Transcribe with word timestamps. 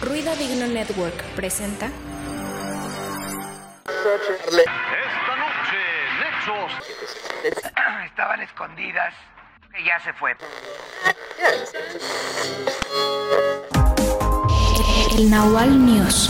Ruido 0.00 0.34
Digno 0.36 0.66
Network 0.66 1.22
presenta. 1.34 1.86
Esta 1.86 1.96
noche, 5.36 5.78
Nexos. 6.20 6.72
Estaban 8.04 8.42
escondidas. 8.42 9.14
Que 9.72 9.84
ya 9.84 9.98
se 10.00 10.12
fue. 10.12 10.36
El 15.16 15.30
Nahual 15.30 15.86
News. 15.86 16.28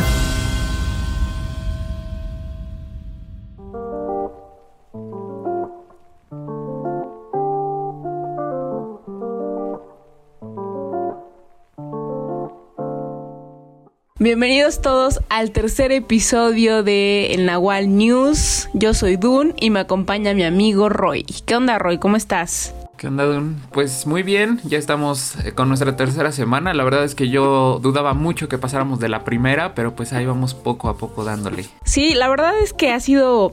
Bienvenidos 14.26 14.82
todos 14.82 15.21
al 15.29 15.53
tercer 15.53 15.93
episodio 15.93 16.82
de 16.82 17.32
El 17.32 17.46
Nahual 17.46 17.96
News. 17.96 18.68
Yo 18.72 18.93
soy 18.93 19.17
Dun 19.17 19.54
y 19.57 19.71
me 19.71 19.79
acompaña 19.79 20.34
mi 20.34 20.43
amigo 20.43 20.89
Roy. 20.89 21.22
¿Qué 21.22 21.54
onda 21.54 21.79
Roy? 21.79 21.98
¿Cómo 21.98 22.17
estás? 22.17 22.75
¿Qué 22.96 23.07
onda, 23.07 23.25
Dun? 23.25 23.61
Pues 23.72 24.07
muy 24.07 24.25
bien, 24.25 24.58
ya 24.64 24.79
estamos 24.79 25.36
eh, 25.44 25.53
con 25.53 25.68
nuestra 25.68 25.94
tercera 25.94 26.32
semana. 26.32 26.75
La 26.75 26.82
verdad 26.82 27.04
es 27.04 27.14
que 27.14 27.29
yo 27.29 27.79
dudaba 27.81 28.14
mucho 28.14 28.48
que 28.48 28.57
pasáramos 28.58 28.98
de 28.98 29.08
la 29.08 29.22
primera, 29.22 29.75
pero 29.76 29.94
pues 29.94 30.12
ahí 30.12 30.25
vamos 30.26 30.54
poco 30.54 30.89
a 30.89 30.96
poco 30.96 31.22
dándole. 31.22 31.67
Sí, 31.84 32.14
la 32.14 32.28
verdad 32.28 32.58
es 32.58 32.72
que 32.72 32.91
ha 32.91 32.98
sido 32.98 33.53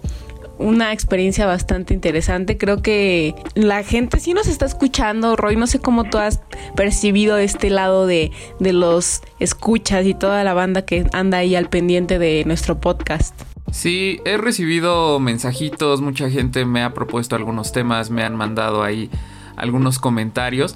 una 0.63 0.93
experiencia 0.93 1.45
bastante 1.45 1.93
interesante. 1.93 2.57
Creo 2.57 2.81
que 2.81 3.35
la 3.53 3.83
gente 3.83 4.19
sí 4.19 4.33
nos 4.33 4.47
está 4.47 4.65
escuchando. 4.65 5.35
Roy, 5.35 5.55
no 5.55 5.67
sé 5.67 5.79
cómo 5.79 6.05
tú 6.05 6.17
has 6.17 6.39
percibido 6.75 7.37
este 7.37 7.69
lado 7.69 8.07
de, 8.07 8.31
de 8.59 8.73
los 8.73 9.21
escuchas 9.39 10.05
y 10.05 10.13
toda 10.13 10.43
la 10.43 10.53
banda 10.53 10.85
que 10.85 11.05
anda 11.11 11.39
ahí 11.39 11.55
al 11.55 11.69
pendiente 11.69 12.17
de 12.17 12.43
nuestro 12.45 12.79
podcast. 12.79 13.39
Sí, 13.71 14.19
he 14.23 14.37
recibido 14.37 15.19
mensajitos, 15.19 15.99
mucha 15.99 16.29
gente 16.29 16.63
me 16.63 16.83
ha 16.83 16.93
propuesto 16.93 17.35
algunos 17.35 17.71
temas, 17.71 18.09
me 18.11 18.23
han 18.23 18.35
mandado 18.35 18.83
ahí 18.83 19.09
algunos 19.55 19.99
comentarios. 19.99 20.75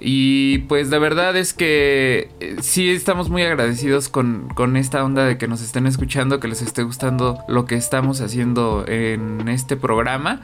Y 0.00 0.58
pues 0.60 0.88
de 0.88 0.98
verdad 0.98 1.36
es 1.36 1.52
que 1.52 2.30
eh, 2.40 2.56
sí 2.62 2.88
estamos 2.88 3.28
muy 3.28 3.42
agradecidos 3.42 4.08
con, 4.08 4.48
con, 4.54 4.76
esta 4.76 5.04
onda 5.04 5.26
de 5.26 5.36
que 5.36 5.46
nos 5.46 5.60
estén 5.60 5.86
escuchando, 5.86 6.40
que 6.40 6.48
les 6.48 6.62
esté 6.62 6.82
gustando 6.82 7.38
lo 7.48 7.66
que 7.66 7.74
estamos 7.74 8.22
haciendo 8.22 8.84
en 8.88 9.46
este 9.48 9.76
programa. 9.76 10.40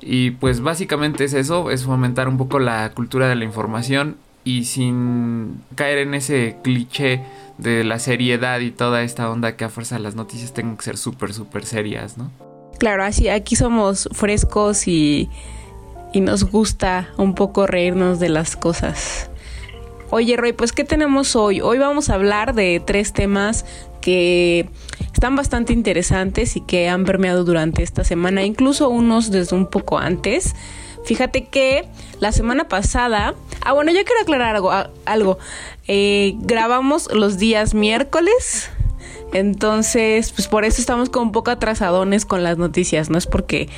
Y 0.00 0.32
pues 0.32 0.60
básicamente 0.60 1.24
es 1.24 1.34
eso, 1.34 1.70
es 1.70 1.84
fomentar 1.84 2.28
un 2.28 2.38
poco 2.38 2.58
la 2.58 2.90
cultura 2.94 3.28
de 3.28 3.34
la 3.34 3.44
información 3.44 4.16
y 4.44 4.64
sin 4.64 5.60
caer 5.74 5.98
en 5.98 6.14
ese 6.14 6.56
cliché 6.62 7.22
de 7.58 7.84
la 7.84 7.98
seriedad 7.98 8.60
y 8.60 8.70
toda 8.70 9.02
esta 9.02 9.30
onda 9.30 9.56
que 9.56 9.64
a 9.64 9.68
fuerza 9.68 9.98
las 9.98 10.14
noticias 10.14 10.52
tengan 10.52 10.76
que 10.76 10.84
ser 10.84 10.96
súper, 10.96 11.32
súper 11.32 11.64
serias, 11.64 12.18
¿no? 12.18 12.30
Claro, 12.78 13.04
así 13.04 13.28
aquí 13.28 13.54
somos 13.54 14.08
frescos 14.12 14.88
y 14.88 15.30
y 16.12 16.20
nos 16.20 16.44
gusta 16.44 17.10
un 17.16 17.34
poco 17.34 17.66
reírnos 17.66 18.20
de 18.20 18.28
las 18.28 18.56
cosas. 18.56 19.30
Oye 20.10 20.36
Roy, 20.36 20.52
pues 20.52 20.72
¿qué 20.72 20.84
tenemos 20.84 21.36
hoy? 21.36 21.60
Hoy 21.60 21.78
vamos 21.78 22.10
a 22.10 22.14
hablar 22.14 22.54
de 22.54 22.82
tres 22.84 23.12
temas 23.12 23.64
que 24.02 24.68
están 25.14 25.36
bastante 25.36 25.72
interesantes 25.72 26.56
y 26.56 26.60
que 26.60 26.88
han 26.88 27.04
permeado 27.04 27.44
durante 27.44 27.82
esta 27.82 28.04
semana, 28.04 28.44
incluso 28.44 28.90
unos 28.90 29.30
desde 29.30 29.56
un 29.56 29.66
poco 29.66 29.98
antes. 29.98 30.54
Fíjate 31.04 31.46
que 31.46 31.88
la 32.20 32.30
semana 32.30 32.68
pasada, 32.68 33.34
ah 33.62 33.72
bueno, 33.72 33.90
yo 33.90 34.04
quiero 34.04 34.20
aclarar 34.20 34.56
algo, 34.56 34.70
algo. 35.06 35.38
Eh, 35.88 36.34
grabamos 36.40 37.12
los 37.12 37.38
días 37.38 37.74
miércoles, 37.74 38.70
entonces, 39.32 40.32
pues 40.32 40.48
por 40.48 40.64
eso 40.64 40.80
estamos 40.80 41.08
con 41.08 41.24
un 41.24 41.32
poco 41.32 41.50
atrasadones 41.50 42.26
con 42.26 42.42
las 42.42 42.58
noticias, 42.58 43.10
no 43.10 43.18
es 43.18 43.26
porque 43.26 43.68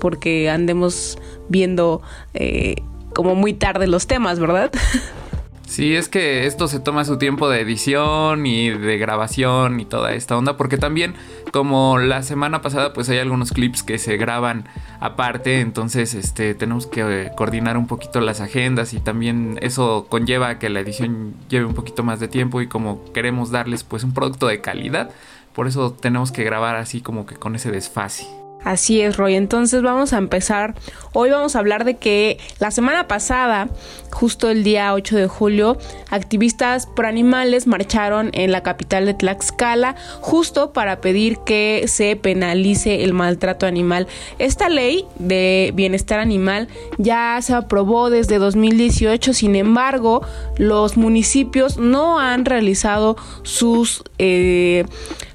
porque 0.00 0.48
andemos 0.48 1.18
viendo 1.48 2.00
eh, 2.34 2.76
como 3.14 3.34
muy 3.34 3.52
tarde 3.52 3.86
los 3.86 4.06
temas, 4.06 4.38
¿verdad? 4.38 4.70
Sí, 5.70 5.94
es 5.94 6.08
que 6.08 6.46
esto 6.46 6.66
se 6.66 6.80
toma 6.80 7.04
su 7.04 7.16
tiempo 7.16 7.48
de 7.48 7.60
edición 7.60 8.44
y 8.44 8.70
de 8.70 8.98
grabación 8.98 9.78
y 9.78 9.84
toda 9.84 10.12
esta 10.14 10.36
onda, 10.36 10.56
porque 10.56 10.78
también 10.78 11.14
como 11.52 11.96
la 11.98 12.24
semana 12.24 12.60
pasada 12.60 12.92
pues 12.92 13.08
hay 13.08 13.18
algunos 13.18 13.52
clips 13.52 13.84
que 13.84 13.98
se 13.98 14.16
graban 14.16 14.68
aparte, 14.98 15.60
entonces 15.60 16.14
este 16.14 16.56
tenemos 16.56 16.88
que 16.88 17.02
eh, 17.02 17.30
coordinar 17.36 17.76
un 17.76 17.86
poquito 17.86 18.20
las 18.20 18.40
agendas 18.40 18.94
y 18.94 18.98
también 18.98 19.60
eso 19.62 20.08
conlleva 20.08 20.58
que 20.58 20.70
la 20.70 20.80
edición 20.80 21.34
lleve 21.48 21.66
un 21.66 21.74
poquito 21.74 22.02
más 22.02 22.18
de 22.18 22.26
tiempo 22.26 22.60
y 22.60 22.66
como 22.66 23.04
queremos 23.12 23.52
darles 23.52 23.84
pues 23.84 24.02
un 24.02 24.12
producto 24.12 24.48
de 24.48 24.60
calidad, 24.60 25.12
por 25.54 25.68
eso 25.68 25.92
tenemos 25.92 26.32
que 26.32 26.42
grabar 26.42 26.74
así 26.74 27.00
como 27.00 27.26
que 27.26 27.36
con 27.36 27.54
ese 27.54 27.70
desfase. 27.70 28.39
Así 28.64 29.00
es, 29.00 29.16
Roy. 29.16 29.34
Entonces 29.34 29.82
vamos 29.82 30.12
a 30.12 30.18
empezar. 30.18 30.74
Hoy 31.12 31.30
vamos 31.30 31.56
a 31.56 31.60
hablar 31.60 31.84
de 31.84 31.96
que 31.96 32.38
la 32.58 32.70
semana 32.70 33.08
pasada, 33.08 33.68
justo 34.10 34.50
el 34.50 34.64
día 34.64 34.92
8 34.92 35.16
de 35.16 35.26
julio, 35.26 35.78
activistas 36.10 36.86
por 36.86 37.06
animales 37.06 37.66
marcharon 37.66 38.30
en 38.32 38.52
la 38.52 38.62
capital 38.62 39.06
de 39.06 39.14
Tlaxcala 39.14 39.96
justo 40.20 40.72
para 40.72 41.00
pedir 41.00 41.38
que 41.38 41.84
se 41.88 42.16
penalice 42.16 43.02
el 43.02 43.14
maltrato 43.14 43.66
animal. 43.66 44.06
Esta 44.38 44.68
ley 44.68 45.06
de 45.18 45.72
bienestar 45.74 46.20
animal 46.20 46.68
ya 46.98 47.38
se 47.42 47.54
aprobó 47.54 48.10
desde 48.10 48.38
2018, 48.38 49.32
sin 49.32 49.56
embargo, 49.56 50.20
los 50.58 50.96
municipios 50.96 51.78
no 51.78 52.18
han 52.18 52.44
realizado 52.44 53.16
sus... 53.42 54.04
Eh, 54.18 54.84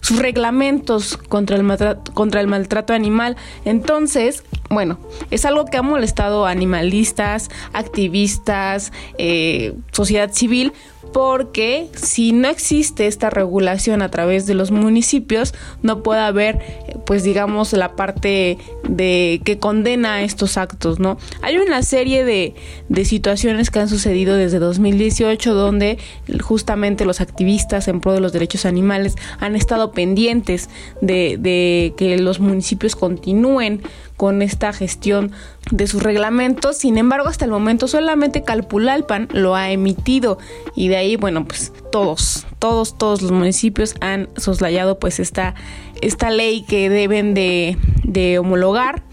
sus 0.05 0.19
reglamentos 0.19 1.17
contra 1.17 1.55
el, 1.55 1.63
maltrato, 1.63 2.13
contra 2.13 2.39
el 2.39 2.45
maltrato 2.45 2.93
animal. 2.93 3.38
Entonces, 3.66 4.43
bueno, 4.69 4.99
es 5.31 5.45
algo 5.45 5.66
que 5.66 5.77
ha 5.77 5.81
molestado 5.81 6.45
a 6.45 6.51
animalistas, 6.51 7.49
activistas, 7.73 8.94
eh, 9.17 9.73
sociedad 9.91 10.31
civil, 10.31 10.73
porque 11.15 11.87
si 11.93 12.33
no 12.33 12.49
existe 12.49 13.07
esta 13.07 13.29
regulación 13.29 14.01
a 14.01 14.11
través 14.11 14.47
de 14.47 14.53
los 14.53 14.71
municipios, 14.71 15.53
no 15.81 16.03
puede 16.03 16.19
haber, 16.19 16.59
pues 17.05 17.23
digamos, 17.23 17.71
la 17.71 17.95
parte 17.95 18.57
de 18.89 19.39
que 19.45 19.57
condena 19.57 20.23
estos 20.23 20.57
actos, 20.57 20.99
¿no? 20.99 21.17
Hay 21.41 21.55
una 21.55 21.83
serie 21.83 22.25
de, 22.25 22.53
de 22.89 23.05
situaciones 23.05 23.71
que 23.71 23.79
han 23.79 23.87
sucedido 23.87 24.35
desde 24.35 24.59
2018 24.59 25.53
donde 25.53 25.99
justamente 26.41 27.05
los 27.05 27.21
activistas 27.21 27.87
en 27.87 28.01
pro 28.01 28.11
de 28.11 28.19
los 28.19 28.33
derechos 28.33 28.65
animales 28.65 29.15
han 29.39 29.55
estado 29.55 29.93
pendientes 29.93 30.69
de, 30.99 31.37
de 31.39 31.93
que 31.95 32.17
los 32.17 32.41
municipios 32.41 32.97
continúen 32.97 33.83
con 34.17 34.41
esta 34.41 34.73
gestión 34.73 35.31
de 35.71 35.87
sus 35.87 36.03
reglamentos. 36.03 36.77
Sin 36.77 36.97
embargo, 36.97 37.27
hasta 37.27 37.45
el 37.45 37.51
momento 37.51 37.87
solamente 37.87 38.43
Calpulalpan 38.43 39.27
lo 39.31 39.55
ha 39.55 39.71
emitido 39.71 40.37
y 40.75 40.87
de 40.87 40.97
ahí, 40.97 41.15
bueno, 41.15 41.45
pues 41.45 41.73
todos, 41.91 42.45
todos, 42.59 42.97
todos 42.97 43.21
los 43.21 43.31
municipios 43.31 43.95
han 44.01 44.29
soslayado 44.37 44.99
pues 44.99 45.19
esta, 45.19 45.55
esta 46.01 46.29
ley 46.29 46.63
que 46.63 46.89
deben 46.89 47.33
de, 47.33 47.77
de 48.03 48.39
homologar. 48.39 49.03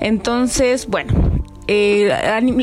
Entonces, 0.00 0.86
bueno, 0.86 1.29
eh, 1.72 2.10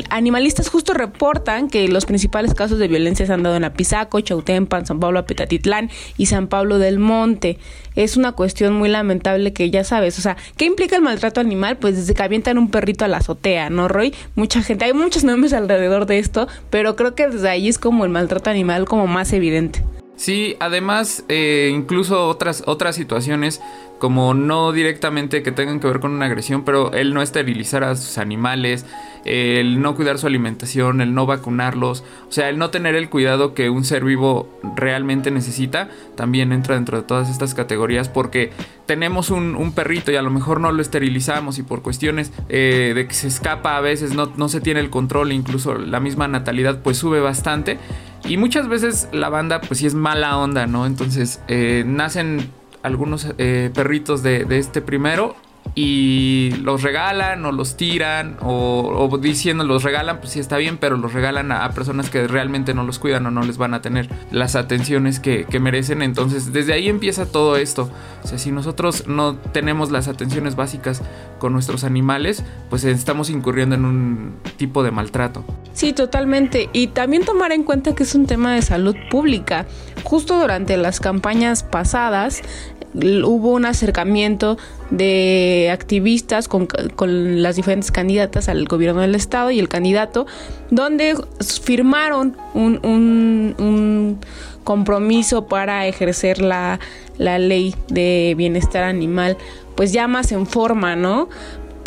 animalistas 0.10 0.68
justo 0.68 0.94
reportan 0.94 1.70
que 1.70 1.88
los 1.88 2.06
principales 2.06 2.54
casos 2.54 2.78
de 2.78 2.90
violencia 2.90 3.26
se 3.26 3.32
han 3.32 3.42
dado 3.42 3.56
en 3.56 3.64
Apizaco, 3.64 4.20
Chautempan, 4.20 4.86
San 4.86 5.00
Pablo 5.00 5.20
Apetatitlán 5.20 5.90
y 6.18 6.26
San 6.26 6.48
Pablo 6.48 6.78
del 6.78 7.00
Monte. 7.00 7.58
Es 7.96 8.18
una 8.18 8.34
cuestión 8.34 8.74
muy 8.74 8.90
lamentable 8.90 9.54
que 9.54 9.70
ya 9.70 9.86
sabes, 9.86 10.20
o 10.20 10.22
sea, 10.22 10.36
¿qué 10.58 10.66
implica 10.66 10.98
el 10.98 11.04
maltrato 11.04 11.40
animal? 11.40 11.78
Pues 11.78 11.96
desde 11.96 12.14
que 12.14 12.22
avientan 12.22 12.58
un 12.58 12.70
perrito 12.70 13.06
a 13.06 13.08
la 13.08 13.20
azotea, 13.20 13.70
¿no, 13.70 13.88
Roy? 13.88 14.14
Mucha 14.36 14.62
gente, 14.62 14.84
hay 14.84 14.94
muchos 14.94 15.24
nombres 15.24 15.54
alrededor 15.54 16.06
de 16.06 16.20
esto, 16.20 16.50
pero 16.70 16.98
creo 16.98 17.16
que 17.16 17.30
desde 17.30 17.48
ahí 17.48 17.70
es 17.70 17.80
como 17.80 18.04
el 18.04 18.12
maltrato 18.12 18.50
animal 18.50 18.84
como 18.84 19.08
más 19.08 19.32
evidente. 19.32 19.84
Sí, 20.18 20.58
además, 20.60 21.24
eh, 21.30 21.72
incluso 21.72 22.28
otras, 22.28 22.64
otras 22.66 22.96
situaciones 22.96 23.62
como 24.00 24.34
no 24.34 24.72
directamente 24.72 25.44
que 25.44 25.52
tengan 25.52 25.80
que 25.80 25.88
ver 25.88 26.00
con 26.00 26.12
una 26.12 26.26
agresión, 26.26 26.64
pero 26.64 26.92
el 26.94 27.14
no 27.14 27.22
esterilizar 27.22 27.84
a 27.84 27.96
sus 27.96 28.18
animales, 28.18 28.86
el 29.26 29.82
no 29.82 29.96
cuidar 29.96 30.18
su 30.18 30.28
alimentación, 30.28 31.02
el 31.02 31.14
no 31.14 31.26
vacunarlos, 31.26 32.04
o 32.28 32.32
sea, 32.32 32.50
el 32.50 32.58
no 32.58 32.70
tener 32.70 32.96
el 32.96 33.10
cuidado 33.10 33.54
que 33.54 33.70
un 33.70 33.84
ser 33.84 34.04
vivo 34.04 34.50
realmente 34.76 35.32
necesita, 35.32 35.90
también 36.16 36.52
entra 36.52 36.76
dentro 36.76 36.98
de 36.98 37.04
todas 37.04 37.30
estas 37.30 37.54
categorías 37.54 38.10
porque 38.10 38.52
tenemos 38.86 39.30
un, 39.30 39.72
perrito 39.76 40.12
y 40.12 40.16
a 40.16 40.22
lo 40.22 40.32
mejor 40.32 40.60
no 40.60 40.72
lo 40.72 40.82
esterilizamos 40.82 41.60
y 41.60 41.64
por 41.64 41.82
cuestiones 41.82 42.32
eh, 42.50 42.94
de 42.96 43.08
que 43.08 43.14
se 43.14 43.28
escapa 43.28 43.78
a 43.78 43.82
veces 43.82 44.14
no, 44.16 44.32
no 44.38 44.50
se 44.50 44.62
tiene 44.62 44.80
el 44.80 44.90
control, 44.90 45.32
incluso 45.32 45.76
la 45.76 46.00
misma 46.00 46.28
natalidad 46.28 46.82
pues 46.82 46.98
sube 46.98 47.20
bastante. 47.20 47.78
Y 48.28 48.36
muchas 48.36 48.68
veces 48.68 49.08
la 49.14 49.30
banda 49.30 49.62
pues 49.62 49.80
sí 49.80 49.88
es 49.88 49.94
mala 49.94 50.38
onda, 50.38 50.68
¿no? 50.68 50.86
Entonces 50.86 51.42
eh, 51.48 51.84
nacen 51.86 52.52
algunos 52.84 53.28
eh, 53.38 53.72
perritos 53.74 54.22
de, 54.22 54.46
este 54.50 54.82
primero 54.82 55.36
y 55.76 56.52
los 56.62 56.82
regalan 56.82 57.46
o 57.46 57.52
los 57.52 57.78
tiran 57.78 58.38
o, 58.42 59.18
diciendo 59.22 59.64
los 59.64 59.84
regalan, 59.84 60.20
pues 60.20 60.32
sí 60.34 60.40
está 60.40 60.58
bien, 60.58 60.78
pero 60.78 60.98
los 60.98 61.14
regalan 61.14 61.52
a, 61.52 61.70
personas 61.72 62.10
que 62.10 62.28
realmente 62.28 62.74
no 62.74 62.84
los 62.84 63.00
cuidan 63.00 63.26
o 63.26 63.32
no 63.32 63.44
les 63.44 63.58
van 63.58 63.74
a 63.74 63.82
tener 63.82 64.10
las 64.32 64.56
atenciones 64.56 65.20
que, 65.20 65.46
que, 65.46 65.60
merecen. 65.60 66.02
Entonces 66.02 66.54
desde 66.54 66.74
ahí 66.74 66.88
empieza 66.88 67.26
todo 67.26 67.58
esto. 67.58 67.90
O 68.24 68.28
sea, 68.28 68.38
si 68.38 68.52
nosotros 68.52 69.08
no 69.08 69.36
tenemos 69.36 69.92
las 69.92 70.08
atenciones 70.08 70.56
básicas 70.56 71.02
con 71.40 71.54
nuestros 71.54 71.84
animales, 71.84 72.44
pues 72.70 72.84
estamos 72.84 73.30
incurriendo 73.30 73.76
en 73.76 73.86
un 73.86 74.36
tipo 74.58 74.84
de 74.84 74.92
maltrato. 74.92 75.46
Sí, 75.74 75.94
totalmente. 75.94 76.70
Y 76.74 76.88
también 76.88 77.24
tomar 77.24 77.52
en 77.52 77.64
cuenta 77.64 77.94
que 77.94 78.04
es 78.04 78.16
un 78.16 78.26
tema 78.26 78.56
de 78.56 78.64
salud 78.64 78.96
pública. 79.12 79.68
Justo 80.04 80.40
durante 80.40 80.76
las 80.78 81.00
campañas 81.00 81.64
pasadas, 81.64 82.42
hubo 82.98 83.52
un 83.52 83.66
acercamiento 83.66 84.58
de 84.90 85.70
activistas 85.72 86.48
con, 86.48 86.68
las 87.42 87.56
diferentes 87.56 87.92
candidatas 87.92 88.50
al 88.50 88.66
gobierno 88.66 89.02
del 89.02 89.16
estado 89.16 89.52
y 89.52 89.60
el 89.60 89.70
candidato, 89.70 90.26
donde 90.72 91.16
firmaron 91.64 92.36
un, 92.54 92.80
un, 92.84 94.20
compromiso 94.64 95.48
para 95.48 95.88
ejercer 95.88 96.42
la, 96.42 96.82
la 97.18 97.40
ley 97.40 97.74
de 97.88 98.34
bienestar 98.36 98.84
animal, 98.84 99.38
pues 99.76 99.94
ya 99.94 100.10
más 100.10 100.34
en 100.34 100.46
forma, 100.46 100.98
¿no? 100.98 101.30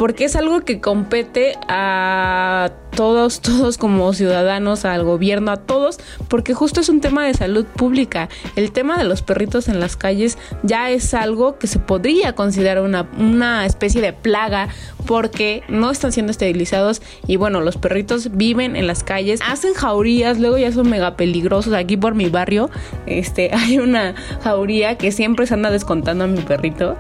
Porque 0.01 0.25
es 0.25 0.35
algo 0.35 0.63
que 0.63 0.81
compete 0.81 1.59
a 1.69 2.71
todos, 2.97 3.43
todos 3.43 3.77
como 3.77 4.15
ciudadanos, 4.15 4.87
al 4.87 5.05
gobierno, 5.05 5.51
a 5.51 5.59
todos, 5.59 5.99
porque 6.29 6.55
justo 6.55 6.81
es 6.81 6.89
un 6.89 7.03
tema 7.03 7.27
de 7.27 7.35
salud 7.35 7.67
pública. 7.67 8.31
El 8.57 8.73
tema 8.73 8.97
de 8.97 9.05
los 9.05 9.21
perritos 9.21 9.69
en 9.69 9.79
las 9.79 9.99
calles 9.99 10.39
ya 10.63 10.89
es 10.89 11.13
algo 11.13 11.59
que 11.59 11.67
se 11.67 11.79
podría 11.81 12.35
considerar 12.35 12.83
una, 12.83 13.11
una 13.19 13.67
especie 13.67 14.01
de 14.01 14.15
plaga 14.15 14.71
porque 15.05 15.65
no 15.69 15.91
están 15.91 16.13
siendo 16.13 16.31
esterilizados 16.31 17.03
y 17.27 17.37
bueno, 17.37 17.61
los 17.61 17.77
perritos 17.77 18.35
viven 18.35 18.77
en 18.77 18.87
las 18.87 19.05
calles, 19.05 19.41
hacen 19.47 19.75
jaurías, 19.75 20.39
luego 20.39 20.57
ya 20.57 20.73
son 20.73 20.89
mega 20.89 21.15
peligrosos. 21.17 21.75
Aquí 21.75 21.99
por 21.99 22.15
mi 22.15 22.31
barrio 22.31 22.71
este, 23.05 23.51
hay 23.55 23.77
una 23.77 24.15
jauría 24.43 24.97
que 24.97 25.13
siempre 25.13 25.47
se 25.47 25.53
anda 25.53 25.71
descontando 25.71 26.25
a 26.25 26.27
mi 26.27 26.41
perrito. 26.41 26.97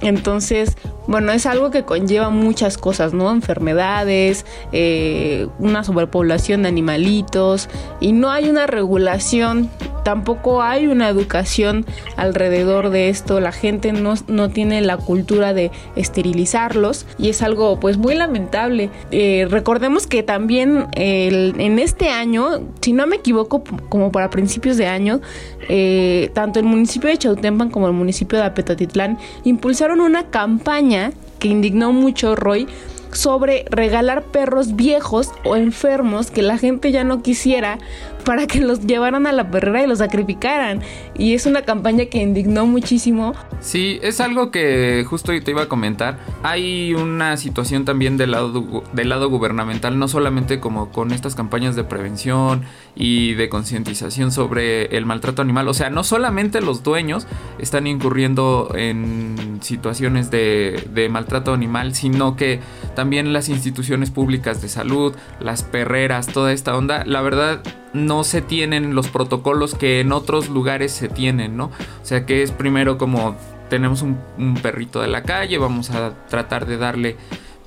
Entonces, 0.00 0.76
bueno, 1.06 1.32
es 1.32 1.44
algo 1.44 1.70
que 1.70 1.84
conlleva 1.84 2.30
muchas 2.30 2.78
cosas, 2.78 3.12
¿no? 3.12 3.30
Enfermedades, 3.30 4.46
eh, 4.72 5.48
una 5.58 5.84
sobrepoblación 5.84 6.62
de 6.62 6.68
animalitos 6.68 7.68
y 8.00 8.12
no 8.12 8.30
hay 8.30 8.48
una 8.48 8.66
regulación, 8.66 9.68
tampoco 10.04 10.62
hay 10.62 10.86
una 10.86 11.08
educación 11.08 11.84
alrededor 12.16 12.90
de 12.90 13.08
esto, 13.08 13.40
la 13.40 13.52
gente 13.52 13.92
no, 13.92 14.14
no 14.28 14.50
tiene 14.50 14.80
la 14.80 14.96
cultura 14.96 15.52
de 15.52 15.70
esterilizarlos 15.96 17.06
y 17.18 17.28
es 17.28 17.42
algo 17.42 17.78
pues 17.80 17.98
muy 17.98 18.14
lamentable. 18.14 18.90
Eh, 19.10 19.46
recordemos 19.50 20.06
que 20.06 20.22
también 20.22 20.86
en 20.94 21.78
este 21.78 22.10
año, 22.10 22.60
si 22.80 22.92
no 22.92 23.06
me 23.06 23.16
equivoco, 23.16 23.62
como 23.88 24.12
para 24.12 24.30
principios 24.30 24.76
de 24.76 24.86
año, 24.86 25.20
eh, 25.68 26.30
tanto 26.34 26.58
el 26.58 26.64
municipio 26.64 27.10
de 27.10 27.18
Chautempan 27.18 27.70
como 27.70 27.86
el 27.86 27.92
municipio 27.92 28.38
de 28.38 28.44
Apetatitlán 28.44 29.18
impulsaron 29.44 29.89
una 29.98 30.30
campaña 30.30 31.12
que 31.40 31.48
indignó 31.48 31.92
mucho 31.92 32.36
Roy 32.36 32.68
sobre 33.12 33.64
regalar 33.70 34.24
perros 34.24 34.76
viejos 34.76 35.32
o 35.44 35.56
enfermos 35.56 36.30
que 36.30 36.42
la 36.42 36.58
gente 36.58 36.92
ya 36.92 37.02
no 37.02 37.22
quisiera 37.22 37.78
para 38.20 38.46
que 38.46 38.60
los 38.60 38.86
llevaran 38.86 39.26
a 39.26 39.32
la 39.32 39.50
perrera 39.50 39.82
y 39.82 39.86
los 39.86 39.98
sacrificaran. 39.98 40.80
Y 41.16 41.34
es 41.34 41.46
una 41.46 41.62
campaña 41.62 42.06
que 42.06 42.18
indignó 42.18 42.66
muchísimo. 42.66 43.34
Sí, 43.60 43.98
es 44.02 44.20
algo 44.20 44.50
que 44.50 45.04
justo 45.08 45.32
te 45.40 45.50
iba 45.50 45.62
a 45.62 45.68
comentar. 45.68 46.18
Hay 46.42 46.94
una 46.94 47.36
situación 47.36 47.84
también 47.84 48.16
del 48.16 48.32
lado, 48.32 48.84
del 48.92 49.08
lado 49.08 49.28
gubernamental, 49.28 49.98
no 49.98 50.08
solamente 50.08 50.60
como 50.60 50.90
con 50.90 51.12
estas 51.12 51.34
campañas 51.34 51.76
de 51.76 51.84
prevención 51.84 52.62
y 52.94 53.34
de 53.34 53.48
concientización 53.48 54.32
sobre 54.32 54.96
el 54.96 55.06
maltrato 55.06 55.42
animal. 55.42 55.68
O 55.68 55.74
sea, 55.74 55.90
no 55.90 56.04
solamente 56.04 56.60
los 56.60 56.82
dueños 56.82 57.26
están 57.58 57.86
incurriendo 57.86 58.72
en 58.74 59.58
situaciones 59.60 60.30
de, 60.30 60.88
de 60.92 61.08
maltrato 61.08 61.52
animal, 61.52 61.94
sino 61.94 62.36
que 62.36 62.60
también 62.94 63.32
las 63.32 63.48
instituciones 63.48 64.10
públicas 64.10 64.62
de 64.62 64.68
salud, 64.68 65.14
las 65.40 65.62
perreras, 65.62 66.26
toda 66.26 66.52
esta 66.52 66.76
onda, 66.76 67.04
la 67.04 67.20
verdad 67.20 67.62
no 67.92 68.24
se 68.24 68.40
tienen 68.42 68.94
los 68.94 69.08
protocolos 69.08 69.74
que 69.74 70.00
en 70.00 70.12
otros 70.12 70.48
lugares 70.48 70.92
se 70.92 71.08
tienen, 71.08 71.56
¿no? 71.56 71.66
O 71.66 72.04
sea 72.04 72.26
que 72.26 72.42
es 72.42 72.52
primero 72.52 72.98
como 72.98 73.36
tenemos 73.68 74.02
un, 74.02 74.18
perrito 74.62 75.00
de 75.00 75.08
la 75.08 75.22
calle, 75.22 75.58
vamos 75.58 75.90
a 75.90 76.12
tratar 76.28 76.66
de 76.66 76.76
darle 76.76 77.16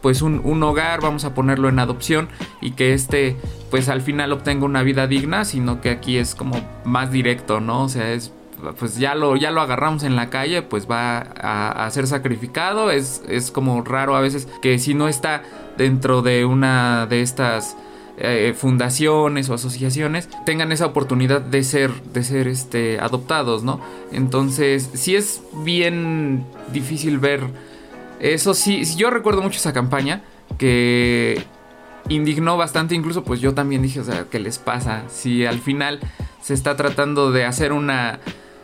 pues 0.01 0.21
un, 0.21 0.61
hogar, 0.63 0.99
vamos 1.01 1.23
a 1.23 1.33
ponerlo 1.33 1.69
en 1.69 1.79
adopción 1.79 2.27
y 2.61 2.71
que 2.71 2.93
este 2.93 3.37
pues 3.71 3.87
al 3.87 4.01
final 4.01 4.33
obtenga 4.33 4.65
una 4.65 4.83
vida 4.83 5.07
digna, 5.07 5.45
sino 5.45 5.79
que 5.79 5.89
aquí 5.89 6.17
es 6.17 6.35
como 6.35 6.57
más 6.83 7.11
directo, 7.11 7.61
¿no? 7.61 7.83
O 7.83 7.89
sea, 7.89 8.11
es 8.11 8.33
pues 8.79 8.97
ya 8.97 9.15
lo, 9.15 9.35
ya 9.35 9.51
lo 9.51 9.61
agarramos 9.61 10.03
en 10.03 10.15
la 10.15 10.29
calle, 10.29 10.61
pues 10.61 10.89
va 10.89 11.17
a, 11.19 11.89
ser 11.91 12.07
sacrificado. 12.07 12.91
Es, 12.91 13.21
es 13.27 13.51
como 13.51 13.81
raro 13.81 14.15
a 14.15 14.21
veces 14.21 14.47
que 14.61 14.79
si 14.79 14.93
no 14.93 15.07
está 15.07 15.43
dentro 15.77 16.21
de 16.21 16.45
una 16.45 17.05
de 17.07 17.21
estas 17.21 17.75
eh, 18.23 18.53
fundaciones 18.55 19.49
o 19.49 19.53
asociaciones 19.53 20.29
tengan 20.45 20.71
esa 20.71 20.85
oportunidad 20.85 21.41
de 21.41 21.63
ser 21.63 21.91
de 22.13 22.23
ser 22.23 22.47
este 22.47 22.99
adoptados 22.99 23.63
no 23.63 23.81
entonces 24.11 24.89
sí 24.93 25.15
es 25.15 25.41
bien 25.63 26.45
difícil 26.71 27.19
ver 27.19 27.41
eso. 28.23 28.53
Sí 28.53 28.83
yo 28.95 29.09
recuerdo 29.09 29.41
mucho 29.41 29.57
esa 29.57 29.73
campaña 29.73 30.23
que 30.57 31.43
indignó 32.09 32.57
bastante. 32.57 32.95
Incluso 32.95 33.23
pues 33.23 33.41
yo 33.41 33.53
también 33.53 33.81
dije 33.81 33.99
o 33.99 34.03
sea 34.03 34.25
qué 34.31 34.39
les 34.39 34.57
pasa 34.57 35.03
si 35.09 35.45
al 35.45 35.59
final 35.59 35.99
se 36.41 36.53
está 36.53 36.75
tratando 36.75 37.31
de 37.31 37.45
hacer 37.45 37.73
una 37.73 38.19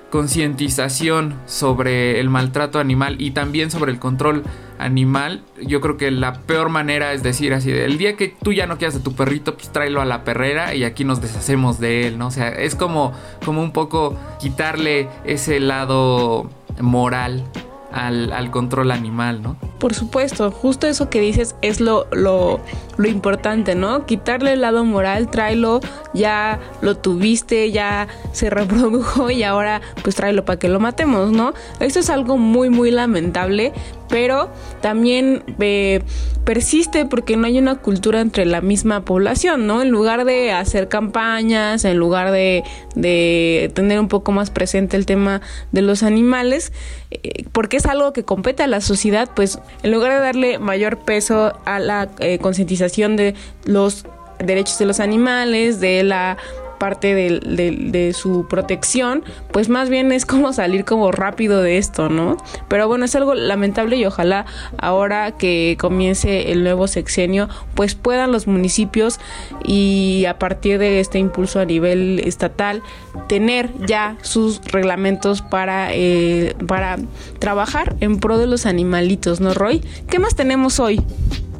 concientización 0.10 1.36
sobre 1.46 2.20
el 2.20 2.30
maltrato 2.30 2.80
animal 2.80 3.22
y 3.22 3.32
también 3.32 3.72
sobre 3.72 3.92
el 3.92 4.00
control 4.00 4.44
animal, 4.78 5.44
yo 5.62 5.82
creo 5.82 5.98
que 5.98 6.10
la 6.10 6.34
peor 6.34 6.70
manera 6.70 7.14
es 7.14 7.22
decir 7.22 7.54
así, 7.54 7.72
el 7.72 7.98
día 7.98 8.16
que 8.16 8.30
tú 8.30 8.54
ya 8.54 8.66
no 8.66 8.78
quieras 8.78 8.96
de 8.96 9.02
tu 9.02 9.14
perrito, 9.14 9.56
pues 9.56 9.72
tráelo 9.72 10.02
a 10.02 10.06
la 10.06 10.24
perrera 10.24 10.74
y 10.74 10.84
aquí 10.84 11.04
nos 11.04 11.22
deshacemos 11.22 11.80
de 11.80 12.08
él, 12.08 12.18
¿no? 12.18 12.28
O 12.28 12.32
sea, 12.32 12.50
es 12.50 12.76
como, 12.76 13.14
como 13.46 13.62
un 13.62 13.72
poco 13.72 14.18
quitarle 14.40 15.10
ese 15.26 15.60
lado 15.60 16.50
moral 16.80 17.44
al, 17.92 18.52
control 18.52 18.92
animal, 18.92 19.42
¿no? 19.42 19.58
Por 19.80 19.94
supuesto, 19.94 20.52
justo 20.52 20.88
eso 20.88 21.10
que 21.10 21.22
dices 21.22 21.56
es 21.62 21.80
lo, 21.80 22.08
lo, 22.12 22.60
lo, 22.98 23.08
importante, 23.08 23.76
¿no? 23.76 24.06
Quitarle 24.06 24.54
el 24.54 24.62
lado 24.62 24.84
moral, 24.84 25.30
tráelo, 25.30 25.80
ya 26.14 26.60
lo 26.82 26.98
tuviste, 26.98 27.72
ya 27.72 28.08
se 28.32 28.50
reprodujo 28.50 29.32
y 29.32 29.44
ahora 29.44 29.82
pues 30.04 30.16
tráelo 30.16 30.46
para 30.46 30.60
que 30.60 30.70
lo 30.70 30.80
matemos, 30.80 31.32
¿no? 31.32 31.54
Esto 31.80 32.00
es 32.00 32.10
algo 32.10 32.38
muy, 32.38 32.70
muy 32.70 32.92
lamentable, 32.92 33.74
pero 34.10 34.50
también 34.82 35.44
eh, 35.60 36.02
persiste 36.44 37.06
porque 37.06 37.38
no 37.38 37.46
hay 37.46 37.60
una 37.60 37.76
cultura 37.76 38.22
entre 38.22 38.46
la 38.46 38.62
misma 38.62 39.06
población, 39.06 39.68
¿no? 39.68 39.82
En 39.82 39.90
lugar 39.90 40.26
de 40.26 40.52
hacer 40.52 40.90
campañas, 40.90 41.86
en 41.86 41.98
lugar 41.98 42.32
de, 42.32 42.64
de 42.96 43.72
tener 43.76 44.00
un 44.00 44.08
poco 44.08 44.32
más 44.32 44.50
presente 44.50 44.98
el 44.98 45.06
tema 45.06 45.42
de 45.72 45.82
los 45.84 46.04
animales, 46.04 46.74
eh, 47.12 47.46
porque 47.52 47.79
es 47.80 47.86
algo 47.86 48.14
que 48.14 48.24
compete 48.24 48.64
a 48.64 48.68
la 48.68 48.82
sociedad, 48.82 49.30
pues 49.34 49.60
en 49.84 49.92
lugar 49.92 50.14
de 50.14 50.20
darle 50.20 50.60
mayor 50.60 51.00
peso 51.00 51.54
a 51.66 51.80
la 51.80 52.10
eh, 52.20 52.38
concientización 52.40 53.16
de 53.16 53.36
los 53.66 54.06
derechos 54.38 54.78
de 54.80 54.86
los 54.86 55.00
animales, 55.00 55.80
de 55.80 56.04
la 56.04 56.38
parte 56.80 57.14
de, 57.14 58.14
su 58.14 58.48
protección, 58.48 59.24
pues 59.52 59.70
más 59.70 59.90
bien 59.90 60.12
es 60.12 60.26
como 60.26 60.54
salir 60.54 60.86
como 60.86 61.12
rápido 61.12 61.62
de 61.62 61.78
esto, 61.78 62.10
¿no? 62.10 62.38
Pero 62.68 62.88
bueno, 62.88 63.06
es 63.06 63.16
algo 63.16 63.36
lamentable 63.36 63.98
y 63.98 64.06
ojalá 64.06 64.46
ahora 64.78 65.32
que 65.32 65.78
comience 65.80 66.52
el 66.52 66.64
nuevo 66.64 66.88
sexenio, 66.88 67.50
pues 67.76 67.96
puedan 67.96 68.32
los 68.32 68.48
municipios 68.48 69.20
y 69.64 70.26
a 70.28 70.40
partir 70.40 70.80
de 70.80 71.00
este 71.00 71.20
impulso 71.20 71.60
a 71.60 71.66
nivel 71.66 72.20
estatal 72.26 72.82
tener 73.28 73.70
ya 73.86 74.18
sus 74.22 74.62
reglamentos 74.72 75.42
para, 75.42 75.94
eh, 75.94 76.56
para 76.68 76.98
trabajar 77.40 77.96
en 78.00 78.20
pro 78.20 78.38
de 78.38 78.48
los 78.48 78.66
animalitos, 78.66 79.40
¿no, 79.40 79.54
Roy? 79.54 79.82
¿Qué 80.10 80.20
más 80.20 80.36
tenemos 80.36 80.80
hoy? 80.80 81.02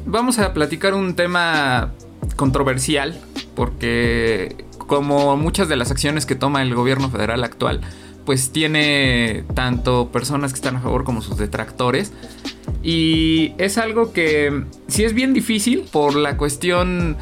Vamos 0.06 0.38
a 0.38 0.52
platicar 0.52 0.94
un 0.94 1.14
tema 1.14 1.92
controversial 2.36 3.16
porque 3.54 4.64
como 4.90 5.36
muchas 5.36 5.68
de 5.68 5.76
las 5.76 5.92
acciones 5.92 6.26
que 6.26 6.34
toma 6.34 6.62
el 6.62 6.74
gobierno 6.74 7.08
federal 7.10 7.44
actual, 7.44 7.80
pues 8.26 8.50
tiene 8.50 9.44
tanto 9.54 10.10
personas 10.10 10.52
que 10.52 10.56
están 10.56 10.74
a 10.74 10.80
favor 10.80 11.04
como 11.04 11.22
sus 11.22 11.36
detractores. 11.36 12.12
Y 12.82 13.52
es 13.58 13.78
algo 13.78 14.12
que 14.12 14.64
sí 14.88 15.04
es 15.04 15.14
bien 15.14 15.32
difícil 15.32 15.84
por 15.92 16.16
la 16.16 16.36
cuestión 16.36 17.16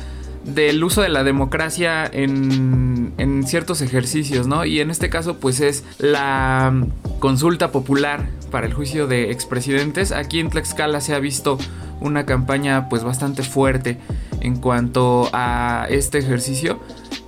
del 0.46 0.82
uso 0.82 1.02
de 1.02 1.10
la 1.10 1.24
democracia 1.24 2.08
en, 2.10 3.44
ciertos 3.46 3.82
ejercicios, 3.82 4.46
¿no? 4.46 4.64
Y 4.64 4.80
en 4.80 4.90
este 4.90 5.10
caso, 5.10 5.38
pues 5.38 5.60
es 5.60 5.84
la 5.98 6.74
consulta 7.18 7.70
popular 7.70 8.30
para 8.50 8.66
el 8.66 8.72
juicio 8.72 9.06
de 9.06 9.30
expresidentes. 9.30 10.10
Aquí 10.10 10.40
en 10.40 10.48
Tlaxcala 10.48 11.02
se 11.02 11.14
ha 11.14 11.18
visto 11.18 11.58
una 12.00 12.24
campaña 12.24 12.88
pues 12.88 13.04
bastante 13.04 13.42
fuerte 13.42 13.98
en 14.40 14.56
cuanto 14.56 15.28
a 15.34 15.86
este 15.90 16.16
ejercicio. 16.16 16.80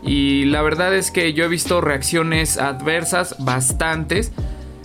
Y 0.02 0.44
la 0.46 0.62
verdad 0.62 0.94
es 0.94 1.10
que 1.10 1.32
yo 1.32 1.44
he 1.44 1.48
visto 1.48 1.80
reacciones 1.80 2.58
adversas 2.58 3.36
bastantes. 3.38 4.32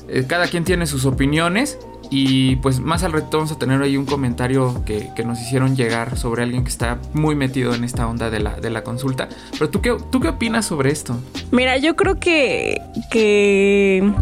Eh, 0.08 0.26
cada 0.28 0.48
quien 0.48 0.64
tiene 0.64 0.88
sus 0.88 1.06
opiniones. 1.06 1.78
Y 2.12 2.58
pues 2.58 2.80
más 2.80 3.04
al 3.04 3.14
reto 3.14 3.38
vamos 3.38 3.52
a 3.52 3.58
tener 3.58 3.82
ahí 3.82 3.98
un 3.98 4.06
comentario 4.06 4.84
que, 4.86 5.12
nos 5.26 5.42
hicieron 5.42 5.76
llegar 5.76 6.18
sobre 6.18 6.44
alguien 6.44 6.64
que 6.64 6.70
está 6.70 7.00
muy 7.14 7.36
metido 7.36 7.74
en 7.74 7.84
esta 7.84 8.08
onda 8.08 8.30
de 8.30 8.40
la, 8.40 8.56
de 8.56 8.70
la 8.70 8.84
consulta. 8.84 9.28
Pero 9.54 9.70
¿tú 9.70 9.82
qué, 9.82 9.98
¿tú 10.12 10.20
qué 10.20 10.30
opinas 10.30 10.68
sobre 10.68 10.92
esto? 10.92 11.18
Mira, 11.52 11.78
yo 11.78 11.96
creo 11.96 12.20
que, 12.20 12.80
que, 13.10 14.14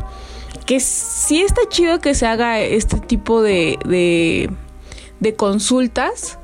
que 0.66 0.80
sí 0.80 1.42
está 1.42 1.62
chido 1.68 2.00
que 2.00 2.16
se 2.16 2.26
haga 2.26 2.62
este 2.62 3.00
tipo 3.00 3.42
de, 3.42 3.78
de, 3.86 4.50
de 5.20 5.36
consultas 5.36 6.40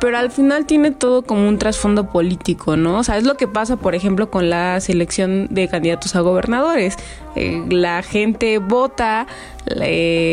pero 0.00 0.18
al 0.18 0.30
final 0.30 0.66
tiene 0.66 0.90
todo 0.90 1.22
como 1.22 1.48
un 1.48 1.58
trasfondo 1.58 2.10
político, 2.10 2.76
¿no? 2.76 2.98
O 2.98 3.04
sea, 3.04 3.16
es 3.16 3.24
lo 3.24 3.36
que 3.36 3.48
pasa, 3.48 3.76
por 3.76 3.94
ejemplo, 3.94 4.30
con 4.30 4.50
la 4.50 4.80
selección 4.80 5.48
de 5.50 5.68
candidatos 5.68 6.16
a 6.16 6.20
gobernadores. 6.20 6.96
Eh, 7.34 7.64
la 7.70 8.02
gente 8.02 8.58
vota, 8.58 9.26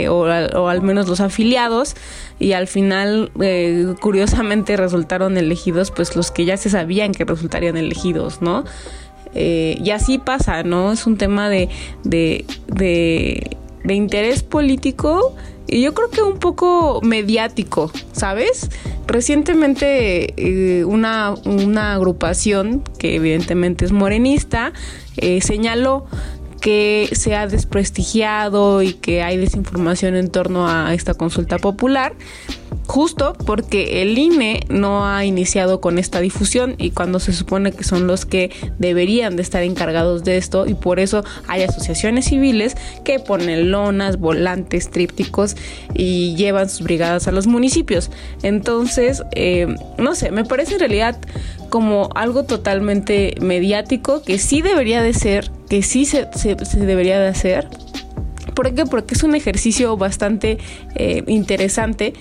o, 0.09 0.67
al 0.67 0.81
menos 0.81 1.07
los 1.07 1.21
afiliados, 1.21 1.95
y 2.39 2.53
al 2.53 2.67
final, 2.67 3.31
eh, 3.41 3.93
curiosamente, 4.01 4.75
resultaron 4.75 5.37
elegidos, 5.37 5.91
pues 5.91 6.15
los 6.15 6.31
que 6.31 6.45
ya 6.45 6.57
se 6.57 6.69
sabían 6.69 7.13
que 7.13 7.23
resultarían 7.23 7.77
elegidos, 7.77 8.41
¿no? 8.41 8.65
Eh, 9.35 9.77
y 9.83 9.91
así 9.91 10.19
pasa, 10.19 10.63
¿no? 10.63 10.91
Es 10.91 11.07
un 11.07 11.17
tema 11.17 11.49
de, 11.49 11.69
de, 12.03 12.45
de 13.83 13.93
interés 13.93 14.43
político 14.43 15.35
y 15.67 15.81
yo 15.81 15.93
creo 15.93 16.09
que 16.09 16.21
un 16.21 16.37
poco 16.37 16.99
mediático, 17.01 17.91
¿sabes? 18.11 18.69
Recientemente 19.07 20.33
eh, 20.37 20.85
una, 20.85 21.35
una, 21.45 21.93
agrupación, 21.93 22.83
que 22.97 23.15
evidentemente 23.15 23.85
es 23.85 23.91
morenista, 23.91 24.73
eh, 25.17 25.41
señaló 25.41 26.05
que 26.61 27.09
se 27.11 27.35
ha 27.35 27.45
desprestigiado 27.45 28.81
y 28.81 28.93
que 28.93 29.21
hay 29.21 29.35
desinformación 29.35 30.15
en 30.15 30.29
torno 30.29 30.69
a 30.69 30.93
esta 30.93 31.13
consulta 31.13 31.57
popular 31.57 32.13
justo 32.85 33.33
porque 33.45 34.01
el 34.01 34.17
INE 34.17 34.61
no 34.69 35.05
ha 35.05 35.25
iniciado 35.25 35.81
con 35.81 35.97
esta 35.99 36.19
difusión 36.19 36.75
y 36.77 36.91
cuando 36.91 37.19
se 37.19 37.33
supone 37.33 37.71
que 37.71 37.83
son 37.83 38.07
los 38.07 38.25
que 38.25 38.51
deberían 38.77 39.35
de 39.35 39.41
estar 39.41 39.63
encargados 39.63 40.23
de 40.23 40.37
esto 40.37 40.67
y 40.67 40.73
por 40.73 40.99
eso 40.99 41.23
hay 41.47 41.63
asociaciones 41.63 42.25
civiles 42.25 42.75
que 43.03 43.19
ponen 43.19 43.71
lonas, 43.71 44.19
volantes, 44.19 44.91
trípticos 44.91 45.55
y 45.93 46.35
llevan 46.35 46.69
sus 46.69 46.81
brigadas 46.81 47.27
a 47.27 47.31
los 47.31 47.47
municipios. 47.47 48.11
Entonces, 48.41 49.23
eh, 49.31 49.75
no 49.97 50.15
sé, 50.15 50.31
me 50.31 50.45
parece 50.45 50.73
en 50.73 50.79
realidad 50.79 51.17
como 51.69 52.09
algo 52.13 52.43
totalmente 52.43 53.35
mediático 53.41 54.21
que 54.21 54.37
sí 54.37 54.61
debería 54.61 55.01
de 55.01 55.13
ser, 55.13 55.49
que 55.69 55.81
sí 55.81 56.05
se, 56.05 56.27
debería 56.75 57.19
de 57.19 57.27
hacer. 57.27 57.67
¿Por 58.53 58.75
qué? 58.75 58.85
Porque 58.85 59.15
es 59.15 59.23
un 59.23 59.33
ejercicio 59.33 59.97
bastante 59.97 60.59
eh, 60.93 61.23
interesante 61.25 62.13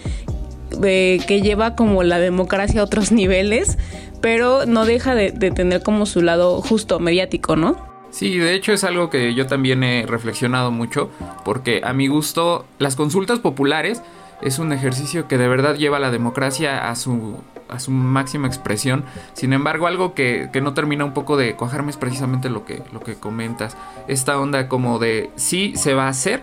que 0.81 1.41
lleva 1.43 1.75
como 1.75 2.02
la 2.02 2.19
democracia 2.19 2.81
a 2.81 2.85
otros 2.85 3.12
niveles, 3.12 3.79
pero 4.21 4.67
no 4.67 4.85
deja 4.85 5.14
de, 5.14 5.33
tener 5.33 5.83
como 5.83 6.07
su 6.07 6.23
lado 6.23 6.61
justo 6.62 7.00
mediático, 7.00 7.57
¿no? 7.57 7.76
Sí, 8.11 8.37
de 8.38 8.55
hecho 8.55 8.73
es 8.73 8.85
algo 8.85 9.09
que 9.09 9.35
yo 9.35 9.47
también 9.47 9.83
he 9.83 10.05
reflexionado 10.07 10.71
mucho, 10.71 11.11
porque 11.45 11.81
a 11.83 11.93
mi 11.95 12.09
gusto 12.09 12.67
las 12.79 12.95
consultas 12.95 13.38
populares 13.38 14.02
es 14.43 14.59
un 14.59 14.73
ejercicio 14.73 15.29
que 15.29 15.38
de 15.38 15.49
verdad 15.49 15.76
lleva 15.76 15.99
la 15.99 16.11
democracia 16.11 16.91
a 16.91 16.97
su, 16.97 17.38
a 17.69 17.81
su 17.81 17.91
máxima 17.91 18.49
expresión. 18.49 19.05
Sin 19.33 19.52
embargo, 19.52 19.87
algo 19.87 20.14
que, 20.14 20.50
que, 20.52 20.61
no 20.61 20.75
termina 20.75 21.05
un 21.05 21.14
poco 21.14 21.37
de 21.37 21.55
cuajarme 21.55 21.91
es 21.91 21.97
precisamente 21.97 22.50
lo 22.50 22.64
que, 22.64 22.83
lo 22.93 23.00
que 23.00 23.14
comentas. 23.14 23.76
Esta 24.09 24.38
onda 24.38 24.69
como 24.69 24.99
de 24.99 25.31
sí 25.37 25.73
se 25.76 25.95
va 25.95 26.07
a 26.07 26.09
hacer, 26.09 26.43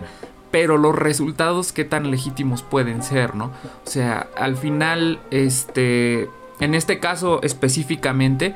pero 0.50 0.78
los 0.78 0.94
resultados 0.94 1.72
qué 1.72 1.84
tan 1.84 2.10
legítimos 2.10 2.62
pueden 2.62 3.02
ser, 3.02 3.34
¿no? 3.34 3.46
O 3.46 3.90
sea, 3.90 4.28
al 4.36 4.56
final, 4.56 5.20
este, 5.30 6.28
en 6.60 6.74
este 6.74 6.98
caso 6.98 7.40
específicamente, 7.42 8.54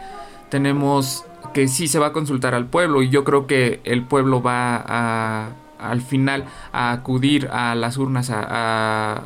tenemos 0.48 1.24
que 1.52 1.68
sí 1.68 1.88
se 1.88 1.98
va 1.98 2.08
a 2.08 2.12
consultar 2.12 2.54
al 2.54 2.66
pueblo 2.66 3.02
y 3.02 3.10
yo 3.10 3.24
creo 3.24 3.46
que 3.46 3.80
el 3.84 4.02
pueblo 4.02 4.42
va 4.42 4.76
a, 4.76 5.48
al 5.78 6.00
final 6.00 6.44
a 6.72 6.92
acudir 6.92 7.48
a 7.52 7.74
las 7.74 7.96
urnas 7.96 8.30
a, 8.30 8.44
a 8.48 9.22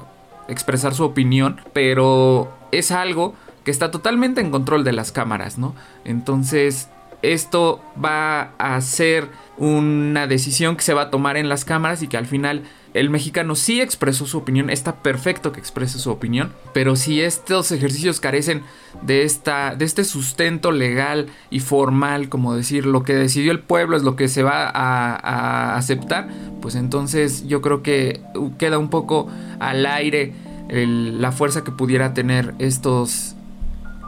expresar 0.49 0.95
su 0.95 1.05
opinión, 1.05 1.61
pero 1.73 2.49
es 2.71 2.91
algo 2.91 3.35
que 3.65 3.71
está 3.71 3.91
totalmente 3.91 4.41
en 4.41 4.51
control 4.51 4.85
de 4.85 4.93
las 4.93 5.13
cámaras, 5.13 5.59
¿no? 5.59 5.75
Entonces, 6.05 6.89
esto 7.23 7.81
va 8.03 8.53
a 8.59 8.81
ser 8.81 9.29
una 9.57 10.27
decisión 10.27 10.77
que 10.77 10.83
se 10.83 10.95
va 10.95 11.03
a 11.03 11.11
tomar 11.11 11.37
en 11.37 11.49
las 11.49 11.65
cámaras 11.65 12.03
y 12.03 12.09
que 12.09 12.17
al 12.17 12.27
final 12.27 12.63
el 12.95 13.11
mexicano 13.11 13.55
sí 13.55 13.81
expresó 13.81 14.27
su 14.27 14.39
opinión, 14.39 14.71
está 14.71 14.97
perfecto 14.97 15.53
que 15.53 15.61
exprese 15.61 15.99
su 15.99 16.11
opinión, 16.11 16.53
pero 16.73 16.97
si 16.97 17.21
estos 17.21 17.71
ejercicios 17.71 18.21
carecen 18.21 18.63
de, 19.03 19.25
esta, 19.25 19.75
de 19.75 19.85
este 19.85 20.05
sustento 20.05 20.73
legal 20.73 21.27
y 21.51 21.61
formal, 21.61 22.29
como 22.29 22.55
decir 22.55 22.87
lo 22.87 23.03
que 23.03 23.15
decidió 23.15 23.53
el 23.53 23.61
pueblo 23.61 23.97
es 23.97 24.05
lo 24.05 24.17
que 24.17 24.29
se 24.29 24.43
va 24.43 24.71
a, 24.73 25.77
aceptar, 25.77 26.29
pues 26.63 26.75
entonces 26.75 27.47
yo 27.47 27.61
creo 27.61 27.83
que 27.83 28.21
queda 28.59 28.79
un 28.79 28.91
poco 28.91 29.29
al 29.61 29.85
aire 29.87 30.33
la 30.71 31.33
fuerza 31.33 31.65
que 31.65 31.73
pudiera 31.73 32.15
tener 32.15 32.55
estos, 32.59 33.35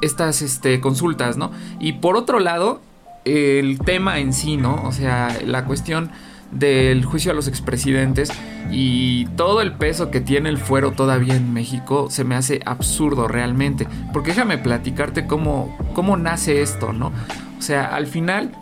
estas 0.03 0.43
este, 0.43 0.81
consultas, 0.81 1.37
¿no? 1.37 1.51
Y 1.79 1.95
por 1.95 2.17
otro 2.17 2.39
lado, 2.39 2.81
el 3.25 3.79
tema 3.81 4.19
en 4.19 4.33
sí, 4.33 4.57
¿no? 4.57 4.83
O 4.85 4.93
sea, 4.93 5.37
la 5.45 5.65
cuestión 5.65 6.11
del 6.53 7.05
juicio 7.05 7.31
a 7.31 7.35
los 7.35 7.47
expresidentes 7.47 8.33
y 8.73 9.27
todo 9.37 9.61
el 9.61 9.73
peso 9.73 10.11
que 10.11 10.21
tiene 10.21 10.49
el 10.49 10.59
fuero 10.59 10.93
todavía 10.93 11.37
en 11.37 11.53
México 11.53 12.09
se 12.11 12.25
me 12.25 12.35
hace 12.35 12.61
absurdo 12.65 13.29
realmente. 13.29 13.87
Porque 14.13 14.31
déjame 14.31 14.59
platicarte 14.59 15.27
cómo, 15.27 15.77
cómo 15.95 16.17
nace 16.17 16.63
esto, 16.63 16.93
¿no? 16.93 17.13
O 17.59 17.63
sea, 17.63 17.95
al 17.95 18.07
final, 18.07 18.53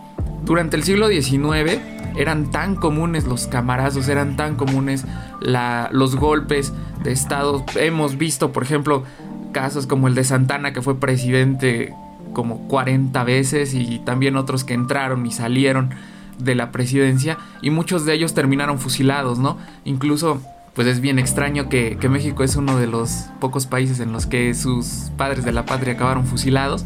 durante 0.45 0.77
el 0.77 0.83
siglo 0.83 1.09
XIX 1.09 1.81
eran 2.17 2.51
tan 2.51 2.75
comunes 2.75 3.25
los 3.25 3.47
camarazos, 3.47 4.09
eran 4.09 4.37
tan 4.37 4.57
comunes 4.57 5.05
los 5.41 6.17
golpes 6.17 6.73
de 7.05 7.13
Estado. 7.13 7.65
Hemos 7.77 8.19
visto, 8.19 8.53
por 8.53 8.65
ejemplo, 8.65 9.05
casos 9.53 9.87
como 9.87 10.09
el 10.09 10.15
de 10.15 10.25
Santana, 10.25 10.73
que 10.73 10.83
fue 10.83 10.99
presidente 10.99 11.95
como 12.33 12.69
40 12.69 13.25
veces 13.25 13.75
y 13.75 14.01
también 14.01 14.37
otros 14.37 14.65
que 14.65 14.75
entraron 14.75 15.27
y 15.27 15.33
salieron 15.33 15.91
de 16.39 16.55
la 16.55 16.71
presidencia 16.71 17.39
y 17.63 17.71
muchos 17.71 18.05
de 18.05 18.15
ellos 18.15 18.35
terminaron 18.35 18.79
fusilados, 18.79 19.39
¿no? 19.39 19.59
Incluso 19.85 20.41
pues 20.75 20.87
es 20.87 21.01
bien 21.01 21.19
extraño 21.19 21.69
que, 21.69 21.97
que, 22.01 22.09
México 22.09 22.45
es 22.45 22.55
uno 22.55 22.79
de 22.79 22.87
los 22.87 23.27
pocos 23.41 23.67
países 23.67 23.99
en 23.99 24.13
los 24.13 24.27
que 24.27 24.55
sus 24.55 25.11
padres 25.17 25.45
de 25.45 25.51
la 25.51 25.65
patria 25.65 25.95
acabaron 25.95 26.25
fusilados, 26.25 26.85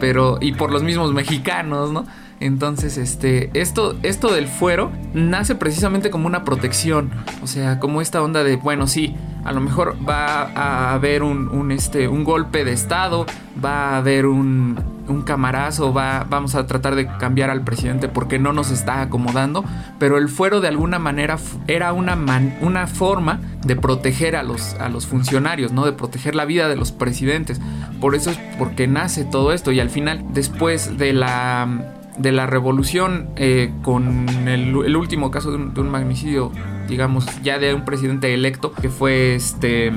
pero 0.00 0.38
y 0.40 0.52
por 0.52 0.72
los 0.72 0.82
mismos 0.82 1.12
mexicanos, 1.12 1.92
¿no? 1.92 2.04
Entonces, 2.40 2.98
este, 2.98 3.50
esto, 3.54 3.96
esto 4.02 4.32
del 4.32 4.46
fuero 4.46 4.92
nace 5.12 5.54
precisamente 5.54 6.10
como 6.10 6.26
una 6.26 6.44
protección, 6.44 7.10
o 7.42 7.46
sea, 7.46 7.80
como 7.80 8.00
esta 8.00 8.22
onda 8.22 8.44
de, 8.44 8.56
bueno, 8.56 8.86
sí, 8.86 9.14
a 9.48 9.52
lo 9.52 9.62
mejor 9.62 9.96
va 10.06 10.42
a 10.42 10.92
haber 10.92 11.22
un, 11.22 11.72
este, 11.72 12.06
un 12.06 12.22
golpe 12.22 12.66
de 12.66 12.72
estado, 12.74 13.24
va 13.64 13.94
a 13.94 13.96
haber 13.96 14.26
un, 14.26 14.78
un 15.08 15.22
camarazo, 15.22 15.94
va, 15.94 16.26
vamos 16.28 16.54
a 16.54 16.66
tratar 16.66 16.94
de 16.94 17.06
cambiar 17.06 17.48
al 17.48 17.64
presidente 17.64 18.08
porque 18.08 18.38
no 18.38 18.52
nos 18.52 18.70
está 18.70 19.00
acomodando, 19.00 19.64
pero 19.98 20.18
el 20.18 20.28
fuero 20.28 20.60
de 20.60 20.68
alguna 20.68 20.98
manera 20.98 21.38
era 21.66 21.94
una, 21.94 22.18
una 22.60 22.86
forma 22.86 23.40
de 23.64 23.74
proteger 23.74 24.36
a 24.36 24.42
los, 24.42 24.74
a 24.74 24.90
los 24.90 25.06
funcionarios, 25.06 25.72
¿no? 25.72 25.86
De 25.86 25.92
proteger 25.92 26.34
la 26.34 26.44
vida 26.44 26.68
de 26.68 26.76
los 26.76 26.92
presidentes. 26.92 27.58
Por 28.02 28.14
eso 28.14 28.30
es 28.30 28.38
porque 28.58 28.86
nace 28.86 29.24
todo 29.24 29.54
esto 29.54 29.72
y 29.72 29.80
al 29.80 29.88
final, 29.88 30.26
después 30.34 30.98
de 30.98 31.14
la 31.14 31.94
de 32.18 32.32
la 32.32 32.46
revolución 32.46 33.30
eh, 33.36 33.72
con 33.82 34.28
el, 34.48 34.96
último 34.96 35.30
caso 35.30 35.52
de 35.52 35.80
un, 35.80 35.88
magnicidio, 35.88 36.50
digamos, 36.88 37.26
ya 37.42 37.58
de 37.58 37.74
un 37.74 37.84
presidente 37.84 38.32
electo, 38.34 38.72
que 38.72 38.88
fue 38.88 39.34
este 39.34 39.92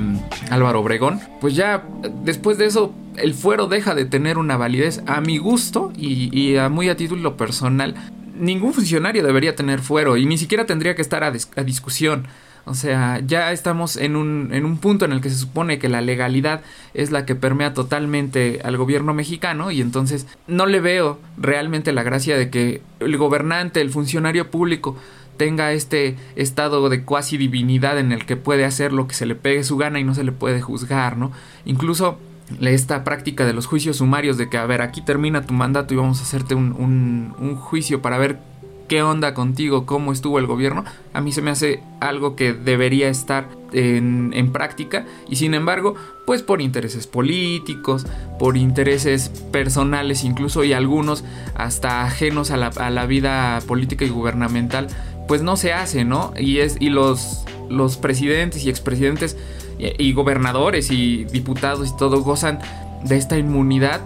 Álvaro 0.50 0.80
Obregón, 0.80 1.20
pues 1.40 1.56
ya 1.56 1.84
después 2.22 2.58
de 2.58 2.66
eso 2.66 2.94
el 3.16 3.34
fuero 3.34 3.66
deja 3.66 3.94
de 3.94 4.04
tener 4.04 4.38
una 4.38 4.56
validez 4.56 5.02
a 5.06 5.20
mi 5.20 5.38
gusto 5.38 5.92
y, 5.96 6.56
a 6.56 6.68
muy 6.68 6.88
a 6.88 6.96
título 6.96 7.36
personal. 7.36 7.94
Ningún 8.38 8.72
funcionario 8.72 9.24
debería 9.24 9.54
tener 9.54 9.80
fuero 9.80 10.16
y 10.16 10.26
ni 10.26 10.38
siquiera 10.38 10.66
tendría 10.66 10.94
que 10.94 11.02
estar 11.02 11.24
a, 11.24 11.30
discusión. 11.30 12.26
O 12.64 12.74
sea, 12.74 13.20
ya 13.26 13.50
estamos 13.50 13.96
en 13.96 14.14
un, 14.14 14.50
en 14.52 14.64
un 14.64 14.78
punto 14.78 15.04
en 15.04 15.12
el 15.12 15.20
que 15.20 15.30
se 15.30 15.36
supone 15.36 15.80
que 15.80 15.88
la 15.88 16.00
legalidad 16.00 16.60
es 16.94 17.10
la 17.10 17.26
que 17.26 17.34
permea 17.34 17.74
totalmente 17.74 18.60
al 18.62 18.76
gobierno 18.76 19.14
mexicano 19.14 19.72
y 19.72 19.80
entonces 19.80 20.28
no 20.46 20.66
le 20.66 20.80
veo 20.80 21.18
realmente 21.36 21.90
la 21.90 22.04
gracia 22.04 22.36
de 22.36 22.50
que 22.50 22.80
el 23.00 23.16
gobernante, 23.16 23.80
el 23.80 23.90
funcionario 23.90 24.48
público, 24.50 24.96
tenga 25.42 25.72
este 25.72 26.14
estado 26.36 26.88
de 26.88 27.02
cuasi 27.02 27.36
divinidad 27.36 27.98
en 27.98 28.12
el 28.12 28.26
que 28.26 28.36
puede 28.36 28.64
hacer 28.64 28.92
lo 28.92 29.08
que 29.08 29.14
se 29.16 29.26
le 29.26 29.34
pegue 29.34 29.64
su 29.64 29.76
gana 29.76 29.98
y 29.98 30.04
no 30.04 30.14
se 30.14 30.22
le 30.22 30.30
puede 30.30 30.60
juzgar, 30.60 31.16
¿no? 31.16 31.32
Incluso 31.64 32.16
esta 32.60 33.02
práctica 33.02 33.44
de 33.44 33.52
los 33.52 33.66
juicios 33.66 33.96
sumarios 33.96 34.38
de 34.38 34.48
que, 34.48 34.56
a 34.56 34.66
ver, 34.66 34.82
aquí 34.82 35.00
termina 35.00 35.42
tu 35.42 35.52
mandato 35.52 35.94
y 35.94 35.96
vamos 35.96 36.20
a 36.20 36.22
hacerte 36.22 36.54
un, 36.54 37.34
un, 37.40 37.56
juicio 37.56 38.02
para 38.02 38.18
ver 38.18 38.38
qué 38.86 39.02
onda 39.02 39.34
contigo, 39.34 39.84
cómo 39.84 40.12
estuvo 40.12 40.38
el 40.38 40.46
gobierno, 40.46 40.84
a 41.12 41.20
mí 41.20 41.32
se 41.32 41.42
me 41.42 41.50
hace 41.50 41.82
algo 41.98 42.36
que 42.36 42.52
debería 42.52 43.08
estar 43.08 43.48
en, 43.72 44.32
en, 44.34 44.52
práctica 44.52 45.06
y 45.28 45.36
sin 45.36 45.54
embargo, 45.54 45.96
pues 46.24 46.42
por 46.42 46.60
intereses 46.60 47.08
políticos, 47.08 48.06
por 48.38 48.56
intereses 48.56 49.30
personales 49.50 50.22
incluso 50.24 50.62
y 50.62 50.72
algunos 50.72 51.24
hasta 51.54 52.04
ajenos 52.04 52.50
a 52.50 52.56
la, 52.56 52.66
a 52.66 52.90
la 52.90 53.06
vida 53.06 53.60
política 53.66 54.04
y 54.04 54.10
gubernamental, 54.10 54.88
pues 55.28 55.42
no 55.42 55.56
se 55.56 55.72
hace, 55.72 56.04
¿no? 56.04 56.32
Y, 56.36 56.58
es, 56.58 56.76
y 56.80 56.90
los, 56.90 57.44
los 57.68 57.96
presidentes 57.96 58.64
y 58.64 58.70
expresidentes 58.70 59.36
y, 59.78 60.02
y 60.02 60.12
gobernadores 60.12 60.90
y 60.90 61.24
diputados 61.24 61.88
y 61.88 61.96
todo 61.96 62.22
gozan 62.22 62.60
de 63.04 63.16
esta 63.16 63.38
inmunidad 63.38 64.00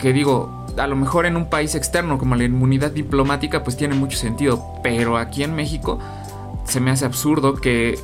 que 0.00 0.12
digo, 0.12 0.66
a 0.76 0.86
lo 0.86 0.96
mejor 0.96 1.26
en 1.26 1.36
un 1.36 1.48
país 1.48 1.74
externo 1.74 2.18
como 2.18 2.34
la 2.34 2.44
inmunidad 2.44 2.90
diplomática 2.90 3.62
pues 3.62 3.76
tiene 3.76 3.94
mucho 3.94 4.18
sentido, 4.18 4.64
pero 4.82 5.16
aquí 5.16 5.42
en 5.42 5.54
México 5.54 5.98
se 6.64 6.80
me 6.80 6.90
hace 6.90 7.04
absurdo 7.04 7.54
que 7.54 7.98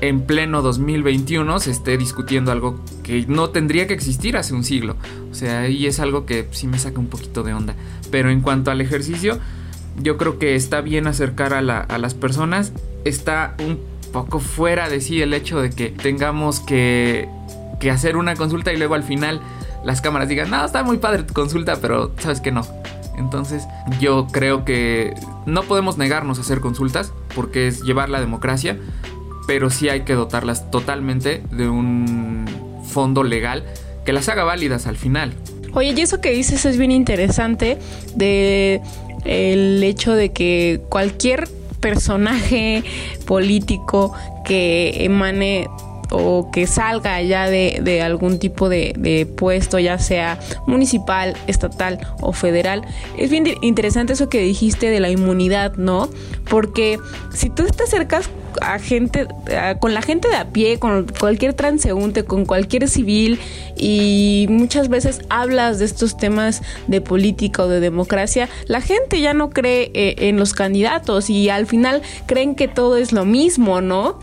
en 0.00 0.22
pleno 0.22 0.62
2021 0.62 1.60
se 1.60 1.70
esté 1.70 1.96
discutiendo 1.96 2.52
algo 2.52 2.80
que 3.02 3.24
no 3.28 3.50
tendría 3.50 3.86
que 3.86 3.94
existir 3.94 4.36
hace 4.36 4.54
un 4.54 4.64
siglo. 4.64 4.96
O 5.30 5.34
sea, 5.34 5.60
ahí 5.60 5.86
es 5.86 6.00
algo 6.00 6.26
que 6.26 6.48
sí 6.50 6.66
me 6.66 6.78
saca 6.78 6.98
un 6.98 7.06
poquito 7.06 7.42
de 7.42 7.54
onda. 7.54 7.74
Pero 8.10 8.30
en 8.30 8.40
cuanto 8.40 8.70
al 8.70 8.80
ejercicio, 8.80 9.38
yo 10.00 10.16
creo 10.16 10.38
que 10.38 10.54
está 10.54 10.80
bien 10.80 11.06
acercar 11.06 11.54
a, 11.54 11.62
la, 11.62 11.80
a 11.80 11.98
las 11.98 12.14
personas. 12.14 12.72
Está 13.04 13.54
un 13.58 13.78
poco 14.12 14.40
fuera 14.40 14.88
de 14.88 15.00
sí 15.00 15.22
el 15.22 15.34
hecho 15.34 15.60
de 15.60 15.70
que 15.70 15.88
tengamos 15.88 16.60
que, 16.60 17.28
que 17.80 17.90
hacer 17.90 18.16
una 18.16 18.36
consulta 18.36 18.72
y 18.72 18.76
luego 18.76 18.94
al 18.94 19.02
final 19.02 19.40
las 19.84 20.00
cámaras 20.00 20.28
digan, 20.28 20.50
no, 20.50 20.64
está 20.64 20.82
muy 20.84 20.98
padre 20.98 21.24
tu 21.24 21.34
consulta, 21.34 21.76
pero 21.80 22.12
sabes 22.18 22.40
que 22.40 22.52
no. 22.52 22.62
Entonces 23.16 23.66
yo 24.00 24.26
creo 24.30 24.64
que 24.64 25.14
no 25.46 25.62
podemos 25.64 25.98
negarnos 25.98 26.38
a 26.38 26.42
hacer 26.42 26.60
consultas 26.60 27.12
porque 27.34 27.66
es 27.66 27.82
llevar 27.82 28.08
la 28.08 28.20
democracia, 28.20 28.78
pero 29.46 29.70
sí 29.70 29.88
hay 29.88 30.02
que 30.02 30.14
dotarlas 30.14 30.70
totalmente 30.70 31.42
de 31.50 31.68
un 31.68 32.46
fondo 32.86 33.24
legal 33.24 33.64
que 34.04 34.12
las 34.12 34.28
haga 34.28 34.44
válidas 34.44 34.86
al 34.86 34.96
final. 34.96 35.34
Oye, 35.74 35.94
y 35.96 36.00
eso 36.00 36.20
que 36.20 36.30
dices 36.30 36.66
es 36.66 36.76
bien 36.76 36.90
interesante 36.90 37.78
de 38.14 38.82
el 39.24 39.82
hecho 39.82 40.14
de 40.14 40.32
que 40.32 40.80
cualquier 40.88 41.48
personaje 41.80 42.84
político 43.26 44.14
que 44.44 45.04
emane 45.04 45.68
o 46.12 46.50
que 46.50 46.66
salga 46.66 47.20
ya 47.22 47.48
de, 47.48 47.80
de 47.82 48.02
algún 48.02 48.38
tipo 48.38 48.68
de, 48.68 48.94
de, 48.96 49.26
puesto, 49.26 49.78
ya 49.78 49.98
sea 49.98 50.38
municipal, 50.66 51.36
estatal 51.46 51.98
o 52.20 52.32
federal. 52.32 52.82
Es 53.16 53.30
bien 53.30 53.46
interesante 53.62 54.12
eso 54.12 54.28
que 54.28 54.40
dijiste 54.40 54.90
de 54.90 55.00
la 55.00 55.10
inmunidad, 55.10 55.74
¿no? 55.76 56.08
Porque 56.48 56.98
si 57.32 57.50
tú 57.50 57.64
te 57.64 57.84
acercas 57.84 58.28
a 58.60 58.78
gente, 58.78 59.26
con 59.80 59.94
la 59.94 60.02
gente 60.02 60.28
de 60.28 60.36
a 60.36 60.48
pie, 60.50 60.78
con 60.78 61.06
cualquier 61.18 61.54
transeúnte, 61.54 62.24
con 62.24 62.44
cualquier 62.44 62.88
civil 62.88 63.38
y 63.76 64.46
muchas 64.50 64.88
veces 64.88 65.20
hablas 65.30 65.78
de 65.78 65.86
estos 65.86 66.16
temas 66.16 66.62
de 66.86 67.00
política 67.00 67.62
o 67.62 67.68
de 67.68 67.80
democracia, 67.80 68.48
la 68.66 68.80
gente 68.80 69.20
ya 69.20 69.34
no 69.34 69.50
cree 69.50 69.90
eh, 69.94 70.28
en 70.28 70.38
los 70.38 70.52
candidatos 70.52 71.30
y 71.30 71.48
al 71.48 71.66
final 71.66 72.02
creen 72.26 72.54
que 72.54 72.68
todo 72.68 72.96
es 72.96 73.12
lo 73.12 73.24
mismo, 73.24 73.80
¿no? 73.80 74.18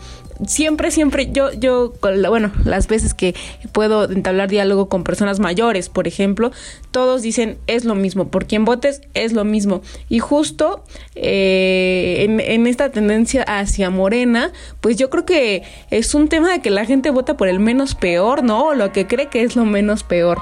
Siempre, 0.46 0.90
siempre, 0.90 1.30
yo, 1.32 1.52
yo, 1.52 1.92
bueno, 2.00 2.52
las 2.64 2.88
veces 2.88 3.14
que 3.14 3.34
puedo 3.72 4.10
entablar 4.10 4.48
diálogo 4.48 4.88
con 4.88 5.04
personas 5.04 5.40
mayores, 5.40 5.88
por 5.88 6.06
ejemplo, 6.06 6.52
todos 6.90 7.22
dicen 7.22 7.58
es 7.66 7.84
lo 7.84 7.94
mismo, 7.94 8.28
por 8.28 8.46
quien 8.46 8.64
votes 8.64 9.02
es 9.14 9.32
lo 9.32 9.44
mismo. 9.44 9.82
Y 10.08 10.18
justo 10.18 10.84
eh, 11.14 12.26
en, 12.28 12.40
en, 12.40 12.66
esta 12.66 12.90
tendencia 12.90 13.42
hacia 13.42 13.90
Morena, 13.90 14.52
pues 14.80 14.96
yo 14.96 15.10
creo 15.10 15.24
que 15.24 15.62
es 15.90 16.14
un 16.14 16.28
tema 16.28 16.50
de 16.52 16.60
que 16.60 16.70
la 16.70 16.84
gente 16.84 17.10
vota 17.10 17.36
por 17.36 17.48
el 17.48 17.60
menos 17.60 17.94
peor, 17.94 18.42
¿no? 18.42 18.74
Lo 18.74 18.92
que 18.92 19.06
cree 19.06 19.28
que 19.28 19.42
es 19.42 19.56
lo 19.56 19.64
menos 19.64 20.02
peor. 20.02 20.38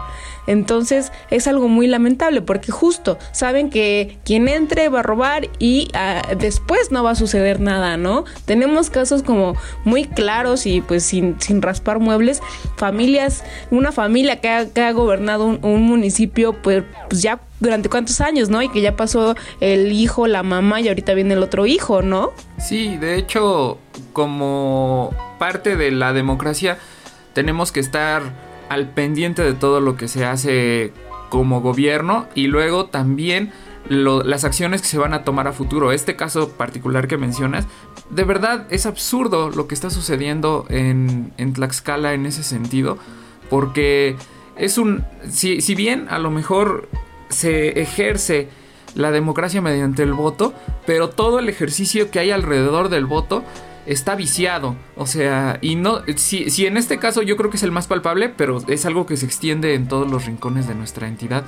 Entonces 0.49 1.13
es 1.31 1.47
algo 1.47 1.69
muy 1.69 1.87
lamentable 1.87 2.41
porque 2.41 2.73
justo 2.73 3.19
saben 3.33 3.69
que 3.69 4.19
quien 4.25 4.49
entre 4.49 4.89
va 4.89 5.01
a 5.01 5.03
robar 5.03 5.51
y 5.59 5.89
uh, 5.95 6.35
después 6.37 6.91
no 6.91 7.05
va 7.05 7.11
a 7.11 7.15
suceder 7.15 7.61
nada, 7.61 7.99
¿no? 7.99 8.25
Tenemos 8.47 8.89
casos 8.89 9.23
como 9.23 9.57
muy 9.85 10.07
claros 10.07 10.65
y 10.65 10.81
pues 10.81 11.05
sin, 11.05 11.39
sin 11.39 11.61
raspar 11.61 11.99
muebles, 11.99 12.41
familias, 12.77 13.45
una 13.71 13.93
familia 13.93 14.41
que 14.41 14.49
ha, 14.49 14.67
que 14.67 14.81
ha 14.81 14.93
gobernado 14.93 15.45
un, 15.45 15.61
un, 15.63 15.83
municipio 15.83 16.55
pues, 16.55 16.83
pues 17.11 17.21
ya 17.21 17.41
durante 17.61 17.91
cuántos 17.91 18.23
años, 18.23 18.49
¿no? 18.49 18.63
Y 18.63 18.71
que 18.71 18.81
ya 18.81 18.97
pasó 18.97 19.35
el 19.61 19.93
hijo, 19.93 20.27
la 20.27 20.43
mamá 20.43 20.81
y 20.81 20.89
ahorita 20.89 21.13
viene 21.13 21.35
el 21.35 21.43
otro 21.43 21.67
hijo, 21.67 22.01
¿no? 22.01 22.33
Sí, 22.59 22.97
de 22.97 23.17
hecho, 23.17 23.79
como 24.15 25.15
parte 25.39 25.77
de 25.77 25.91
la 25.91 26.15
democracia, 26.15 26.79
tenemos 27.35 27.71
que 27.71 27.81
estar 27.81 28.48
al 28.69 28.91
pendiente 28.91 29.43
de 29.43 29.55
todo 29.55 29.81
lo 29.81 29.97
que 29.97 30.09
se 30.09 30.25
hace 30.25 30.93
como 31.29 31.61
gobierno 31.61 32.27
y 32.35 32.47
luego 32.47 32.87
también 32.87 33.53
las 33.89 34.45
acciones 34.45 34.83
que 34.83 34.89
se 34.89 34.99
van 34.99 35.15
a 35.15 35.25
tomar 35.25 35.49
a 35.49 35.53
futuro. 35.53 35.93
Este 35.93 36.17
caso 36.17 36.51
particular 36.51 37.09
que 37.09 37.17
mencionas, 37.17 37.67
de 38.11 38.25
verdad 38.25 38.67
es 38.71 38.87
absurdo 38.87 39.51
lo 39.51 39.67
que 39.67 39.75
está 39.75 39.91
sucediendo 39.91 40.67
en, 40.69 41.33
en 41.39 41.53
Tlaxcala 41.53 42.13
en 42.15 42.27
ese 42.27 42.43
sentido, 42.43 42.99
porque 43.49 44.17
es 44.57 44.79
un, 44.79 45.05
si, 45.31 45.61
si 45.61 45.75
bien 45.75 46.07
a 46.11 46.19
lo 46.19 46.31
mejor 46.31 46.89
se 47.29 47.81
ejerce 47.81 48.49
la 48.95 49.11
democracia 49.11 49.63
mediante 49.63 50.03
el 50.03 50.13
voto, 50.13 50.53
pero 50.87 51.11
todo 51.11 51.39
el 51.39 51.49
ejercicio 51.49 52.11
que 52.11 52.19
hay 52.19 52.31
alrededor 52.31 52.89
del 52.89 53.07
voto 53.07 53.45
está 53.89 54.15
viciado. 54.15 54.77
O 54.97 55.07
sea, 55.07 55.59
y 55.61 55.75
no. 55.75 56.03
Si, 56.17 56.51
si, 56.51 56.67
en 56.67 56.77
este 56.77 56.99
caso 56.99 57.23
yo 57.23 57.37
creo 57.37 57.51
que 57.51 57.57
es 57.57 57.63
el 57.63 57.73
más 57.73 57.87
palpable, 57.87 58.29
pero 58.29 58.63
es 58.69 58.87
algo 58.87 59.07
que 59.07 59.17
se 59.17 59.27
extiende 59.27 59.75
en 59.75 59.89
todos 59.89 60.09
los 60.09 60.27
rincones 60.27 60.69
de 60.69 60.75
nuestra 60.75 61.09
entidad. 61.09 61.45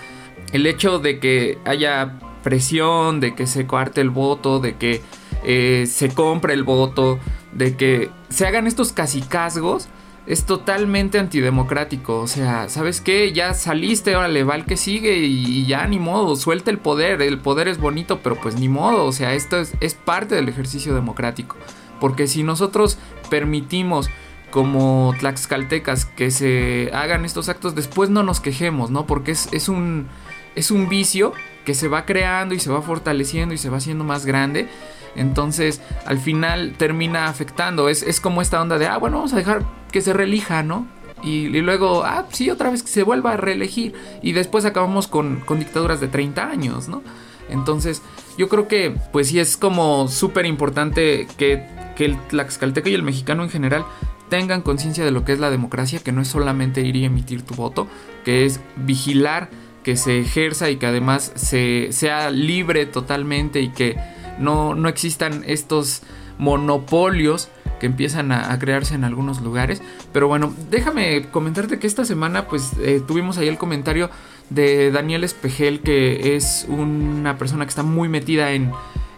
El 0.52 0.66
hecho 0.66 0.98
de 0.98 1.20
que 1.20 1.58
haya 1.64 2.18
presión, 2.42 3.20
de 3.20 3.34
que 3.34 3.46
se 3.46 3.66
coarte 3.66 4.00
el 4.00 4.10
voto, 4.10 4.58
de 4.58 4.74
que 4.76 5.02
eh, 5.44 5.84
se 5.86 6.08
compre 6.08 6.54
el 6.54 6.64
voto, 6.64 7.20
de 7.52 7.76
que 7.76 8.10
se 8.30 8.46
hagan 8.46 8.66
estos 8.66 8.92
casicazgos. 8.92 9.88
Es 10.26 10.44
totalmente 10.44 11.18
antidemocrático. 11.18 12.20
O 12.20 12.28
sea, 12.28 12.68
¿sabes 12.68 13.00
qué? 13.00 13.32
Ya 13.32 13.52
saliste, 13.52 14.14
órale, 14.16 14.44
va 14.44 14.54
el 14.54 14.64
que 14.64 14.76
sigue 14.76 15.18
y, 15.18 15.44
y, 15.44 15.66
ya 15.66 15.86
ni 15.88 15.98
modo, 15.98 16.36
suelta 16.36 16.70
el 16.70 16.78
poder. 16.78 17.20
El 17.20 17.38
poder 17.38 17.68
es 17.68 17.78
bonito, 17.78 18.20
pero 18.22 18.36
pues 18.36 18.54
ni 18.54 18.68
modo. 18.68 19.06
O 19.06 19.12
sea, 19.12 19.34
esto 19.34 19.58
es, 19.58 19.72
es 19.80 19.94
parte 19.94 20.36
del 20.36 20.48
ejercicio 20.48 20.94
democrático. 20.94 21.56
Porque 22.00 22.26
si 22.26 22.42
nosotros 22.42 22.98
permitimos 23.28 24.08
como 24.50 25.14
tlaxcaltecas 25.18 26.04
que 26.04 26.30
se 26.30 26.90
hagan 26.92 27.24
estos 27.24 27.48
actos, 27.48 27.74
después 27.74 28.10
no 28.10 28.22
nos 28.22 28.40
quejemos, 28.40 28.90
¿no? 28.90 29.06
Porque 29.06 29.32
es, 29.32 29.48
es, 29.52 29.68
un, 29.68 30.08
es 30.54 30.70
un 30.70 30.88
vicio 30.88 31.32
que 31.64 31.74
se 31.74 31.88
va 31.88 32.04
creando 32.04 32.54
y 32.54 32.60
se 32.60 32.70
va 32.70 32.82
fortaleciendo 32.82 33.54
y 33.54 33.58
se 33.58 33.70
va 33.70 33.76
haciendo 33.76 34.04
más 34.04 34.26
grande. 34.26 34.68
Entonces, 35.14 35.80
al 36.06 36.18
final 36.18 36.74
termina 36.76 37.26
afectando. 37.26 37.88
Es, 37.88 38.02
es 38.02 38.20
como 38.20 38.42
esta 38.42 38.60
onda 38.60 38.78
de, 38.78 38.86
ah, 38.86 38.98
bueno, 38.98 39.18
vamos 39.18 39.32
a 39.32 39.36
dejar 39.36 39.64
que 39.92 40.00
se 40.00 40.12
reelija, 40.12 40.62
¿no? 40.62 40.86
Y, 41.22 41.46
y, 41.46 41.60
luego, 41.60 42.04
ah, 42.04 42.26
sí, 42.30 42.50
otra 42.50 42.70
vez 42.70 42.82
que 42.82 42.88
se 42.88 43.02
vuelva 43.02 43.32
a 43.32 43.36
reelegir. 43.36 43.94
Y 44.22 44.32
después 44.32 44.64
acabamos 44.64 45.06
con, 45.06 45.40
con 45.40 45.58
dictaduras 45.58 46.00
de 46.00 46.08
30 46.08 46.48
años, 46.48 46.88
¿no? 46.88 47.02
Entonces, 47.48 48.02
yo 48.38 48.48
creo 48.48 48.68
que, 48.68 48.96
pues 49.12 49.28
sí, 49.28 49.38
es 49.38 49.56
como 49.56 50.08
súper 50.08 50.46
importante 50.46 51.26
que 51.36 51.66
que 52.00 52.06
el 52.06 52.18
tlaxcalteca 52.28 52.88
y 52.88 52.94
el 52.94 53.02
mexicano 53.02 53.42
en 53.42 53.50
general 53.50 53.84
tengan 54.30 54.62
conciencia 54.62 55.04
de 55.04 55.10
lo 55.10 55.26
que 55.26 55.34
es 55.34 55.38
la 55.38 55.50
democracia, 55.50 55.98
que 55.98 56.12
no 56.12 56.22
es 56.22 56.28
solamente 56.28 56.80
ir 56.80 56.96
y 56.96 57.04
emitir 57.04 57.42
tu 57.42 57.54
voto, 57.54 57.88
que 58.24 58.46
es 58.46 58.58
vigilar 58.74 59.50
que 59.84 59.98
se 59.98 60.18
ejerza 60.18 60.70
y 60.70 60.76
que 60.76 60.86
además 60.86 61.30
se, 61.34 61.88
sea 61.92 62.30
libre 62.30 62.86
totalmente 62.86 63.60
y 63.60 63.68
que 63.68 63.98
no, 64.38 64.74
no 64.74 64.88
existan 64.88 65.44
estos 65.46 66.00
monopolios 66.38 67.50
que 67.80 67.84
empiezan 67.84 68.32
a, 68.32 68.50
a, 68.50 68.58
crearse 68.58 68.94
en 68.94 69.04
algunos 69.04 69.42
lugares. 69.42 69.82
Pero 70.10 70.26
bueno, 70.26 70.54
déjame 70.70 71.26
comentarte 71.30 71.78
que 71.78 71.86
esta 71.86 72.06
semana 72.06 72.46
pues 72.48 72.72
eh, 72.82 73.02
tuvimos 73.06 73.36
ahí 73.36 73.48
el 73.48 73.58
comentario 73.58 74.08
de 74.48 74.90
Daniel 74.90 75.22
Espejel, 75.22 75.80
que 75.80 76.34
es 76.34 76.64
una 76.66 77.36
persona 77.36 77.66
que 77.66 77.70
está 77.70 77.82
muy 77.82 78.08
metida 78.08 78.52
en, 78.52 78.72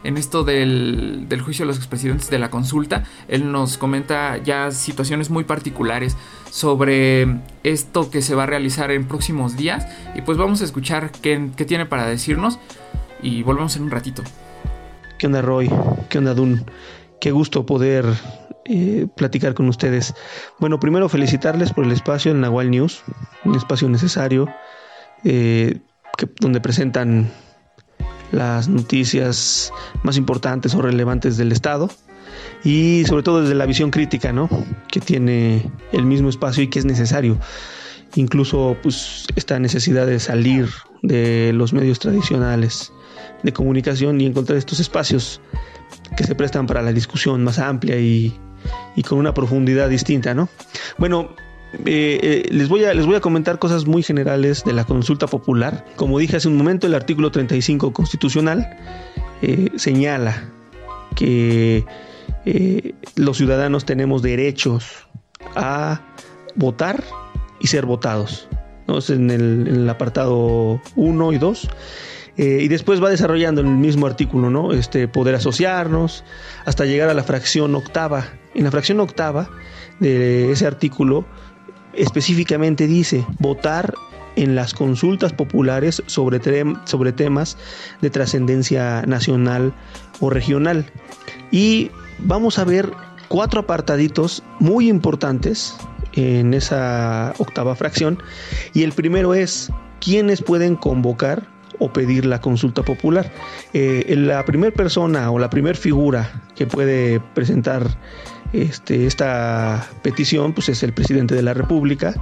en 0.04 0.16
esto 0.16 0.44
del, 0.44 1.26
del 1.28 1.40
juicio 1.40 1.64
de 1.64 1.68
los 1.68 1.76
expresidentes 1.76 2.30
de 2.30 2.38
la 2.38 2.50
consulta. 2.50 3.04
Él 3.28 3.50
nos 3.52 3.78
comenta 3.78 4.38
ya 4.38 4.70
situaciones 4.70 5.30
muy 5.30 5.44
particulares 5.44 6.16
sobre 6.50 7.38
esto 7.62 8.10
que 8.10 8.22
se 8.22 8.34
va 8.34 8.44
a 8.44 8.46
realizar 8.46 8.90
en 8.90 9.06
próximos 9.06 9.56
días. 9.56 9.86
Y 10.14 10.22
pues 10.22 10.38
vamos 10.38 10.60
a 10.62 10.64
escuchar 10.64 11.10
qué, 11.10 11.50
qué 11.56 11.64
tiene 11.64 11.86
para 11.86 12.06
decirnos 12.06 12.58
y 13.22 13.42
volvemos 13.42 13.76
en 13.76 13.84
un 13.84 13.90
ratito. 13.90 14.22
¿Qué 15.18 15.26
onda 15.26 15.40
Roy? 15.40 15.70
¿Qué 16.08 16.18
onda 16.18 16.34
Dun? 16.34 16.64
Qué 17.20 17.30
gusto 17.30 17.64
poder 17.64 18.04
eh, 18.64 19.06
platicar 19.16 19.54
con 19.54 19.68
ustedes. 19.68 20.14
Bueno, 20.58 20.80
primero 20.80 21.08
felicitarles 21.08 21.72
por 21.72 21.84
el 21.84 21.92
espacio 21.92 22.32
en 22.32 22.40
Nahual 22.40 22.70
News, 22.70 23.02
un 23.44 23.54
espacio 23.54 23.88
necesario 23.88 24.48
eh, 25.24 25.80
donde 26.40 26.60
presentan 26.60 27.30
las 28.32 28.68
noticias 28.68 29.72
más 30.02 30.16
importantes 30.16 30.74
o 30.74 30.82
relevantes 30.82 31.36
del 31.36 31.52
Estado 31.52 31.90
y 32.64 33.04
sobre 33.06 33.22
todo 33.22 33.42
desde 33.42 33.54
la 33.54 33.66
visión 33.66 33.90
crítica, 33.90 34.32
¿no? 34.32 34.48
Que 34.88 35.00
tiene 35.00 35.70
el 35.92 36.04
mismo 36.04 36.28
espacio 36.28 36.62
y 36.62 36.68
que 36.68 36.78
es 36.78 36.84
necesario. 36.84 37.38
Incluso, 38.14 38.76
pues, 38.82 39.26
esta 39.36 39.58
necesidad 39.58 40.06
de 40.06 40.20
salir 40.20 40.68
de 41.02 41.52
los 41.54 41.72
medios 41.72 41.98
tradicionales 41.98 42.92
de 43.42 43.52
comunicación 43.52 44.20
y 44.20 44.26
encontrar 44.26 44.58
estos 44.58 44.80
espacios 44.80 45.40
que 46.16 46.24
se 46.24 46.34
prestan 46.34 46.66
para 46.66 46.82
la 46.82 46.92
discusión 46.92 47.42
más 47.42 47.58
amplia 47.58 47.98
y, 47.98 48.38
y 48.96 49.02
con 49.02 49.18
una 49.18 49.34
profundidad 49.34 49.88
distinta, 49.88 50.34
¿no? 50.34 50.48
Bueno, 50.98 51.34
eh, 51.84 52.18
eh, 52.22 52.48
les, 52.50 52.68
voy 52.68 52.84
a, 52.84 52.94
les 52.94 53.06
voy 53.06 53.16
a 53.16 53.20
comentar 53.20 53.58
cosas 53.58 53.86
muy 53.86 54.02
generales 54.02 54.64
de 54.64 54.72
la 54.72 54.84
consulta 54.84 55.26
popular. 55.26 55.84
Como 55.96 56.18
dije 56.18 56.36
hace 56.36 56.48
un 56.48 56.56
momento, 56.56 56.86
el 56.86 56.94
artículo 56.94 57.30
35 57.30 57.92
constitucional 57.92 58.78
eh, 59.42 59.70
señala 59.76 60.50
que 61.16 61.84
los 63.16 63.36
ciudadanos 63.36 63.84
tenemos 63.84 64.22
derechos 64.22 65.06
a 65.54 66.00
votar 66.56 67.04
y 67.60 67.68
ser 67.68 67.86
votados. 67.86 68.48
¿no? 68.88 68.98
en, 69.08 69.30
el, 69.30 69.68
en 69.68 69.74
el 69.76 69.90
apartado 69.90 70.80
1 70.96 71.32
y 71.32 71.38
2 71.38 71.68
eh, 72.38 72.60
y 72.62 72.68
después 72.68 73.02
va 73.02 73.10
desarrollando 73.10 73.60
en 73.60 73.66
el 73.66 73.76
mismo 73.76 74.06
artículo, 74.06 74.48
¿no? 74.48 74.72
Este, 74.72 75.06
poder 75.06 75.34
asociarnos 75.34 76.24
hasta 76.64 76.86
llegar 76.86 77.10
a 77.10 77.14
la 77.14 77.24
fracción 77.24 77.74
octava. 77.74 78.24
En 78.54 78.64
la 78.64 78.70
fracción 78.70 79.00
octava 79.00 79.50
de 80.00 80.50
ese 80.50 80.66
artículo 80.66 81.26
específicamente 81.94 82.86
dice 82.86 83.24
votar 83.38 83.94
en 84.36 84.54
las 84.54 84.74
consultas 84.74 85.32
populares 85.32 86.02
sobre, 86.06 86.40
sobre 86.84 87.12
temas 87.12 87.58
de 88.00 88.10
trascendencia 88.10 89.02
nacional 89.02 89.74
o 90.20 90.30
regional. 90.30 90.86
Y 91.50 91.90
vamos 92.18 92.58
a 92.58 92.64
ver 92.64 92.90
cuatro 93.28 93.60
apartaditos 93.60 94.42
muy 94.58 94.88
importantes 94.88 95.74
en 96.14 96.54
esa 96.54 97.34
octava 97.38 97.74
fracción. 97.74 98.18
Y 98.74 98.82
el 98.82 98.92
primero 98.92 99.34
es 99.34 99.70
quiénes 100.00 100.42
pueden 100.42 100.76
convocar 100.76 101.46
o 101.78 101.92
pedir 101.92 102.24
la 102.26 102.40
consulta 102.40 102.82
popular. 102.82 103.32
Eh, 103.72 104.14
la 104.16 104.44
primera 104.44 104.74
persona 104.74 105.30
o 105.30 105.38
la 105.38 105.50
primera 105.50 105.76
figura 105.76 106.42
que 106.54 106.66
puede 106.66 107.20
presentar 107.34 107.86
este, 108.52 109.06
esta 109.06 109.88
petición 110.02 110.52
pues 110.52 110.68
es 110.68 110.82
el 110.82 110.92
presidente 110.92 111.34
de 111.34 111.40
la 111.42 111.54
República. 111.54 112.14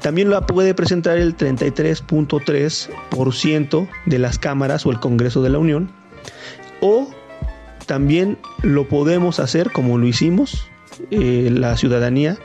También 0.00 0.30
la 0.30 0.46
puede 0.46 0.72
presentar 0.74 1.18
el 1.18 1.36
33.3% 1.36 3.88
de 4.06 4.18
las 4.18 4.38
cámaras 4.38 4.86
o 4.86 4.90
el 4.90 5.00
Congreso 5.00 5.42
de 5.42 5.50
la 5.50 5.58
Unión. 5.58 5.90
O 6.80 7.10
también 7.86 8.38
lo 8.62 8.88
podemos 8.88 9.38
hacer 9.40 9.72
como 9.72 9.98
lo 9.98 10.06
hicimos, 10.06 10.66
eh, 11.10 11.50
la 11.52 11.76
ciudadanía, 11.76 12.38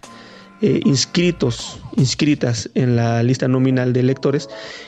eh, 0.61 0.81
inscritos, 0.85 1.81
inscritas 1.95 2.69
en 2.75 2.95
la 2.95 3.23
lista 3.23 3.47
nominal 3.47 3.93
de 3.93 4.01
electores, 4.01 4.47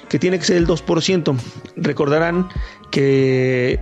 que 0.10 0.20
tiene 0.20 0.38
que 0.40 0.46
ser 0.46 0.58
el 0.58 0.68
2%. 0.68 1.36
Recordarán 1.76 2.48
que 2.92 3.80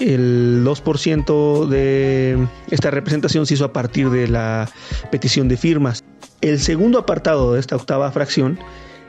el 0.00 0.62
2% 0.64 1.66
de 1.66 2.46
esta 2.70 2.90
representación 2.90 3.46
se 3.46 3.54
hizo 3.54 3.64
a 3.64 3.72
partir 3.72 4.10
de 4.10 4.28
la 4.28 4.68
petición 5.10 5.48
de 5.48 5.56
firmas. 5.56 6.04
El 6.40 6.60
segundo 6.60 6.98
apartado 6.98 7.54
de 7.54 7.60
esta 7.60 7.76
octava 7.76 8.10
fracción 8.12 8.58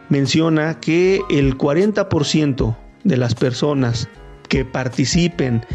menciona 0.09 0.79
que 0.79 1.21
el 1.29 1.57
40% 1.57 2.75
de 3.03 3.17
las 3.17 3.35
personas 3.35 4.07
que 4.49 4.65
participen 4.65 5.65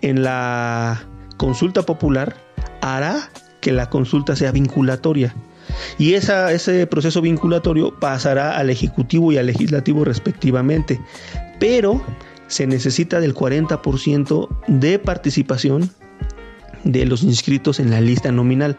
en 0.00 0.22
la 0.22 1.04
consulta 1.36 1.82
popular 1.82 2.36
hará 2.80 3.30
que 3.60 3.72
la 3.72 3.88
consulta 3.90 4.36
sea 4.36 4.52
vinculatoria. 4.52 5.34
Y 5.98 6.14
ese 6.14 6.86
proceso 6.86 7.20
vinculatorio 7.20 7.98
pasará 7.98 8.56
al 8.56 8.70
Ejecutivo 8.70 9.32
y 9.32 9.38
al 9.38 9.46
Legislativo 9.46 10.04
respectivamente. 10.04 11.00
Pero 11.58 12.02
se 12.52 12.66
necesita 12.66 13.18
del 13.18 13.34
40% 13.34 14.48
de 14.68 14.98
participación 14.98 15.90
de 16.84 17.06
los 17.06 17.22
inscritos 17.22 17.80
en 17.80 17.90
la 17.90 18.02
lista 18.02 18.30
nominal. 18.30 18.76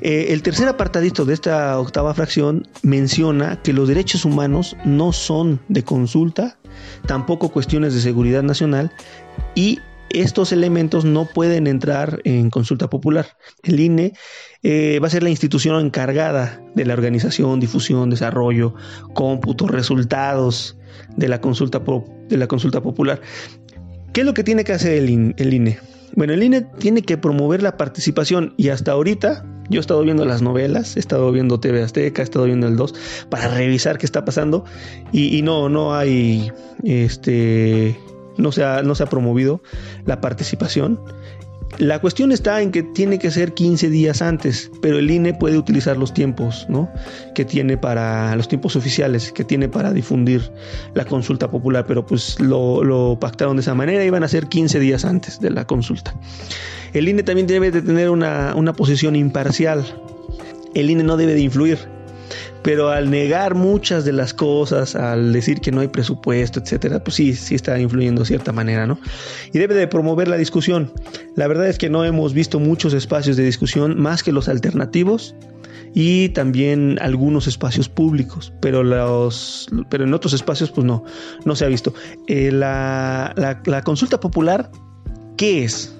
Eh, 0.00 0.26
el 0.30 0.42
tercer 0.42 0.66
apartadito 0.66 1.24
de 1.24 1.34
esta 1.34 1.78
octava 1.78 2.14
fracción 2.14 2.66
menciona 2.82 3.62
que 3.62 3.72
los 3.72 3.86
derechos 3.86 4.24
humanos 4.24 4.76
no 4.84 5.12
son 5.12 5.60
de 5.68 5.84
consulta, 5.84 6.58
tampoco 7.06 7.50
cuestiones 7.50 7.94
de 7.94 8.00
seguridad 8.00 8.42
nacional 8.42 8.90
y 9.54 9.78
estos 10.10 10.50
elementos 10.50 11.04
no 11.04 11.26
pueden 11.26 11.68
entrar 11.68 12.22
en 12.24 12.50
consulta 12.50 12.90
popular. 12.90 13.36
El 13.62 13.78
INE 13.78 14.14
eh, 14.64 14.98
va 15.00 15.06
a 15.06 15.10
ser 15.10 15.22
la 15.22 15.30
institución 15.30 15.78
encargada 15.86 16.60
de 16.74 16.84
la 16.86 16.94
organización, 16.94 17.60
difusión, 17.60 18.10
desarrollo, 18.10 18.74
cómputo, 19.14 19.68
resultados 19.68 20.76
de 21.16 21.28
la 21.28 21.40
consulta, 21.40 21.82
de 22.28 22.36
la 22.36 22.46
consulta 22.46 22.80
popular. 22.82 23.20
¿Qué 24.12 24.20
es 24.20 24.26
lo 24.26 24.34
que 24.34 24.44
tiene 24.44 24.64
que 24.64 24.72
hacer 24.72 24.92
el, 24.92 25.34
el 25.36 25.54
INE? 25.54 25.78
Bueno, 26.14 26.34
el 26.34 26.42
INE 26.42 26.62
tiene 26.78 27.02
que 27.02 27.16
promover 27.16 27.62
la 27.62 27.76
participación 27.76 28.52
y 28.56 28.68
hasta 28.68 28.92
ahorita 28.92 29.46
yo 29.70 29.78
he 29.78 29.80
estado 29.80 30.02
viendo 30.02 30.26
las 30.26 30.42
novelas, 30.42 30.96
he 30.96 31.00
estado 31.00 31.32
viendo 31.32 31.58
TV 31.58 31.82
Azteca, 31.82 32.20
he 32.20 32.24
estado 32.24 32.44
viendo 32.44 32.68
el 32.68 32.76
2 32.76 32.94
para 33.30 33.48
revisar 33.48 33.96
qué 33.96 34.04
está 34.04 34.24
pasando 34.24 34.64
y, 35.12 35.36
y 35.36 35.42
no, 35.42 35.70
no 35.70 35.94
hay 35.94 36.52
este 36.84 37.96
no 38.36 38.52
se 38.52 38.64
ha, 38.64 38.82
no 38.82 38.94
se 38.94 39.02
ha 39.02 39.06
promovido 39.06 39.62
la 40.04 40.20
participación. 40.20 41.00
La 41.78 42.00
cuestión 42.00 42.32
está 42.32 42.60
en 42.60 42.70
que 42.70 42.82
tiene 42.82 43.18
que 43.18 43.30
ser 43.30 43.54
15 43.54 43.88
días 43.88 44.20
antes, 44.20 44.70
pero 44.82 44.98
el 44.98 45.10
INE 45.10 45.32
puede 45.32 45.56
utilizar 45.56 45.96
los 45.96 46.12
tiempos, 46.12 46.66
¿no? 46.68 46.90
Que 47.34 47.44
tiene 47.44 47.78
para 47.78 48.36
los 48.36 48.46
tiempos 48.46 48.76
oficiales, 48.76 49.32
que 49.32 49.42
tiene 49.42 49.68
para 49.68 49.92
difundir 49.92 50.52
la 50.94 51.04
consulta 51.04 51.50
popular, 51.50 51.86
pero 51.88 52.04
pues 52.04 52.38
lo, 52.40 53.16
pactaron 53.18 53.56
de 53.56 53.62
esa 53.62 53.74
manera, 53.74 54.04
iban 54.04 54.22
a 54.22 54.28
ser 54.28 54.48
15 54.48 54.80
días 54.80 55.04
antes 55.04 55.40
de 55.40 55.50
la 55.50 55.66
consulta. 55.66 56.14
El 56.92 57.08
INE 57.08 57.22
también 57.22 57.46
debe 57.46 57.70
de 57.70 57.80
tener 57.80 58.10
una, 58.10 58.54
una 58.54 58.74
posición 58.74 59.16
imparcial. 59.16 59.84
El 60.74 60.90
INE 60.90 61.04
no 61.04 61.16
debe 61.16 61.34
de 61.34 61.40
influir 61.40 61.78
pero 62.62 62.90
al 62.90 63.10
negar 63.10 63.54
muchas 63.54 64.04
de 64.04 64.12
las 64.12 64.34
cosas, 64.34 64.94
al 64.94 65.32
decir 65.32 65.60
que 65.60 65.72
no 65.72 65.80
hay 65.80 65.88
presupuesto, 65.88 66.60
etcétera, 66.60 67.02
pues 67.02 67.16
sí, 67.16 67.34
sí 67.34 67.54
está 67.54 67.78
influyendo 67.78 68.22
de 68.22 68.26
cierta 68.26 68.52
manera, 68.52 68.86
¿no? 68.86 68.98
Y 69.52 69.58
debe 69.58 69.74
de 69.74 69.88
promover 69.88 70.28
la 70.28 70.36
discusión. 70.36 70.92
La 71.34 71.48
verdad 71.48 71.66
es 71.68 71.78
que 71.78 71.90
no 71.90 72.04
hemos 72.04 72.34
visto 72.34 72.60
muchos 72.60 72.94
espacios 72.94 73.36
de 73.36 73.44
discusión 73.44 74.00
más 74.00 74.22
que 74.22 74.32
los 74.32 74.48
alternativos 74.48 75.34
y 75.94 76.30
también 76.30 76.98
algunos 77.00 77.46
espacios 77.46 77.88
públicos, 77.88 78.52
pero, 78.60 78.82
los, 78.82 79.68
pero 79.90 80.04
en 80.04 80.14
otros 80.14 80.32
espacios 80.32 80.70
pues 80.70 80.86
no, 80.86 81.04
no 81.44 81.56
se 81.56 81.64
ha 81.64 81.68
visto. 81.68 81.92
Eh, 82.28 82.50
la, 82.50 83.60
consulta 83.84 84.18
popular, 84.18 84.70
¿qué 85.36 85.64
es? 85.64 85.94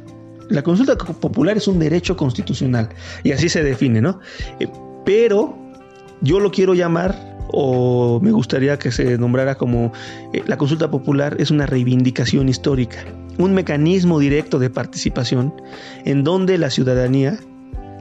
La 0.48 0.62
consulta 0.62 0.96
popular 0.96 1.57
es 1.57 1.66
un 1.68 1.79
derecho 1.79 2.16
constitucional 2.16 2.88
y 3.22 3.33
así 3.33 3.48
se 3.48 3.62
define, 3.62 4.01
¿no? 4.01 4.20
Eh, 4.61 4.68
pero 5.05 5.62
yo 6.22 6.40
lo 6.40 6.50
quiero 6.50 6.74
llamar 6.74 7.32
o 7.52 8.18
me 8.22 8.32
gustaría 8.32 8.78
que 8.78 8.90
se 8.90 9.18
nombrara 9.18 9.56
como 9.56 9.92
eh, 10.32 10.42
la 10.46 10.56
consulta 10.56 10.90
popular 10.90 11.37
es 11.38 11.50
una 11.50 11.66
reivindicación 11.66 12.48
histórica, 12.48 13.04
un 13.38 13.54
mecanismo 13.54 14.18
directo 14.18 14.58
de 14.58 14.70
participación 14.70 15.54
en 16.04 16.24
donde 16.24 16.58
la 16.58 16.70
ciudadanía 16.70 17.38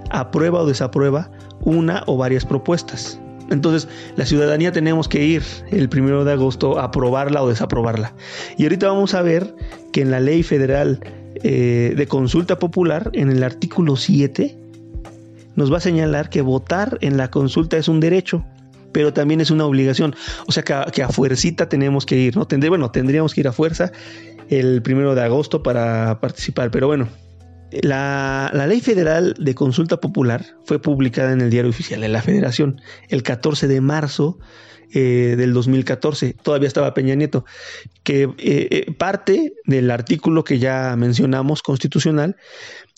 aprueba 0.10 0.62
o 0.62 0.65
desaprueba 0.65 1.31
una 1.63 2.03
o 2.07 2.17
varias 2.17 2.45
propuestas. 2.45 3.19
Entonces, 3.49 3.89
la 4.15 4.25
ciudadanía 4.25 4.71
tenemos 4.71 5.10
que 5.10 5.25
ir 5.25 5.43
el 5.71 5.89
primero 5.89 6.23
de 6.23 6.31
agosto 6.31 6.79
a 6.79 6.86
aprobarla 6.86 7.43
o 7.43 7.49
desaprobarla. 7.49 8.13
Y 8.57 8.63
ahorita 8.63 8.88
vamos 8.88 9.13
a 9.13 9.21
ver 9.21 9.53
que 9.91 10.01
en 10.01 10.10
la 10.10 10.21
ley 10.21 10.41
federal 10.41 11.01
eh, 11.43 11.93
de 11.95 12.07
consulta 12.07 12.60
popular, 12.60 13.10
en 13.13 13.29
el 13.29 13.43
artículo 13.43 13.97
7, 13.97 14.57
nos 15.55 15.71
va 15.71 15.77
a 15.77 15.81
señalar 15.81 16.29
que 16.29 16.41
votar 16.41 16.97
en 17.01 17.17
la 17.17 17.29
consulta 17.29 17.77
es 17.77 17.87
un 17.87 17.99
derecho, 17.99 18.45
pero 18.91 19.13
también 19.13 19.41
es 19.41 19.51
una 19.51 19.65
obligación. 19.65 20.15
O 20.47 20.51
sea 20.51 20.63
que 20.63 20.73
a, 20.73 20.85
que 20.85 21.05
fuercita 21.07 21.69
tenemos 21.69 22.05
que 22.05 22.17
ir, 22.17 22.35
¿no? 22.35 22.47
bueno, 22.69 22.91
tendríamos 22.91 23.33
que 23.33 23.41
ir 23.41 23.47
a 23.47 23.51
fuerza 23.51 23.91
el 24.49 24.81
primero 24.81 25.15
de 25.15 25.21
agosto 25.21 25.63
para 25.63 26.19
participar. 26.19 26.71
Pero 26.71 26.87
bueno, 26.87 27.07
la, 27.71 28.51
la, 28.53 28.67
ley 28.67 28.81
federal 28.81 29.33
de 29.39 29.55
consulta 29.55 29.97
popular 29.97 30.45
fue 30.65 30.79
publicada 30.79 31.31
en 31.31 31.41
el 31.41 31.49
diario 31.49 31.69
oficial 31.69 32.01
de 32.01 32.09
la 32.09 32.21
federación 32.21 32.81
el 33.09 33.23
14 33.23 33.67
de 33.67 33.81
marzo 33.81 34.37
eh, 34.93 35.35
del 35.37 35.53
2014, 35.53 36.35
todavía 36.41 36.67
estaba 36.67 36.93
Peña 36.93 37.15
Nieto, 37.15 37.45
que 38.03 38.23
eh, 38.23 38.29
eh, 38.37 38.91
parte 38.91 39.53
del 39.63 39.89
artículo 39.89 40.43
que 40.43 40.59
ya 40.59 40.95
mencionamos 40.97 41.63
constitucional 41.63 42.35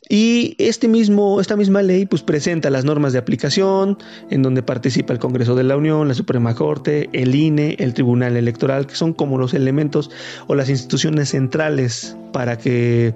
y 0.09 0.55
este 0.57 0.87
mismo, 0.87 1.39
esta 1.39 1.55
misma 1.55 1.81
ley 1.81 2.05
pues, 2.05 2.23
presenta 2.23 2.69
las 2.69 2.83
normas 2.83 3.13
de 3.13 3.19
aplicación, 3.19 3.97
en 4.29 4.41
donde 4.41 4.61
participa 4.61 5.13
el 5.13 5.19
Congreso 5.19 5.55
de 5.55 5.63
la 5.63 5.77
Unión, 5.77 6.07
la 6.07 6.13
Suprema 6.13 6.55
Corte, 6.55 7.09
el 7.13 7.33
INE, 7.33 7.77
el 7.79 7.93
Tribunal 7.93 8.35
Electoral, 8.35 8.85
que 8.85 8.95
son 8.95 9.13
como 9.13 9.37
los 9.37 9.53
elementos 9.53 10.11
o 10.47 10.55
las 10.55 10.69
instituciones 10.69 11.29
centrales 11.29 12.17
para 12.33 12.57
que, 12.57 13.15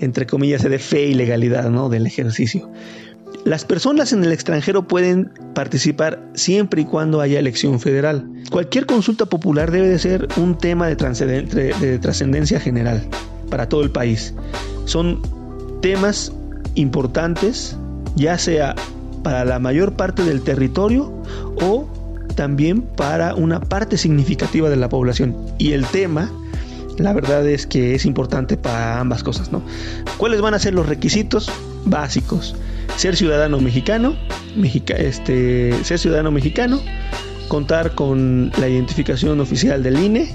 entre 0.00 0.26
comillas, 0.26 0.62
se 0.62 0.68
dé 0.68 0.78
fe 0.78 1.06
y 1.06 1.14
legalidad 1.14 1.70
¿no? 1.70 1.88
del 1.88 2.06
ejercicio. 2.06 2.68
Las 3.44 3.64
personas 3.64 4.12
en 4.12 4.24
el 4.24 4.32
extranjero 4.32 4.88
pueden 4.88 5.30
participar 5.54 6.20
siempre 6.34 6.82
y 6.82 6.84
cuando 6.84 7.20
haya 7.20 7.38
elección 7.38 7.78
federal. 7.78 8.26
Cualquier 8.50 8.86
consulta 8.86 9.26
popular 9.26 9.70
debe 9.70 9.88
de 9.88 9.98
ser 9.98 10.28
un 10.36 10.56
tema 10.56 10.88
de 10.88 10.96
trascendencia 11.98 12.58
general 12.58 13.06
para 13.50 13.68
todo 13.68 13.82
el 13.82 13.90
país. 13.90 14.34
Son 14.86 15.20
temas 15.84 16.32
importantes, 16.76 17.76
ya 18.16 18.38
sea 18.38 18.74
para 19.22 19.44
la 19.44 19.58
mayor 19.58 19.92
parte 19.92 20.24
del 20.24 20.40
territorio 20.40 21.12
o 21.60 21.86
también 22.36 22.80
para 22.80 23.34
una 23.34 23.60
parte 23.60 23.98
significativa 23.98 24.70
de 24.70 24.76
la 24.76 24.88
población. 24.88 25.36
Y 25.58 25.72
el 25.72 25.84
tema, 25.84 26.32
la 26.96 27.12
verdad 27.12 27.46
es 27.46 27.66
que 27.66 27.94
es 27.94 28.06
importante 28.06 28.56
para 28.56 28.98
ambas 28.98 29.22
cosas, 29.22 29.52
¿no? 29.52 29.62
¿Cuáles 30.16 30.40
van 30.40 30.54
a 30.54 30.58
ser 30.58 30.72
los 30.72 30.86
requisitos 30.86 31.50
básicos? 31.84 32.56
Ser 32.96 33.14
ciudadano 33.14 33.60
mexicano, 33.60 34.16
este, 34.96 35.84
ser 35.84 35.98
ciudadano 35.98 36.30
mexicano, 36.30 36.80
contar 37.48 37.94
con 37.94 38.50
la 38.58 38.70
identificación 38.70 39.38
oficial 39.38 39.82
del 39.82 39.98
INE, 39.98 40.34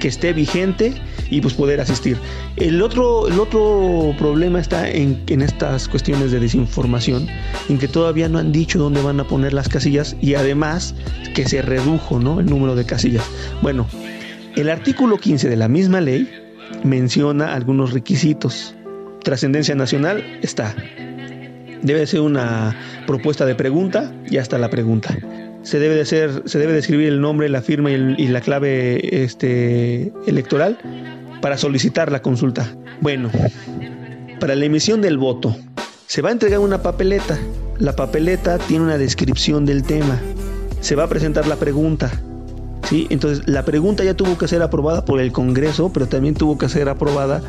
que 0.00 0.08
esté 0.08 0.32
vigente 0.32 0.94
y 1.30 1.40
pues 1.40 1.54
poder 1.54 1.80
asistir. 1.80 2.16
El 2.56 2.82
otro, 2.82 3.28
el 3.28 3.38
otro 3.38 4.14
problema 4.18 4.60
está 4.60 4.88
en, 4.88 5.22
en 5.26 5.42
estas 5.42 5.88
cuestiones 5.88 6.30
de 6.30 6.40
desinformación, 6.40 7.28
en 7.68 7.78
que 7.78 7.88
todavía 7.88 8.28
no 8.28 8.38
han 8.38 8.52
dicho 8.52 8.78
dónde 8.78 9.02
van 9.02 9.20
a 9.20 9.24
poner 9.24 9.52
las 9.52 9.68
casillas 9.68 10.16
y 10.20 10.34
además 10.34 10.94
que 11.34 11.48
se 11.48 11.62
redujo 11.62 12.18
¿no? 12.18 12.40
el 12.40 12.46
número 12.46 12.74
de 12.74 12.84
casillas. 12.86 13.24
Bueno, 13.62 13.86
el 14.56 14.70
artículo 14.70 15.18
15 15.18 15.48
de 15.48 15.56
la 15.56 15.68
misma 15.68 16.00
ley 16.00 16.30
menciona 16.84 17.54
algunos 17.54 17.92
requisitos. 17.92 18.74
Trascendencia 19.22 19.74
nacional 19.74 20.38
está. 20.42 20.74
Debe 21.82 22.06
ser 22.06 22.20
una 22.20 22.76
propuesta 23.06 23.44
de 23.44 23.54
pregunta 23.54 24.12
y 24.28 24.38
hasta 24.38 24.58
la 24.58 24.70
pregunta 24.70 25.16
se 25.66 25.80
debe 25.80 25.96
de 25.96 26.04
se 26.04 26.58
debe 26.58 26.72
de 26.72 26.78
escribir 26.78 27.08
el 27.08 27.20
nombre, 27.20 27.48
la 27.48 27.60
firma 27.60 27.90
y, 27.90 28.28
la 28.28 28.40
clave 28.40 29.24
este, 29.24 30.12
electoral 30.28 30.78
para 31.40 31.58
solicitar 31.58 32.12
la 32.12 32.22
consulta. 32.22 32.72
Bueno, 33.00 33.30
para 34.38 34.54
la 34.54 34.64
emisión 34.64 35.02
del 35.02 35.18
voto, 35.18 35.56
se 36.06 36.22
va 36.22 36.28
a 36.28 36.32
entregar 36.32 36.60
una 36.60 36.82
papeleta. 36.82 37.36
La 37.78 37.96
papeleta 37.96 38.58
tiene 38.58 38.84
una 38.84 38.96
descripción 38.96 39.66
del 39.66 39.82
tema. 39.82 40.20
Se 40.80 40.94
va 40.94 41.02
a 41.02 41.08
presentar 41.08 41.48
la 41.48 41.56
pregunta. 41.56 42.12
¿sí? 42.88 43.08
Entonces, 43.10 43.48
la 43.48 43.64
pregunta 43.64 44.04
ya 44.04 44.14
tuvo 44.14 44.38
que 44.38 44.46
ser 44.46 44.62
aprobada 44.62 45.04
por 45.04 45.20
el 45.20 45.32
Congreso, 45.32 45.90
pero 45.92 46.06
también 46.06 46.34
tuvo 46.34 46.58
que 46.58 46.68
ser 46.68 46.88
aprobada 46.88 47.42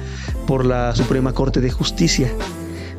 por 0.47 0.65
la 0.65 0.95
Suprema 0.95 1.33
Corte 1.33 1.61
de 1.61 1.69
Justicia. 1.69 2.31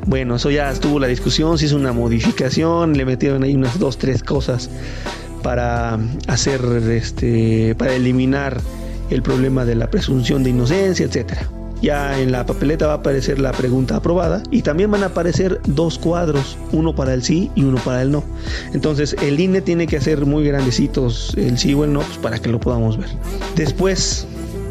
Bueno, 0.09 0.37
eso 0.37 0.51
ya 0.51 0.71
estuvo 0.71 0.99
la 0.99 1.07
discusión, 1.07 1.59
se 1.59 1.67
hizo 1.67 1.77
una 1.77 1.93
modificación, 1.93 2.97
le 2.97 3.05
metieron 3.05 3.43
ahí 3.43 3.55
unas 3.55 3.79
dos, 3.79 3.99
tres 3.99 4.23
cosas 4.23 4.71
para 5.43 5.99
hacer, 6.27 6.63
este, 6.91 7.75
para 7.75 7.95
eliminar 7.95 8.59
el 9.11 9.23
problema 9.23 9.67
de 9.67 9.75
la 9.75 9.91
presunción 9.91 10.43
de 10.45 10.51
inocencia, 10.51 11.05
etcétera. 11.05 11.51
Ya 11.83 12.19
en 12.19 12.33
la 12.33 12.47
papeleta 12.47 12.87
va 12.87 12.95
a 12.95 12.97
aparecer 12.97 13.39
la 13.39 13.53
pregunta 13.53 13.97
aprobada 13.97 14.43
y 14.51 14.63
también 14.63 14.91
van 14.91 15.03
a 15.03 15.07
aparecer 15.07 15.61
dos 15.67 15.99
cuadros, 15.99 16.57
uno 16.73 16.95
para 16.95 17.13
el 17.13 17.23
sí 17.23 17.51
y 17.55 17.65
uno 17.65 17.77
para 17.77 18.01
el 18.01 18.11
no. 18.11 18.25
Entonces 18.73 19.15
el 19.21 19.39
INE 19.39 19.61
tiene 19.61 19.87
que 19.87 19.99
hacer 19.99 20.25
muy 20.25 20.43
grandecitos 20.43 21.35
el 21.37 21.59
sí 21.59 21.75
o 21.75 21.85
el 21.85 21.93
no 21.93 22.01
pues, 22.01 22.17
para 22.17 22.39
que 22.39 22.49
lo 22.49 22.59
podamos 22.61 22.97
ver. 22.97 23.11
Después, 23.57 24.27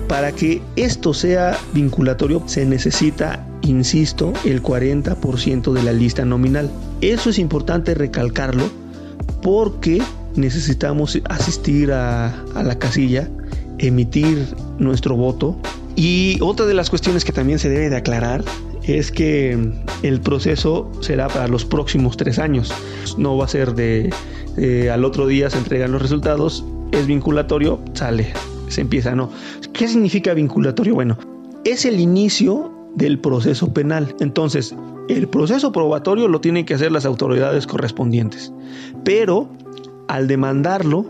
para 0.08 0.32
que 0.32 0.62
esto 0.76 1.14
sea 1.14 1.58
vinculatorio 1.74 2.44
se 2.48 2.66
necesita 2.66 3.46
insisto, 3.68 4.34
el 4.46 4.64
40% 4.64 5.74
de 5.74 5.84
la 5.84 5.94
lista 5.94 6.26
nominal. 6.26 6.72
Eso 7.02 7.30
es 7.30 7.40
importante 7.40 7.94
recalcarlo 7.94 8.70
porque 9.42 10.02
necesitamos 10.36 11.20
asistir 11.30 11.92
a, 11.92 12.44
la 12.56 12.80
casilla, 12.80 13.30
emitir 13.78 14.48
nuestro 14.80 15.16
voto. 15.16 15.58
Y 15.96 16.38
otra 16.42 16.66
de 16.66 16.74
las 16.74 16.90
cuestiones 16.90 17.26
que 17.26 17.32
también 17.32 17.60
se 17.60 17.70
debe 17.70 17.90
de 17.90 17.98
aclarar 17.98 18.44
es 18.84 19.12
que 19.12 19.58
el 20.04 20.22
proceso 20.22 20.92
será 21.02 21.28
para 21.28 21.48
los 21.48 21.66
próximos 21.66 22.18
tres 22.18 22.40
años. 22.40 22.74
No 23.18 23.36
va 23.36 23.46
a 23.46 23.48
ser 23.48 23.74
de 23.74 24.14
al 24.92 25.06
otro 25.06 25.28
día 25.28 25.50
se 25.50 25.58
entregan 25.58 25.92
los 25.92 26.02
resultados, 26.02 26.66
es 26.92 27.06
vinculatorio, 27.06 27.80
sale, 27.94 28.34
se 28.68 28.82
empieza, 28.82 29.16
no. 29.16 29.30
¿Qué 29.74 29.88
significa 29.88 30.34
vinculatorio? 30.34 30.96
Bueno, 30.96 31.18
es 31.64 31.86
el 31.86 32.00
inicio 32.00 32.72
del 32.96 33.20
proceso 33.20 33.74
penal. 33.74 34.16
Entonces, 34.20 34.76
el 35.10 35.28
proceso 35.28 35.72
probatorio 35.72 36.28
lo 36.28 36.42
tienen 36.42 36.66
que 36.66 36.74
hacer 36.74 36.92
las 36.92 37.06
autoridades 37.06 37.68
correspondientes. 37.68 38.52
Pero 39.04 39.50
al 40.08 40.28
demandarlo, 40.28 41.06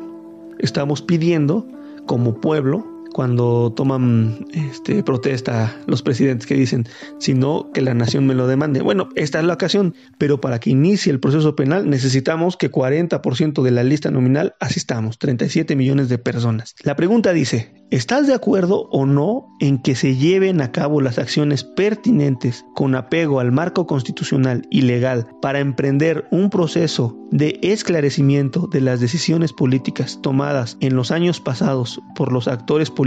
estamos 0.59 1.01
pidiendo 1.01 1.65
como 2.05 2.35
pueblo 2.35 2.85
cuando 3.17 3.73
toman 3.75 4.45
este, 4.53 5.01
protesta 5.01 5.75
los 5.87 6.03
presidentes 6.03 6.45
que 6.45 6.53
dicen, 6.53 6.87
sino 7.17 7.71
que 7.73 7.81
la 7.81 7.95
nación 7.95 8.27
me 8.27 8.35
lo 8.35 8.45
demande. 8.45 8.83
Bueno, 8.83 9.09
esta 9.15 9.39
es 9.39 9.45
la 9.45 9.55
ocasión, 9.55 9.95
pero 10.19 10.39
para 10.39 10.59
que 10.59 10.69
inicie 10.69 11.11
el 11.11 11.19
proceso 11.19 11.55
penal 11.55 11.89
necesitamos 11.89 12.57
que 12.57 12.69
40% 12.69 13.63
de 13.63 13.71
la 13.71 13.83
lista 13.83 14.11
nominal 14.11 14.53
asistamos, 14.59 15.17
37 15.17 15.75
millones 15.75 16.09
de 16.09 16.19
personas. 16.19 16.75
La 16.83 16.95
pregunta 16.95 17.33
dice, 17.33 17.73
¿Estás 17.89 18.27
de 18.27 18.33
acuerdo 18.33 18.89
o 18.91 19.05
no 19.05 19.47
en 19.61 19.81
que 19.81 19.95
se 19.95 20.17
lleven 20.17 20.59
a 20.59 20.73
cabo 20.73 20.99
las 20.99 21.17
acciones 21.17 21.63
pertinentes 21.63 22.65
con 22.75 22.95
apego 22.95 23.39
al 23.39 23.53
marco 23.53 23.87
constitucional 23.87 24.67
y 24.69 24.81
legal 24.81 25.27
para 25.41 25.59
emprender 25.59 26.27
un 26.29 26.49
proceso 26.49 27.17
de 27.31 27.57
esclarecimiento 27.61 28.67
de 28.67 28.81
las 28.81 28.99
decisiones 28.99 29.53
políticas 29.53 30.19
tomadas 30.21 30.75
en 30.81 30.97
los 30.97 31.11
años 31.11 31.39
pasados 31.39 32.01
por 32.13 32.33
los 32.33 32.49
actores 32.49 32.91
políticos, 32.91 33.06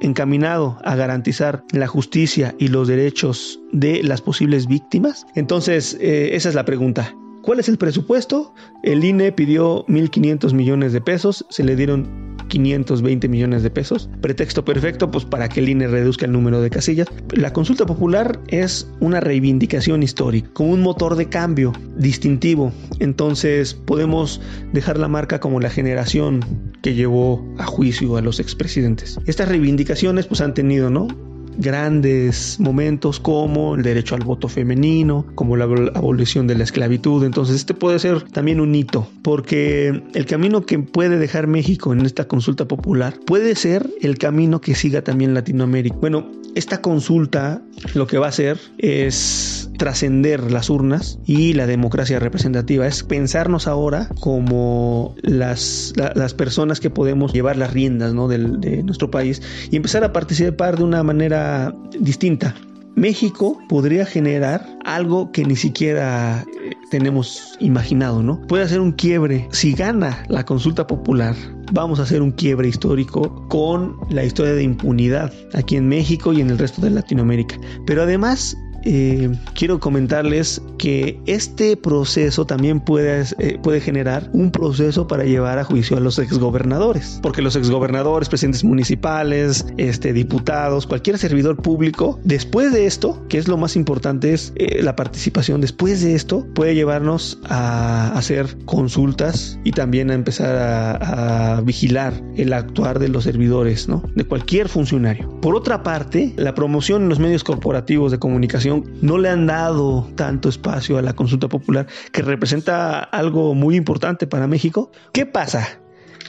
encaminado 0.00 0.78
a 0.84 0.96
garantizar 0.96 1.64
la 1.72 1.86
justicia 1.86 2.54
y 2.58 2.68
los 2.68 2.88
derechos 2.88 3.60
de 3.72 4.02
las 4.02 4.20
posibles 4.20 4.66
víctimas? 4.66 5.26
Entonces, 5.34 5.96
eh, 6.00 6.30
esa 6.32 6.48
es 6.48 6.54
la 6.54 6.64
pregunta. 6.64 7.14
¿Cuál 7.42 7.58
es 7.58 7.68
el 7.68 7.78
presupuesto? 7.78 8.54
El 8.82 9.04
INE 9.04 9.32
pidió 9.32 9.86
1.500 9.86 10.52
millones 10.52 10.92
de 10.92 11.00
pesos, 11.00 11.46
se 11.48 11.64
le 11.64 11.74
dieron 11.74 12.36
520 12.48 13.28
millones 13.28 13.62
de 13.62 13.70
pesos. 13.70 14.10
Pretexto 14.20 14.64
perfecto, 14.64 15.10
pues 15.10 15.24
para 15.24 15.48
que 15.48 15.60
el 15.60 15.70
INE 15.70 15.86
reduzca 15.86 16.26
el 16.26 16.32
número 16.32 16.60
de 16.60 16.68
casillas. 16.68 17.08
La 17.30 17.52
consulta 17.52 17.86
popular 17.86 18.38
es 18.48 18.90
una 19.00 19.20
reivindicación 19.20 20.02
histórica, 20.02 20.50
como 20.52 20.72
un 20.72 20.82
motor 20.82 21.16
de 21.16 21.30
cambio 21.30 21.72
distintivo. 21.96 22.72
Entonces 22.98 23.72
podemos 23.72 24.42
dejar 24.72 24.98
la 24.98 25.08
marca 25.08 25.40
como 25.40 25.60
la 25.60 25.70
generación 25.70 26.44
que 26.82 26.94
llevó 26.94 27.42
a 27.58 27.64
juicio 27.64 28.16
a 28.16 28.20
los 28.20 28.38
expresidentes. 28.38 29.18
Estas 29.26 29.48
reivindicaciones 29.48 30.26
pues 30.26 30.42
han 30.42 30.52
tenido, 30.52 30.90
¿no? 30.90 31.08
Grandes 31.58 32.58
momentos 32.60 33.20
como 33.20 33.74
el 33.74 33.82
derecho 33.82 34.14
al 34.14 34.24
voto 34.24 34.48
femenino, 34.48 35.26
como 35.34 35.56
la 35.56 35.64
abolición 35.64 36.46
de 36.46 36.54
la 36.54 36.64
esclavitud. 36.64 37.24
Entonces 37.24 37.56
este 37.56 37.74
puede 37.74 37.98
ser 37.98 38.22
también 38.22 38.60
un 38.60 38.74
hito, 38.74 39.08
porque 39.22 40.02
el 40.14 40.26
camino 40.26 40.64
que 40.66 40.78
puede 40.78 41.18
dejar 41.18 41.46
México 41.46 41.92
en 41.92 42.04
esta 42.06 42.26
consulta 42.26 42.66
popular 42.66 43.14
puede 43.26 43.54
ser 43.54 43.88
el 44.00 44.18
camino 44.18 44.60
que 44.60 44.74
siga 44.74 45.02
también 45.02 45.34
Latinoamérica. 45.34 45.96
Bueno, 46.00 46.30
esta 46.54 46.80
consulta 46.80 47.62
lo 47.94 48.06
que 48.06 48.18
va 48.18 48.26
a 48.26 48.30
hacer 48.30 48.58
es 48.78 49.59
trascender 49.80 50.52
las 50.52 50.68
urnas 50.68 51.18
y 51.24 51.54
la 51.54 51.66
democracia 51.66 52.18
representativa, 52.18 52.86
es 52.86 53.02
pensarnos 53.02 53.66
ahora 53.66 54.10
como 54.20 55.14
las, 55.22 55.94
las 55.96 56.34
personas 56.34 56.80
que 56.80 56.90
podemos 56.90 57.32
llevar 57.32 57.56
las 57.56 57.72
riendas 57.72 58.12
¿no? 58.12 58.28
de, 58.28 58.82
nuestro 58.82 59.10
país 59.10 59.40
y 59.70 59.76
empezar 59.76 60.04
a 60.04 60.12
participar 60.12 60.76
de 60.76 60.84
una 60.84 61.02
manera 61.02 61.74
distinta. 61.98 62.54
México 62.94 63.58
podría 63.70 64.04
generar 64.04 64.68
algo 64.84 65.32
que 65.32 65.46
ni 65.46 65.56
siquiera 65.56 66.44
eh, 66.62 66.72
tenemos 66.90 67.56
imaginado, 67.58 68.22
¿no? 68.22 68.42
Puede 68.48 68.64
hacer 68.64 68.80
un 68.80 68.92
quiebre. 68.92 69.48
Si 69.50 69.72
gana 69.72 70.24
la 70.28 70.44
consulta 70.44 70.86
popular 70.86 71.34
vamos 71.72 72.00
a 72.00 72.02
hacer 72.02 72.20
un 72.20 72.32
quiebre 72.32 72.68
histórico 72.68 73.48
con 73.48 73.96
la 74.10 74.24
historia 74.24 74.52
de 74.52 74.64
impunidad 74.64 75.32
aquí 75.54 75.76
en 75.76 75.88
México 75.88 76.34
y 76.34 76.42
en 76.42 76.50
el 76.50 76.58
resto 76.58 76.82
de 76.82 76.90
Latinoamérica. 76.90 77.56
Pero 77.86 78.02
además 78.02 78.58
eh, 78.84 79.30
quiero 79.54 79.80
comentarles 79.80 80.62
que 80.78 81.20
este 81.26 81.76
proceso 81.76 82.46
también 82.46 82.80
puede, 82.80 83.24
eh, 83.38 83.58
puede 83.62 83.80
generar 83.80 84.30
un 84.32 84.50
proceso 84.50 85.06
para 85.06 85.24
llevar 85.24 85.58
a 85.58 85.64
juicio 85.64 85.96
a 85.96 86.00
los 86.00 86.18
exgobernadores, 86.18 87.18
porque 87.22 87.42
los 87.42 87.56
exgobernadores, 87.56 88.28
presidentes 88.28 88.64
municipales, 88.64 89.66
este, 89.76 90.12
diputados, 90.12 90.86
cualquier 90.86 91.18
servidor 91.18 91.56
público, 91.56 92.18
después 92.24 92.72
de 92.72 92.86
esto, 92.86 93.26
que 93.28 93.38
es 93.38 93.48
lo 93.48 93.56
más 93.56 93.76
importante, 93.76 94.32
es 94.32 94.52
eh, 94.56 94.82
la 94.82 94.96
participación, 94.96 95.60
después 95.60 96.02
de 96.02 96.14
esto 96.14 96.46
puede 96.54 96.74
llevarnos 96.74 97.38
a 97.44 98.12
hacer 98.16 98.56
consultas 98.64 99.58
y 99.64 99.72
también 99.72 100.10
a 100.10 100.14
empezar 100.14 100.56
a, 100.56 101.56
a 101.56 101.60
vigilar 101.60 102.14
el 102.36 102.52
actuar 102.52 102.98
de 102.98 103.08
los 103.08 103.24
servidores, 103.24 103.88
¿no? 103.88 104.02
De 104.14 104.24
cualquier 104.24 104.68
funcionario. 104.68 105.28
Por 105.40 105.54
otra 105.54 105.82
parte, 105.82 106.32
la 106.36 106.54
promoción 106.54 107.02
en 107.02 107.08
los 107.08 107.18
medios 107.18 107.44
corporativos 107.44 108.12
de 108.12 108.18
comunicación 108.18 108.69
no 109.02 109.18
le 109.18 109.28
han 109.28 109.46
dado 109.46 110.08
tanto 110.14 110.48
espacio 110.48 110.98
a 110.98 111.02
la 111.02 111.14
consulta 111.14 111.48
popular 111.48 111.86
que 112.12 112.22
representa 112.22 113.00
algo 113.00 113.54
muy 113.54 113.76
importante 113.76 114.26
para 114.26 114.46
México. 114.46 114.90
¿Qué 115.12 115.26
pasa? 115.26 115.80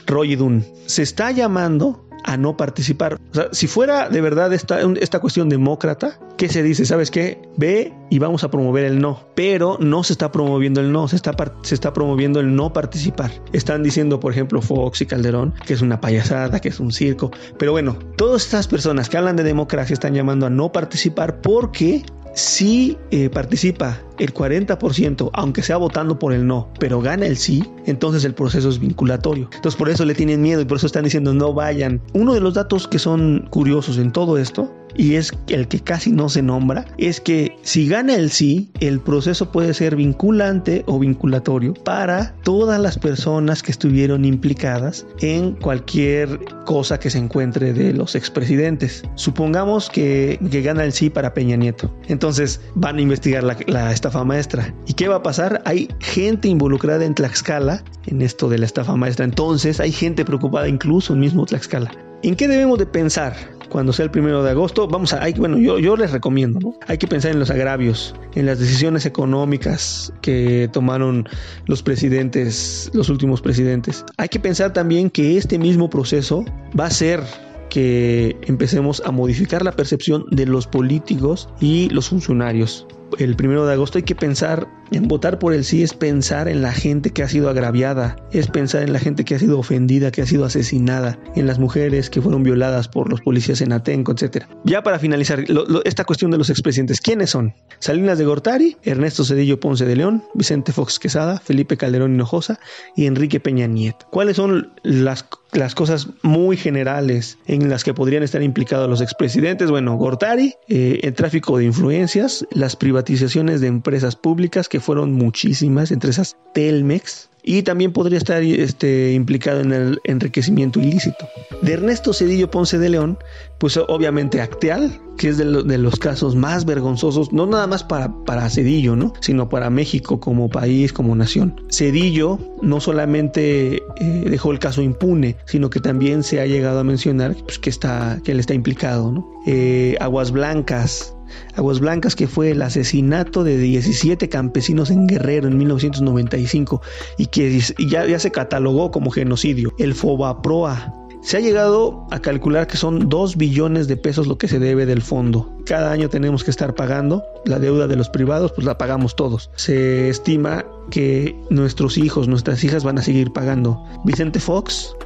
Roy 0.06 0.36
Dunn 0.36 0.64
se 0.86 1.02
está 1.02 1.30
llamando 1.30 2.06
a 2.24 2.36
no 2.36 2.56
participar. 2.56 3.18
O 3.32 3.34
sea, 3.34 3.48
si 3.52 3.66
fuera 3.66 4.08
de 4.08 4.20
verdad 4.20 4.52
esta, 4.52 4.80
esta 5.00 5.20
cuestión 5.20 5.48
demócrata, 5.48 6.18
¿qué 6.36 6.48
se 6.48 6.62
dice? 6.62 6.84
¿Sabes 6.84 7.10
qué? 7.10 7.40
Ve 7.56 7.92
y 8.10 8.18
vamos 8.18 8.44
a 8.44 8.50
promover 8.50 8.84
el 8.84 9.00
no. 9.00 9.26
Pero 9.34 9.76
no 9.80 10.04
se 10.04 10.12
está 10.12 10.30
promoviendo 10.30 10.80
el 10.80 10.92
no, 10.92 11.08
se 11.08 11.16
está, 11.16 11.34
se 11.62 11.74
está 11.74 11.92
promoviendo 11.92 12.40
el 12.40 12.54
no 12.54 12.72
participar. 12.72 13.32
Están 13.52 13.82
diciendo, 13.82 14.20
por 14.20 14.32
ejemplo, 14.32 14.62
Fox 14.62 15.00
y 15.00 15.06
Calderón, 15.06 15.54
que 15.66 15.74
es 15.74 15.82
una 15.82 16.00
payasada, 16.00 16.60
que 16.60 16.68
es 16.68 16.80
un 16.80 16.92
circo. 16.92 17.30
Pero 17.58 17.72
bueno, 17.72 17.98
todas 18.16 18.44
estas 18.44 18.68
personas 18.68 19.08
que 19.08 19.18
hablan 19.18 19.36
de 19.36 19.42
democracia 19.42 19.94
están 19.94 20.14
llamando 20.14 20.46
a 20.46 20.50
no 20.50 20.72
participar 20.72 21.40
porque 21.40 22.04
si 22.34 22.96
eh, 23.10 23.28
participa 23.28 24.00
el 24.18 24.32
40%, 24.32 25.30
aunque 25.32 25.62
sea 25.62 25.76
votando 25.76 26.18
por 26.18 26.32
el 26.32 26.46
no, 26.46 26.68
pero 26.78 27.00
gana 27.00 27.26
el 27.26 27.36
sí, 27.36 27.64
entonces 27.86 28.24
el 28.24 28.34
proceso 28.34 28.68
es 28.68 28.78
vinculatorio. 28.78 29.48
Entonces 29.54 29.76
por 29.76 29.88
eso 29.88 30.04
le 30.04 30.14
tienen 30.14 30.40
miedo 30.40 30.60
y 30.60 30.64
por 30.64 30.76
eso 30.76 30.86
están 30.86 31.04
diciendo 31.04 31.34
no 31.34 31.52
vayan. 31.52 32.00
Uno 32.12 32.34
de 32.34 32.40
los 32.40 32.54
datos 32.54 32.86
que 32.88 32.98
son 32.98 33.46
curiosos 33.50 33.98
en 33.98 34.12
todo 34.12 34.38
esto 34.38 34.72
y 34.96 35.14
es 35.14 35.32
el 35.48 35.68
que 35.68 35.80
casi 35.80 36.10
no 36.10 36.28
se 36.28 36.42
nombra, 36.42 36.84
es 36.98 37.20
que 37.20 37.56
si 37.62 37.88
gana 37.88 38.14
el 38.14 38.30
sí, 38.30 38.70
el 38.80 39.00
proceso 39.00 39.50
puede 39.50 39.74
ser 39.74 39.96
vinculante 39.96 40.84
o 40.86 40.98
vinculatorio 40.98 41.74
para 41.74 42.34
todas 42.42 42.80
las 42.80 42.98
personas 42.98 43.62
que 43.62 43.70
estuvieron 43.70 44.24
implicadas 44.24 45.06
en 45.20 45.52
cualquier 45.52 46.40
cosa 46.64 46.98
que 46.98 47.10
se 47.10 47.18
encuentre 47.18 47.72
de 47.72 47.92
los 47.92 48.14
expresidentes. 48.14 49.02
Supongamos 49.14 49.90
que, 49.90 50.38
gana 50.62 50.84
el 50.84 50.92
sí 50.92 51.10
para 51.10 51.34
Peña 51.34 51.56
Nieto. 51.56 51.92
Entonces 52.08 52.60
van 52.74 52.98
a 52.98 53.00
investigar 53.00 53.42
la, 53.42 53.56
la 53.66 53.92
estafa 53.92 54.22
maestra. 54.24 54.72
¿Y 54.86 54.94
qué 54.94 55.08
va 55.08 55.16
a 55.16 55.22
pasar? 55.22 55.62
Hay 55.64 55.88
gente 56.00 56.48
involucrada 56.48 57.04
en 57.04 57.14
Tlaxcala 57.14 57.82
en 58.06 58.22
esto 58.22 58.48
de 58.48 58.58
la 58.58 58.66
estafa 58.66 58.94
maestra. 58.96 59.24
Entonces 59.24 59.80
hay 59.80 59.92
gente 59.92 60.24
preocupada 60.24 60.68
incluso 60.68 61.12
en 61.14 61.20
mismo 61.20 61.46
Tlaxcala. 61.46 61.90
¿En 62.22 62.36
qué 62.36 62.46
debemos 62.46 62.78
de 62.78 62.86
pensar? 62.86 63.34
Cuando 63.72 63.94
sea 63.94 64.04
el 64.04 64.10
primero 64.10 64.42
de 64.42 64.50
agosto, 64.50 64.86
vamos 64.86 65.14
a, 65.14 65.22
hay, 65.22 65.32
bueno, 65.32 65.56
yo, 65.56 65.78
yo 65.78 65.96
les 65.96 66.12
recomiendo. 66.12 66.74
Hay 66.88 66.98
que 66.98 67.06
pensar 67.06 67.30
en 67.30 67.38
los 67.38 67.48
agravios, 67.48 68.14
en 68.34 68.44
las 68.44 68.58
decisiones 68.58 69.06
económicas 69.06 70.12
que 70.20 70.68
tomaron 70.74 71.26
los 71.64 71.82
presidentes, 71.82 72.90
los 72.92 73.08
últimos 73.08 73.40
presidentes. 73.40 74.04
Hay 74.18 74.28
que 74.28 74.38
pensar 74.38 74.74
también 74.74 75.08
que 75.08 75.38
este 75.38 75.58
mismo 75.58 75.88
proceso 75.88 76.44
va 76.78 76.84
a 76.84 76.90
ser 76.90 77.22
que 77.70 78.36
empecemos 78.42 79.02
a 79.06 79.10
modificar 79.10 79.64
la 79.64 79.72
percepción 79.72 80.26
de 80.30 80.44
los 80.44 80.66
políticos 80.66 81.48
y 81.58 81.88
los 81.88 82.10
funcionarios 82.10 82.86
el 83.18 83.36
primero 83.36 83.66
de 83.66 83.72
agosto 83.72 83.98
hay 83.98 84.04
que 84.04 84.14
pensar 84.14 84.68
en 84.90 85.08
votar 85.08 85.38
por 85.38 85.54
el 85.54 85.64
sí, 85.64 85.82
es 85.82 85.94
pensar 85.94 86.48
en 86.48 86.62
la 86.62 86.72
gente 86.72 87.10
que 87.10 87.22
ha 87.22 87.28
sido 87.28 87.48
agraviada, 87.48 88.16
es 88.30 88.48
pensar 88.48 88.82
en 88.82 88.92
la 88.92 88.98
gente 88.98 89.24
que 89.24 89.34
ha 89.34 89.38
sido 89.38 89.58
ofendida, 89.58 90.10
que 90.10 90.22
ha 90.22 90.26
sido 90.26 90.44
asesinada, 90.44 91.18
en 91.34 91.46
las 91.46 91.58
mujeres 91.58 92.10
que 92.10 92.20
fueron 92.20 92.42
violadas 92.42 92.88
por 92.88 93.08
los 93.10 93.20
policías 93.20 93.60
en 93.62 93.72
Atenco, 93.72 94.12
etc. 94.12 94.44
Ya 94.64 94.82
para 94.82 94.98
finalizar, 94.98 95.44
esta 95.84 96.04
cuestión 96.04 96.30
de 96.30 96.38
los 96.38 96.50
expresidentes, 96.50 97.00
¿quiénes 97.00 97.30
son? 97.30 97.54
Salinas 97.78 98.18
de 98.18 98.24
Gortari, 98.24 98.76
Ernesto 98.82 99.24
Cedillo 99.24 99.58
Ponce 99.58 99.86
de 99.86 99.96
León, 99.96 100.24
Vicente 100.34 100.72
Fox 100.72 100.98
Quesada, 100.98 101.38
Felipe 101.38 101.76
Calderón 101.76 102.14
Hinojosa 102.14 102.60
y 102.94 103.06
Enrique 103.06 103.40
Peña 103.40 103.66
Nieto. 103.66 104.06
¿Cuáles 104.10 104.36
son 104.36 104.72
las 104.82 105.24
las 105.52 105.74
cosas 105.74 106.08
muy 106.22 106.56
generales 106.56 107.38
en 107.46 107.68
las 107.68 107.84
que 107.84 107.94
podrían 107.94 108.22
estar 108.22 108.42
implicados 108.42 108.88
los 108.88 109.00
expresidentes. 109.00 109.70
Bueno, 109.70 109.96
Gortari, 109.96 110.54
eh, 110.68 111.00
el 111.02 111.12
tráfico 111.14 111.58
de 111.58 111.64
influencias, 111.64 112.46
las 112.50 112.74
privatizaciones 112.74 113.60
de 113.60 113.66
empresas 113.66 114.16
públicas, 114.16 114.68
que 114.68 114.80
fueron 114.80 115.12
muchísimas, 115.12 115.90
entre 115.92 116.10
esas 116.10 116.36
Telmex, 116.54 117.28
y 117.42 117.62
también 117.62 117.92
podría 117.92 118.18
estar 118.18 118.42
este, 118.42 119.12
implicado 119.12 119.60
en 119.60 119.72
el 119.72 120.00
enriquecimiento 120.04 120.80
ilícito. 120.80 121.28
De 121.60 121.72
Ernesto 121.72 122.12
Cedillo 122.12 122.50
Ponce 122.50 122.78
de 122.78 122.88
León, 122.88 123.18
pues 123.58 123.76
obviamente 123.76 124.40
Acteal, 124.40 125.00
que 125.16 125.28
es 125.28 125.38
de, 125.38 125.44
los 125.44 125.98
casos 125.98 126.34
más 126.34 126.64
vergonzosos, 126.64 127.32
no 127.32 127.46
nada 127.46 127.66
más 127.66 127.84
para, 127.84 128.12
para 128.24 128.48
Cedillo, 128.48 128.96
¿no? 128.96 129.12
sino 129.20 129.48
para 129.48 129.70
México 129.70 130.20
como 130.20 130.48
país, 130.48 130.92
como 130.92 131.14
nación. 131.14 131.60
Cedillo 131.70 132.38
no 132.60 132.80
solamente 132.80 133.76
eh, 133.76 134.24
dejó 134.28 134.52
el 134.52 134.58
caso 134.58 134.82
impune, 134.82 135.36
sino 135.44 135.70
que 135.70 135.80
también 135.80 136.22
se 136.22 136.40
ha 136.40 136.46
llegado 136.46 136.80
a 136.80 136.84
mencionar 136.84 137.36
pues, 137.44 137.58
que, 137.58 137.70
está, 137.70 138.20
que 138.24 138.32
él 138.32 138.40
está 138.40 138.54
implicado. 138.54 139.12
¿no? 139.12 139.28
Eh, 139.46 139.96
Aguas 140.00 140.32
Blancas, 140.32 141.14
Aguas 141.54 141.80
Blancas, 141.80 142.16
que 142.16 142.26
fue 142.26 142.50
el 142.50 142.62
asesinato 142.62 143.44
de 143.44 143.58
17 143.58 144.28
campesinos 144.28 144.90
en 144.90 145.06
Guerrero 145.06 145.48
en 145.48 145.58
1995 145.58 146.82
y 147.18 147.26
que 147.26 147.60
ya, 147.88 148.06
ya 148.06 148.18
se 148.18 148.30
catalogó 148.30 148.90
como 148.90 149.10
genocidio. 149.10 149.74
El 149.78 149.94
Fobaproa, 149.94 151.02
se 151.22 151.36
ha 151.36 151.40
llegado 151.40 152.08
a 152.10 152.18
calcular 152.18 152.66
que 152.66 152.76
son 152.76 153.08
2 153.08 153.36
billones 153.36 153.86
de 153.86 153.96
pesos 153.96 154.26
lo 154.26 154.38
que 154.38 154.48
se 154.48 154.58
debe 154.58 154.86
del 154.86 155.02
fondo. 155.02 155.56
Cada 155.64 155.92
año 155.92 156.08
tenemos 156.08 156.42
que 156.42 156.50
estar 156.50 156.74
pagando 156.74 157.22
la 157.44 157.60
deuda 157.60 157.86
de 157.86 157.94
los 157.94 158.08
privados, 158.08 158.50
pues 158.52 158.66
la 158.66 158.76
pagamos 158.76 159.14
todos. 159.14 159.48
Se 159.54 160.08
estima 160.08 160.64
que 160.90 161.36
nuestros 161.48 161.96
hijos, 161.96 162.26
nuestras 162.26 162.64
hijas 162.64 162.82
van 162.82 162.98
a 162.98 163.02
seguir 163.02 163.32
pagando. 163.32 163.84
Vicente 164.04 164.40
Fox 164.40 164.96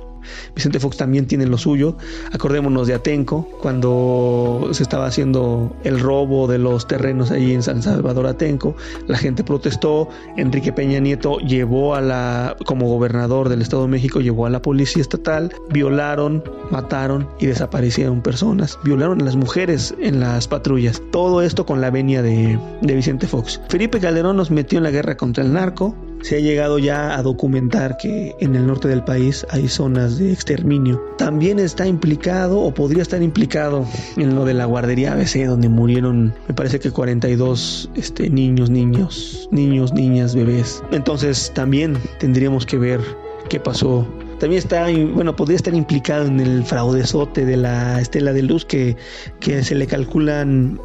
Vicente 0.54 0.80
Fox 0.80 0.96
también 0.96 1.26
tiene 1.26 1.46
lo 1.46 1.58
suyo. 1.58 1.96
Acordémonos 2.32 2.86
de 2.86 2.94
Atenco, 2.94 3.48
cuando 3.60 4.68
se 4.72 4.82
estaba 4.82 5.06
haciendo 5.06 5.74
el 5.84 6.00
robo 6.00 6.46
de 6.46 6.58
los 6.58 6.86
terrenos 6.86 7.30
allí 7.30 7.52
en 7.52 7.62
San 7.62 7.82
Salvador 7.82 8.26
Atenco, 8.26 8.76
la 9.06 9.18
gente 9.18 9.44
protestó, 9.44 10.08
Enrique 10.36 10.72
Peña 10.72 11.00
Nieto 11.00 11.38
llevó 11.38 11.94
a 11.94 12.00
la, 12.00 12.56
como 12.66 12.88
gobernador 12.88 13.48
del 13.48 13.62
Estado 13.62 13.82
de 13.82 13.88
México, 13.88 14.20
llevó 14.20 14.46
a 14.46 14.50
la 14.50 14.62
policía 14.62 15.02
estatal, 15.02 15.52
violaron, 15.70 16.42
mataron 16.70 17.28
y 17.38 17.46
desaparecieron 17.46 18.22
personas, 18.22 18.78
violaron 18.84 19.20
a 19.20 19.24
las 19.24 19.36
mujeres 19.36 19.94
en 20.00 20.20
las 20.20 20.48
patrullas. 20.48 21.02
Todo 21.10 21.42
esto 21.42 21.66
con 21.66 21.80
la 21.80 21.90
venia 21.90 22.22
de, 22.22 22.58
de 22.82 22.94
Vicente 22.94 23.26
Fox. 23.26 23.60
Felipe 23.68 24.00
Calderón 24.00 24.36
nos 24.36 24.50
metió 24.50 24.78
en 24.78 24.84
la 24.84 24.90
guerra 24.90 25.16
contra 25.16 25.44
el 25.44 25.52
narco, 25.52 25.94
se 26.22 26.36
ha 26.36 26.40
llegado 26.40 26.78
ya 26.78 27.16
a 27.16 27.22
documentar 27.22 27.96
que 27.96 28.34
en 28.40 28.56
el 28.56 28.66
norte 28.66 28.88
del 28.88 29.04
país 29.04 29.46
hay 29.50 29.68
zonas 29.68 30.18
de 30.18 30.32
exterminio. 30.32 31.02
También 31.18 31.58
está 31.58 31.86
implicado 31.86 32.60
o 32.60 32.72
podría 32.72 33.02
estar 33.02 33.22
implicado 33.22 33.86
en 34.16 34.34
lo 34.34 34.44
de 34.44 34.54
la 34.54 34.64
guardería 34.64 35.12
ABC 35.12 35.46
donde 35.46 35.68
murieron 35.68 36.34
me 36.48 36.54
parece 36.54 36.80
que 36.80 36.90
42 36.90 37.90
este, 37.94 38.28
niños, 38.30 38.70
niños, 38.70 39.48
niños, 39.50 39.92
niñas, 39.92 40.34
bebés. 40.34 40.82
Entonces 40.90 41.52
también 41.54 41.96
tendríamos 42.18 42.66
que 42.66 42.78
ver 42.78 43.00
qué 43.48 43.60
pasó 43.60 44.06
también 44.38 44.58
está, 44.58 44.86
bueno, 45.14 45.34
podría 45.34 45.56
estar 45.56 45.74
implicado 45.74 46.26
en 46.26 46.40
el 46.40 46.62
fraudezote 46.62 47.46
de 47.46 47.56
la 47.56 48.00
estela 48.02 48.34
de 48.34 48.42
luz 48.42 48.66
que, 48.66 48.94
que 49.40 49.64
se 49.64 49.74
le 49.74 49.86
calculan 49.86 50.78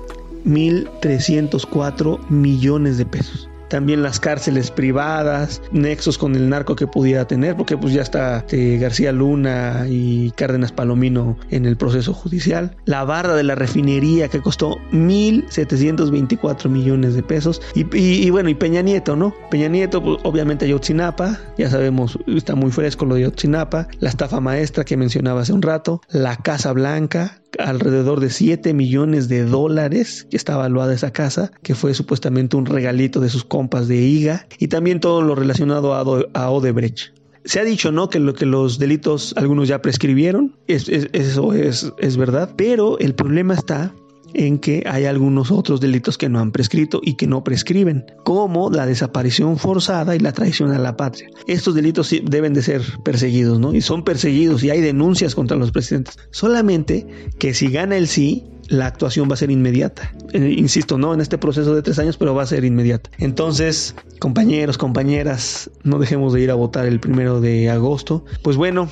1.304 0.45 2.29
millones 2.29 2.97
de 2.97 3.05
pesos 3.05 3.50
también 3.71 4.03
las 4.03 4.19
cárceles 4.19 4.69
privadas, 4.69 5.61
nexos 5.71 6.17
con 6.17 6.35
el 6.35 6.49
narco 6.49 6.75
que 6.75 6.87
pudiera 6.87 7.25
tener, 7.25 7.55
porque 7.55 7.77
pues 7.77 7.93
ya 7.93 8.01
está 8.01 8.45
eh, 8.51 8.77
García 8.79 9.13
Luna 9.13 9.85
y 9.87 10.31
Cárdenas 10.31 10.73
Palomino 10.73 11.37
en 11.51 11.65
el 11.65 11.77
proceso 11.77 12.13
judicial, 12.13 12.75
la 12.83 13.05
barra 13.05 13.33
de 13.33 13.43
la 13.43 13.55
refinería 13.55 14.27
que 14.27 14.41
costó 14.41 14.77
1.724 14.91 16.67
millones 16.67 17.15
de 17.15 17.23
pesos, 17.23 17.61
y, 17.73 18.29
bueno, 18.29 18.49
y 18.49 18.55
Peña 18.55 18.81
Nieto, 18.81 19.15
¿no? 19.15 19.33
Peña 19.49 19.69
Nieto, 19.69 20.03
pues, 20.03 20.19
obviamente 20.23 20.65
Ayotzinapa, 20.65 21.39
ya 21.57 21.69
sabemos, 21.69 22.19
está 22.27 22.55
muy 22.55 22.71
fresco 22.71 23.05
lo 23.05 23.15
de 23.15 23.21
Ayotzinapa, 23.21 23.87
la 23.99 24.09
estafa 24.09 24.41
maestra 24.41 24.83
que 24.83 24.97
mencionaba 24.97 25.41
hace 25.41 25.53
un 25.53 25.61
rato, 25.61 26.01
la 26.09 26.35
Casa 26.35 26.73
Blanca, 26.73 27.40
alrededor 27.59 28.19
de 28.19 28.29
7 28.29 28.73
millones 28.73 29.27
de 29.27 29.45
dólares 29.45 30.27
que 30.29 30.37
está 30.37 30.53
evaluada 30.53 30.93
esa 30.93 31.11
casa, 31.11 31.51
que 31.63 31.75
fue 31.75 31.93
supuestamente 31.93 32.55
un 32.55 32.65
regalito 32.65 33.19
de 33.19 33.29
sus 33.29 33.43
compas 33.43 33.87
de 33.87 33.97
IGA, 33.97 34.47
y 34.57 34.67
también 34.67 34.99
todo 34.99 35.21
lo 35.21 35.35
relacionado 35.35 35.93
a, 35.93 36.49
Odebrecht. 36.49 37.13
Se 37.43 37.59
ha 37.59 37.63
dicho, 37.63 37.91
¿no? 37.91 38.09
Que, 38.09 38.19
lo, 38.19 38.33
que 38.33 38.45
los 38.45 38.77
delitos, 38.77 39.33
algunos 39.35 39.67
ya 39.67 39.81
prescribieron, 39.81 40.55
eso 40.67 41.53
es, 41.53 41.91
es 41.97 42.17
verdad, 42.17 42.53
pero 42.55 42.99
el 42.99 43.15
problema 43.15 43.55
está 43.55 43.93
en 44.33 44.59
que 44.59 44.83
hay 44.85 45.05
algunos 45.05 45.51
otros 45.51 45.79
delitos 45.81 46.17
que 46.17 46.29
no 46.29 46.39
han 46.39 46.51
prescrito 46.51 47.01
y 47.03 47.15
que 47.15 47.27
no 47.27 47.43
prescriben, 47.43 48.05
como 48.23 48.69
la 48.69 48.85
desaparición 48.85 49.57
forzada 49.57 50.15
y 50.15 50.19
la 50.19 50.31
traición 50.31 50.71
a 50.71 50.79
la 50.79 50.97
patria. 50.97 51.29
Estos 51.47 51.75
delitos 51.75 52.13
deben 52.23 52.53
de 52.53 52.61
ser 52.61 52.81
perseguidos, 53.03 53.59
¿no? 53.59 53.73
Y 53.73 53.81
son 53.81 54.03
perseguidos 54.03 54.63
y 54.63 54.69
hay 54.69 54.81
denuncias 54.81 55.35
contra 55.35 55.57
los 55.57 55.71
presidentes. 55.71 56.17
Solamente 56.31 57.07
que 57.39 57.53
si 57.53 57.67
gana 57.67 57.97
el 57.97 58.07
sí, 58.07 58.45
la 58.67 58.85
actuación 58.87 59.29
va 59.29 59.33
a 59.33 59.37
ser 59.37 59.51
inmediata. 59.51 60.13
Eh, 60.31 60.55
insisto, 60.57 60.97
no 60.97 61.13
en 61.13 61.19
este 61.19 61.37
proceso 61.37 61.75
de 61.75 61.81
tres 61.81 61.99
años, 61.99 62.17
pero 62.17 62.33
va 62.33 62.43
a 62.43 62.47
ser 62.47 62.63
inmediata. 62.63 63.09
Entonces, 63.17 63.95
compañeros, 64.19 64.77
compañeras, 64.77 65.69
no 65.83 65.99
dejemos 65.99 66.31
de 66.33 66.41
ir 66.41 66.51
a 66.51 66.55
votar 66.55 66.85
el 66.85 66.99
primero 66.99 67.41
de 67.41 67.69
agosto. 67.69 68.23
Pues 68.41 68.55
bueno, 68.55 68.89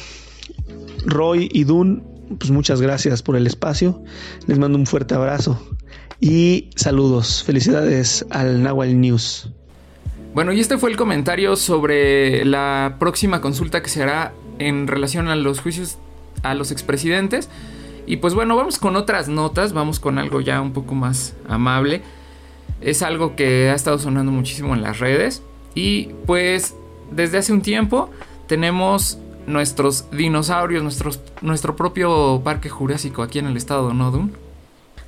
Roy 1.05 1.49
y 1.51 1.63
Dun, 1.63 2.03
pues 2.37 2.51
muchas 2.51 2.81
gracias 2.81 3.21
por 3.23 3.35
el 3.35 3.47
espacio. 3.47 4.03
Les 4.47 4.59
mando 4.59 4.77
un 4.77 4.85
fuerte 4.85 5.15
abrazo 5.15 5.61
y 6.19 6.69
saludos. 6.75 7.43
Felicidades 7.43 8.25
al 8.29 8.63
Nahual 8.63 8.99
News. 8.99 9.49
Bueno, 10.33 10.53
y 10.53 10.59
este 10.59 10.77
fue 10.77 10.91
el 10.91 10.97
comentario 10.97 11.55
sobre 11.55 12.45
la 12.45 12.97
próxima 12.99 13.41
consulta 13.41 13.81
que 13.81 13.89
se 13.89 14.03
hará 14.03 14.33
en 14.59 14.87
relación 14.87 15.27
a 15.27 15.35
los 15.35 15.59
juicios 15.59 15.97
a 16.43 16.53
los 16.53 16.71
expresidentes. 16.71 17.49
Y 18.05 18.17
pues 18.17 18.33
bueno, 18.33 18.55
vamos 18.55 18.79
con 18.79 18.95
otras 18.95 19.27
notas, 19.27 19.73
vamos 19.73 19.99
con 19.99 20.17
algo 20.17 20.41
ya 20.41 20.61
un 20.61 20.73
poco 20.73 20.95
más 20.95 21.35
amable. 21.47 22.01
Es 22.81 23.01
algo 23.01 23.35
que 23.35 23.69
ha 23.69 23.75
estado 23.75 23.99
sonando 23.99 24.31
muchísimo 24.31 24.73
en 24.73 24.81
las 24.81 24.99
redes. 24.99 25.43
Y 25.75 26.09
pues 26.25 26.75
desde 27.11 27.37
hace 27.37 27.53
un 27.53 27.61
tiempo 27.61 28.09
tenemos 28.47 29.19
nuestros 29.49 30.05
dinosaurios, 30.11 30.83
nuestros, 30.83 31.19
nuestro 31.41 31.75
propio 31.75 32.41
parque 32.43 32.69
jurásico 32.69 33.23
aquí 33.23 33.39
en 33.39 33.47
el 33.47 33.57
estado, 33.57 33.93
¿no, 33.93 34.11
Dun? 34.11 34.31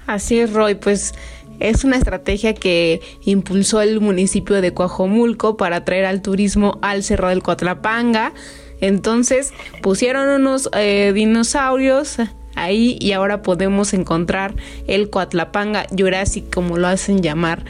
Así 0.07 0.39
es, 0.39 0.51
Roy, 0.51 0.75
pues 0.75 1.13
es 1.59 1.83
una 1.83 1.95
estrategia 1.95 2.55
que 2.55 3.01
impulsó 3.23 3.81
el 3.81 4.01
municipio 4.01 4.59
de 4.59 4.73
Coajomulco 4.73 5.57
para 5.57 5.77
atraer 5.77 6.05
al 6.05 6.23
turismo 6.23 6.79
al 6.81 7.03
Cerro 7.03 7.29
del 7.29 7.43
Cotlapanga. 7.43 8.33
Entonces 8.81 9.53
pusieron 9.83 10.27
unos 10.27 10.69
eh, 10.73 11.11
dinosaurios 11.13 12.17
ahí 12.55 12.97
y 12.99 13.11
ahora 13.11 13.43
podemos 13.43 13.93
encontrar 13.93 14.55
el 14.87 15.11
Coatlapanga 15.11 15.85
Jurassic 15.95 16.51
como 16.51 16.77
lo 16.77 16.87
hacen 16.87 17.21
llamar. 17.21 17.63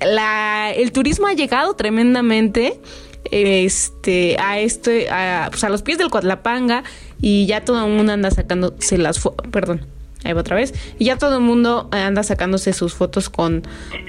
La, 0.00 0.72
el 0.74 0.90
turismo 0.90 1.28
ha 1.28 1.34
llegado 1.34 1.74
tremendamente 1.74 2.80
este 3.24 4.36
a 4.40 4.58
este 4.58 5.10
a, 5.10 5.48
pues 5.50 5.64
a 5.64 5.68
los 5.68 5.82
pies 5.82 5.98
del 5.98 6.10
Coatlapanga 6.10 6.84
y 7.20 7.46
ya 7.46 7.64
todo 7.64 7.84
el 7.84 7.92
mundo 7.92 8.12
anda 8.12 8.30
sacándose 8.30 8.98
las 8.98 9.20
perdón, 9.50 9.86
ahí 10.24 10.32
va 10.32 10.40
otra 10.40 10.56
vez, 10.56 10.74
y 10.98 11.06
ya 11.06 11.16
todo 11.16 11.36
el 11.36 11.42
mundo 11.42 11.88
anda 11.92 12.22
sacándose 12.22 12.72
sus 12.72 12.94
fotos 12.94 13.30
con, 13.30 13.62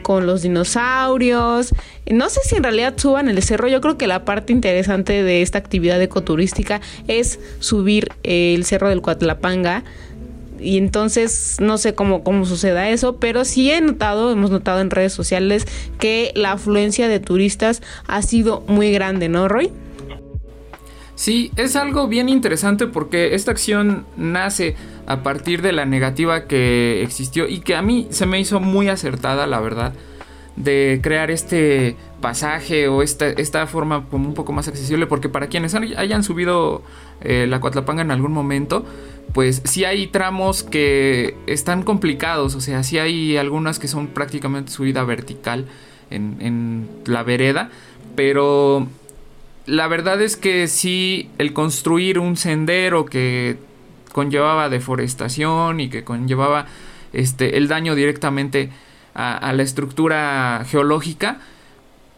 con 0.03 0.25
los 0.25 0.41
dinosaurios. 0.41 1.73
No 2.09 2.29
sé 2.29 2.41
si 2.43 2.55
en 2.55 2.63
realidad 2.63 2.93
suban 2.97 3.29
el 3.29 3.41
cerro, 3.43 3.67
yo 3.67 3.81
creo 3.81 3.97
que 3.97 4.07
la 4.07 4.25
parte 4.25 4.53
interesante 4.53 5.23
de 5.23 5.41
esta 5.41 5.57
actividad 5.57 6.01
ecoturística 6.01 6.81
es 7.07 7.39
subir 7.59 8.09
el 8.23 8.65
cerro 8.65 8.89
del 8.89 9.01
Coatlapanga 9.01 9.83
y 10.61 10.77
entonces 10.77 11.57
no 11.59 11.77
sé 11.77 11.95
cómo, 11.95 12.23
cómo 12.23 12.45
suceda 12.45 12.89
eso, 12.89 13.17
pero 13.17 13.45
sí 13.45 13.71
he 13.71 13.81
notado, 13.81 14.31
hemos 14.31 14.51
notado 14.51 14.81
en 14.81 14.89
redes 14.89 15.13
sociales 15.13 15.67
que 15.99 16.31
la 16.35 16.53
afluencia 16.53 17.07
de 17.07 17.19
turistas 17.19 17.81
ha 18.07 18.21
sido 18.21 18.63
muy 18.67 18.91
grande, 18.91 19.29
¿no, 19.29 19.47
Roy? 19.47 19.71
Sí, 21.15 21.51
es 21.55 21.75
algo 21.75 22.07
bien 22.07 22.29
interesante 22.29 22.87
porque 22.87 23.35
esta 23.35 23.51
acción 23.51 24.05
nace 24.17 24.75
a 25.05 25.21
partir 25.21 25.61
de 25.61 25.71
la 25.71 25.85
negativa 25.85 26.45
que 26.45 27.03
existió 27.03 27.47
y 27.47 27.59
que 27.59 27.75
a 27.75 27.81
mí 27.81 28.07
se 28.09 28.25
me 28.25 28.39
hizo 28.39 28.59
muy 28.59 28.87
acertada, 28.87 29.45
la 29.45 29.59
verdad, 29.59 29.93
de 30.55 30.99
crear 31.01 31.31
este 31.31 31.95
pasaje 32.19 32.87
o 32.87 33.01
esta, 33.01 33.27
esta 33.27 33.65
forma 33.67 34.05
como 34.09 34.27
un 34.27 34.33
poco 34.33 34.53
más 34.53 34.67
accesible, 34.67 35.07
porque 35.07 35.29
para 35.29 35.47
quienes 35.47 35.73
hayan 35.73 36.23
subido 36.23 36.83
eh, 37.21 37.47
la 37.47 37.59
Coatlapanga 37.59 38.01
en 38.01 38.11
algún 38.11 38.31
momento, 38.31 38.85
pues 39.33 39.61
sí 39.65 39.85
hay 39.85 40.07
tramos 40.07 40.63
que 40.63 41.35
están 41.47 41.83
complicados, 41.83 42.55
o 42.55 42.61
sea, 42.61 42.83
sí 42.83 42.99
hay 42.99 43.37
algunas 43.37 43.79
que 43.79 43.87
son 43.87 44.07
prácticamente 44.07 44.71
subida 44.71 45.03
vertical 45.03 45.65
en, 46.09 46.37
en 46.41 46.89
la 47.05 47.23
vereda, 47.23 47.69
pero 48.15 48.87
la 49.65 49.87
verdad 49.87 50.21
es 50.21 50.35
que 50.37 50.67
sí 50.67 51.29
el 51.37 51.53
construir 51.53 52.19
un 52.19 52.35
sendero 52.35 53.05
que 53.05 53.57
conllevaba 54.11 54.69
deforestación 54.69 55.79
y 55.79 55.89
que 55.89 56.03
conllevaba 56.03 56.65
este 57.13 57.57
el 57.57 57.67
daño 57.67 57.95
directamente 57.95 58.69
a, 59.13 59.53
la 59.53 59.63
estructura 59.63 60.65
geológica, 60.67 61.37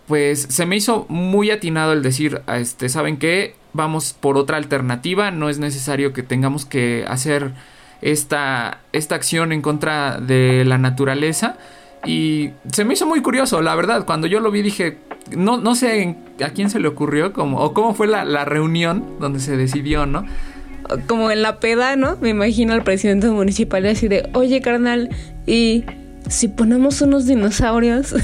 pues 0.08 0.42
se 0.42 0.66
me 0.66 0.76
hizo 0.76 1.06
muy 1.10 1.52
atinado 1.52 1.94
el 1.94 2.04
decir, 2.04 2.42
este, 2.48 2.90
¿saben 2.90 3.18
qué? 3.18 3.56
Vamos 3.74 4.16
por 4.20 4.38
otra 4.38 4.58
alternativa, 4.58 5.32
no 5.32 5.50
es 5.50 5.60
necesario 5.60 6.14
que 6.14 6.24
tengamos 6.24 6.66
que 6.66 7.06
hacer 7.08 7.54
esta, 8.02 8.82
esta 8.92 9.16
acción 9.16 9.52
en 9.52 9.62
contra 9.62 10.20
de 10.20 10.66
la 10.66 10.78
naturaleza. 10.78 11.58
Y 12.06 12.52
se 12.72 12.84
me 12.84 12.94
hizo 12.94 13.08
muy 13.08 13.22
curioso, 13.22 13.62
la 13.62 13.76
verdad, 13.76 14.06
cuando 14.06 14.28
yo 14.28 14.42
lo 14.42 14.52
vi 14.52 14.62
dije, 14.62 14.98
no, 15.36 15.58
no 15.58 15.74
sé 15.74 16.18
a 16.44 16.50
quién 16.50 16.70
se 16.70 16.80
le 16.80 16.90
ocurrió, 16.90 17.32
como, 17.32 17.60
o 17.62 17.74
cómo 17.74 17.94
fue 17.94 18.08
la, 18.08 18.26
la 18.26 18.44
reunión 18.44 19.20
donde 19.20 19.40
se 19.40 19.56
decidió, 19.56 20.06
¿no? 20.06 20.26
Como 21.08 21.32
en 21.32 21.42
la 21.42 21.62
peda, 21.62 21.96
¿no? 21.96 22.18
Me 22.20 22.30
imagino 22.30 22.74
al 22.74 22.84
presidente 22.84 23.28
municipal 23.28 23.86
así 23.86 24.10
de, 24.10 24.30
oye 24.34 24.62
carnal, 24.62 25.10
y 25.48 25.86
si 26.30 26.48
ponemos 26.48 27.02
unos 27.02 27.26
dinosaurios. 27.26 28.16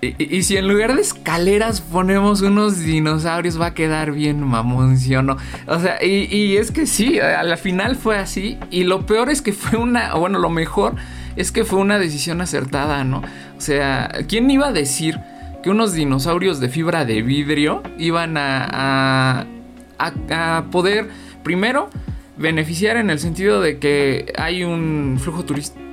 y, 0.00 0.42
si 0.42 0.56
en 0.56 0.68
lugar 0.68 0.94
de 0.94 1.00
escaleras 1.00 1.80
ponemos 1.80 2.42
unos 2.42 2.78
dinosaurios 2.80 3.60
va 3.60 3.66
a 3.66 3.74
quedar 3.74 4.12
bien 4.12 4.42
mamón, 4.42 4.98
¿sí 4.98 5.14
o 5.14 5.22
no? 5.22 5.36
O 5.66 5.78
sea, 5.78 6.02
y, 6.04 6.56
es 6.56 6.70
que 6.70 6.86
sí, 6.86 7.18
a 7.20 7.42
la 7.42 7.56
final 7.56 7.96
fue 7.96 8.18
así. 8.18 8.58
Y 8.70 8.84
lo 8.84 9.06
peor 9.06 9.30
es 9.30 9.42
que 9.42 9.52
fue 9.52 9.78
una, 9.78 10.14
bueno, 10.14 10.38
lo 10.38 10.50
mejor 10.50 10.94
es 11.36 11.52
que 11.52 11.64
fue 11.64 11.78
una 11.78 11.98
decisión 11.98 12.40
acertada, 12.40 13.04
¿no? 13.04 13.22
O 13.56 13.60
sea, 13.60 14.10
¿quién 14.28 14.50
iba 14.50 14.68
a 14.68 14.72
decir 14.72 15.18
que 15.62 15.70
unos 15.70 15.92
dinosaurios 15.92 16.60
de 16.60 16.68
fibra 16.68 17.04
de 17.04 17.22
vidrio 17.22 17.82
iban 17.98 18.36
a, 18.36 19.46
a, 19.98 20.58
a 20.58 20.64
poder, 20.70 21.08
primero, 21.42 21.90
beneficiar 22.36 22.96
en 22.96 23.10
el 23.10 23.18
sentido 23.18 23.60
de 23.60 23.78
que 23.78 24.32
hay 24.38 24.62
un 24.62 25.18
flujo 25.20 25.44
turístico 25.44 25.85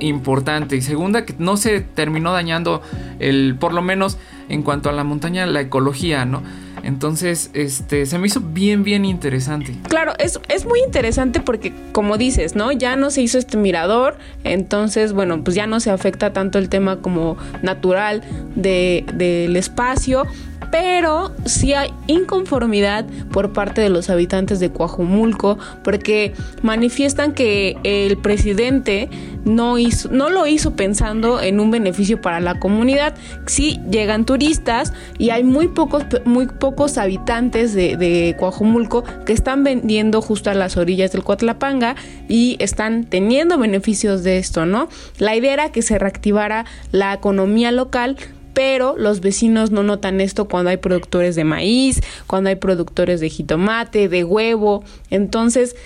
importante 0.00 0.76
y 0.76 0.82
segunda 0.82 1.24
que 1.24 1.34
no 1.38 1.56
se 1.56 1.80
terminó 1.80 2.32
dañando 2.32 2.82
el 3.18 3.56
por 3.58 3.72
lo 3.74 3.82
menos 3.82 4.18
en 4.48 4.62
cuanto 4.62 4.90
a 4.90 4.92
la 4.92 5.04
montaña 5.04 5.46
la 5.46 5.60
ecología, 5.60 6.24
¿no? 6.24 6.42
Entonces, 6.82 7.50
este, 7.54 8.06
se 8.06 8.18
me 8.18 8.26
hizo 8.26 8.40
bien, 8.40 8.82
bien 8.84 9.04
interesante. 9.04 9.76
Claro, 9.88 10.12
es, 10.18 10.40
es, 10.48 10.66
muy 10.66 10.80
interesante 10.80 11.40
porque, 11.40 11.72
como 11.92 12.18
dices, 12.18 12.54
¿no? 12.54 12.72
Ya 12.72 12.96
no 12.96 13.10
se 13.10 13.22
hizo 13.22 13.38
este 13.38 13.56
mirador, 13.56 14.16
entonces, 14.44 15.12
bueno, 15.12 15.42
pues 15.42 15.54
ya 15.56 15.66
no 15.66 15.80
se 15.80 15.90
afecta 15.90 16.32
tanto 16.32 16.58
el 16.58 16.68
tema 16.68 17.00
como 17.00 17.36
natural 17.62 18.22
de, 18.54 19.04
del 19.14 19.56
espacio 19.56 20.26
pero 20.70 21.32
sí 21.46 21.72
hay 21.72 21.90
inconformidad 22.06 23.04
por 23.32 23.52
parte 23.52 23.80
de 23.80 23.88
los 23.88 24.08
habitantes 24.08 24.60
de 24.60 24.70
Coajumulco 24.70 25.58
porque 25.82 26.32
manifiestan 26.62 27.32
que 27.32 27.76
el 27.82 28.16
presidente 28.18 29.08
no, 29.44 29.78
hizo, 29.78 30.10
no 30.10 30.30
lo 30.30 30.46
hizo 30.46 30.76
pensando 30.76 31.40
en 31.40 31.60
un 31.60 31.70
beneficio 31.70 32.20
para 32.20 32.40
la 32.40 32.58
comunidad. 32.58 33.14
Sí 33.46 33.80
llegan 33.90 34.24
turistas 34.24 34.92
y 35.18 35.30
hay 35.30 35.44
muy 35.44 35.68
pocos, 35.68 36.04
muy 36.24 36.46
pocos 36.46 36.69
habitantes 36.96 37.74
de, 37.74 37.96
de 37.96 38.36
Coajumulco 38.38 39.04
que 39.24 39.32
están 39.32 39.64
vendiendo 39.64 40.22
justo 40.22 40.50
a 40.50 40.54
las 40.54 40.76
orillas 40.76 41.12
del 41.12 41.22
Coatlapanga 41.22 41.96
y 42.28 42.56
están 42.58 43.04
teniendo 43.04 43.58
beneficios 43.58 44.22
de 44.22 44.38
esto, 44.38 44.66
¿no? 44.66 44.88
La 45.18 45.36
idea 45.36 45.52
era 45.52 45.72
que 45.72 45.82
se 45.82 45.98
reactivara 45.98 46.64
la 46.92 47.12
economía 47.12 47.72
local 47.72 48.16
pero 48.52 48.96
los 48.98 49.20
vecinos 49.20 49.70
no 49.70 49.84
notan 49.84 50.20
esto 50.20 50.46
cuando 50.46 50.70
hay 50.70 50.76
productores 50.76 51.36
de 51.36 51.44
maíz, 51.44 52.00
cuando 52.26 52.50
hay 52.50 52.56
productores 52.56 53.20
de 53.20 53.30
jitomate, 53.30 54.08
de 54.08 54.24
huevo. 54.24 54.82
Entonces, 55.08 55.76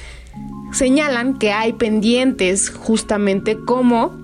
señalan 0.72 1.38
que 1.38 1.52
hay 1.52 1.74
pendientes 1.74 2.70
justamente 2.70 3.56
como 3.66 4.16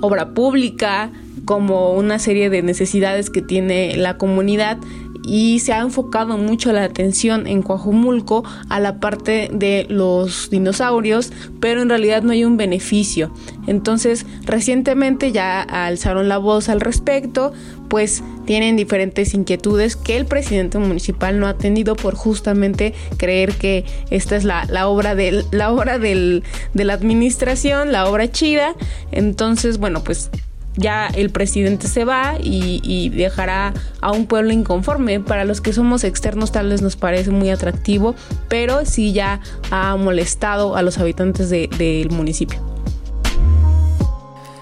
obra 0.00 0.30
pública, 0.30 1.12
como 1.44 1.94
una 1.94 2.18
serie 2.18 2.50
de 2.50 2.62
necesidades 2.62 3.30
que 3.30 3.42
tiene 3.42 3.96
la 3.96 4.18
comunidad 4.18 4.78
y 5.22 5.60
se 5.60 5.72
ha 5.72 5.80
enfocado 5.80 6.36
mucho 6.38 6.72
la 6.72 6.84
atención 6.84 7.46
en 7.46 7.62
Coajumulco 7.62 8.44
a 8.68 8.80
la 8.80 8.98
parte 9.00 9.50
de 9.52 9.86
los 9.88 10.50
dinosaurios, 10.50 11.32
pero 11.60 11.82
en 11.82 11.88
realidad 11.88 12.22
no 12.22 12.32
hay 12.32 12.44
un 12.44 12.56
beneficio. 12.56 13.32
Entonces, 13.66 14.26
recientemente 14.44 15.32
ya 15.32 15.60
alzaron 15.60 16.28
la 16.28 16.38
voz 16.38 16.68
al 16.68 16.80
respecto, 16.80 17.52
pues 17.88 18.22
tienen 18.46 18.76
diferentes 18.76 19.34
inquietudes 19.34 19.96
que 19.96 20.16
el 20.16 20.24
presidente 20.24 20.78
municipal 20.78 21.38
no 21.38 21.46
ha 21.46 21.58
tenido 21.58 21.96
por 21.96 22.14
justamente 22.14 22.94
creer 23.16 23.52
que 23.54 23.84
esta 24.10 24.36
es 24.36 24.44
la, 24.44 24.64
obra, 24.88 25.14
de, 25.14 25.44
la 25.50 25.72
obra 25.72 25.98
de 25.98 26.42
la 26.74 26.92
administración, 26.92 27.92
la 27.92 28.08
obra 28.08 28.30
chida. 28.30 28.74
Entonces, 29.12 29.78
bueno, 29.78 30.02
pues 30.04 30.30
ya 30.76 31.08
el 31.08 31.30
presidente 31.30 31.88
se 31.88 32.04
va 32.04 32.34
y, 32.40 33.10
dejará 33.10 33.74
a 34.00 34.12
un 34.12 34.26
pueblo 34.26 34.52
inconforme. 34.52 35.20
Para 35.20 35.44
los 35.44 35.60
que 35.60 35.72
somos 35.72 36.04
externos 36.04 36.52
tal 36.52 36.68
vez 36.68 36.82
nos 36.82 36.96
parece 36.96 37.30
muy 37.30 37.50
atractivo, 37.50 38.14
pero 38.48 38.84
sí 38.84 39.12
ya 39.12 39.40
ha 39.70 39.96
molestado 39.96 40.76
a 40.76 40.82
los 40.82 40.98
habitantes 40.98 41.50
del 41.50 42.10
municipio. 42.10 42.60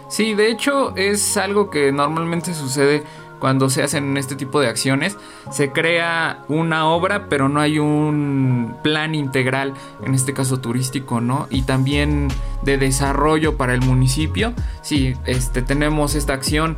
Sí, 0.08 0.34
de 0.34 0.50
hecho 0.50 0.96
es 0.96 1.36
algo 1.36 1.70
que 1.70 1.92
normalmente 1.92 2.54
sucede 2.54 3.02
cuando 3.38 3.70
se 3.70 3.82
hacen 3.82 4.16
este 4.16 4.36
tipo 4.36 4.60
de 4.60 4.68
acciones, 4.68 5.16
se 5.50 5.72
crea 5.72 6.44
una 6.48 6.88
obra, 6.88 7.28
pero 7.28 7.48
no 7.48 7.60
hay 7.60 7.78
un 7.78 8.76
plan 8.82 9.14
integral, 9.14 9.74
en 10.04 10.14
este 10.14 10.34
caso 10.34 10.60
turístico, 10.60 11.20
¿no? 11.20 11.46
Y 11.50 11.62
también 11.62 12.28
de 12.62 12.78
desarrollo 12.78 13.56
para 13.56 13.74
el 13.74 13.80
municipio. 13.80 14.54
Sí, 14.82 15.14
este, 15.26 15.62
tenemos 15.62 16.14
esta 16.14 16.32
acción 16.32 16.76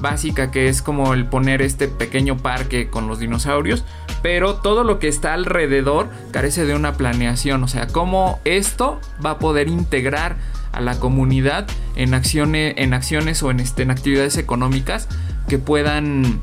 básica 0.00 0.50
que 0.50 0.68
es 0.68 0.82
como 0.82 1.14
el 1.14 1.26
poner 1.26 1.62
este 1.62 1.88
pequeño 1.88 2.36
parque 2.36 2.88
con 2.88 3.08
los 3.08 3.18
dinosaurios, 3.18 3.84
pero 4.22 4.56
todo 4.56 4.84
lo 4.84 4.98
que 4.98 5.08
está 5.08 5.34
alrededor 5.34 6.08
carece 6.30 6.64
de 6.64 6.74
una 6.74 6.94
planeación, 6.94 7.62
o 7.64 7.68
sea, 7.68 7.86
cómo 7.86 8.40
esto 8.44 9.00
va 9.24 9.32
a 9.32 9.38
poder 9.38 9.68
integrar 9.68 10.36
a 10.72 10.80
la 10.80 10.98
comunidad 11.00 11.66
en 11.94 12.12
acciones, 12.12 12.74
en 12.76 12.92
acciones 12.92 13.42
o 13.42 13.50
en, 13.50 13.60
este, 13.60 13.82
en 13.82 13.90
actividades 13.90 14.36
económicas 14.36 15.08
que 15.48 15.58
puedan 15.58 16.40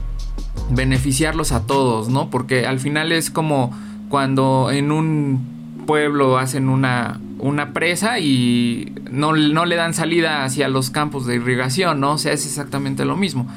beneficiarlos 0.70 1.52
a 1.52 1.66
todos, 1.66 2.10
¿no? 2.10 2.30
Porque 2.30 2.66
al 2.66 2.80
final 2.80 3.12
es 3.12 3.30
como 3.30 3.72
cuando 4.10 4.70
en 4.72 4.92
un 4.92 5.84
pueblo 5.86 6.38
hacen 6.38 6.70
una, 6.70 7.20
una 7.40 7.74
presa 7.74 8.20
y 8.20 8.94
no, 9.12 9.36
no, 9.36 9.66
le 9.66 9.76
dan 9.76 9.94
salida 9.94 10.46
hacia 10.46 10.68
los 10.70 10.90
campos 10.90 11.26
de 11.26 11.36
irrigación, 11.36 12.00
¿no? 12.00 12.14
O 12.14 12.18
sea, 12.18 12.34
es 12.34 12.46
exactamente 12.46 13.06
lo 13.06 13.18
mismo. 13.18 13.48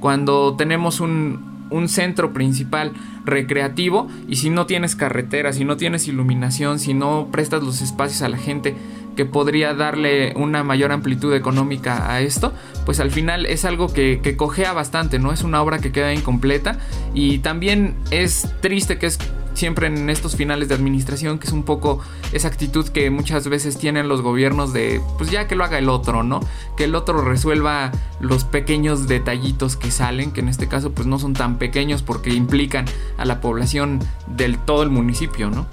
Cuando 0.00 0.56
tenemos 0.56 1.00
un, 1.00 1.66
un 1.70 1.88
centro 1.88 2.32
principal 2.32 2.92
recreativo 3.24 4.08
y 4.28 4.36
si 4.36 4.50
no 4.50 4.66
tienes 4.66 4.96
carretera, 4.96 5.52
si 5.52 5.64
no 5.64 5.76
tienes 5.76 6.08
iluminación, 6.08 6.78
si 6.78 6.94
no 6.94 7.28
prestas 7.30 7.62
los 7.62 7.80
espacios 7.80 8.22
a 8.22 8.28
la 8.28 8.38
gente 8.38 8.74
que 9.16 9.24
podría 9.24 9.74
darle 9.74 10.32
una 10.36 10.64
mayor 10.64 10.92
amplitud 10.92 11.34
económica 11.34 12.12
a 12.12 12.20
esto, 12.20 12.52
pues 12.84 13.00
al 13.00 13.10
final 13.10 13.46
es 13.46 13.64
algo 13.64 13.92
que, 13.92 14.20
que 14.22 14.36
cojea 14.36 14.72
bastante, 14.72 15.18
¿no? 15.18 15.32
Es 15.32 15.42
una 15.42 15.62
obra 15.62 15.78
que 15.78 15.92
queda 15.92 16.12
incompleta 16.12 16.78
y 17.14 17.38
también 17.38 17.96
es 18.10 18.48
triste 18.60 18.98
que 18.98 19.06
es 19.06 19.18
siempre 19.54 19.88
en 19.88 20.08
estos 20.10 20.36
finales 20.36 20.68
de 20.68 20.74
administración, 20.74 21.38
que 21.38 21.46
es 21.46 21.52
un 21.52 21.64
poco 21.64 22.00
esa 22.32 22.48
actitud 22.48 22.88
que 22.88 23.10
muchas 23.10 23.48
veces 23.48 23.78
tienen 23.78 24.08
los 24.08 24.22
gobiernos 24.22 24.72
de, 24.72 25.00
pues 25.18 25.30
ya 25.30 25.48
que 25.48 25.56
lo 25.56 25.64
haga 25.64 25.78
el 25.78 25.88
otro, 25.88 26.22
¿no? 26.22 26.40
Que 26.76 26.84
el 26.84 26.94
otro 26.94 27.22
resuelva 27.22 27.92
los 28.20 28.44
pequeños 28.44 29.08
detallitos 29.08 29.76
que 29.76 29.90
salen, 29.90 30.32
que 30.32 30.40
en 30.40 30.48
este 30.48 30.68
caso 30.68 30.92
pues 30.92 31.06
no 31.06 31.18
son 31.18 31.34
tan 31.34 31.58
pequeños 31.58 32.02
porque 32.02 32.30
implican 32.30 32.86
a 33.18 33.24
la 33.24 33.40
población 33.40 34.00
del 34.26 34.58
todo 34.58 34.82
el 34.82 34.90
municipio, 34.90 35.50
¿no? 35.50 35.66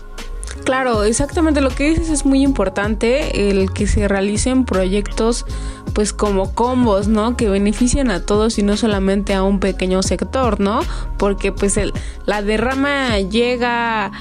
Claro, 0.63 1.03
exactamente 1.03 1.61
lo 1.61 1.69
que 1.69 1.89
dices 1.89 2.09
es 2.09 2.25
muy 2.25 2.43
importante, 2.43 3.49
el 3.49 3.71
que 3.71 3.87
se 3.87 4.07
realicen 4.07 4.65
proyectos 4.65 5.45
pues 5.93 6.13
como 6.13 6.53
combos, 6.53 7.07
¿no? 7.07 7.37
Que 7.37 7.49
beneficien 7.49 8.11
a 8.11 8.19
todos 8.25 8.59
y 8.59 8.63
no 8.63 8.77
solamente 8.77 9.33
a 9.33 9.43
un 9.43 9.59
pequeño 9.59 10.03
sector, 10.03 10.59
¿no? 10.59 10.81
Porque 11.17 11.51
pues 11.51 11.77
el, 11.77 11.93
la 12.25 12.41
derrama 12.41 13.17
llega 13.19 14.11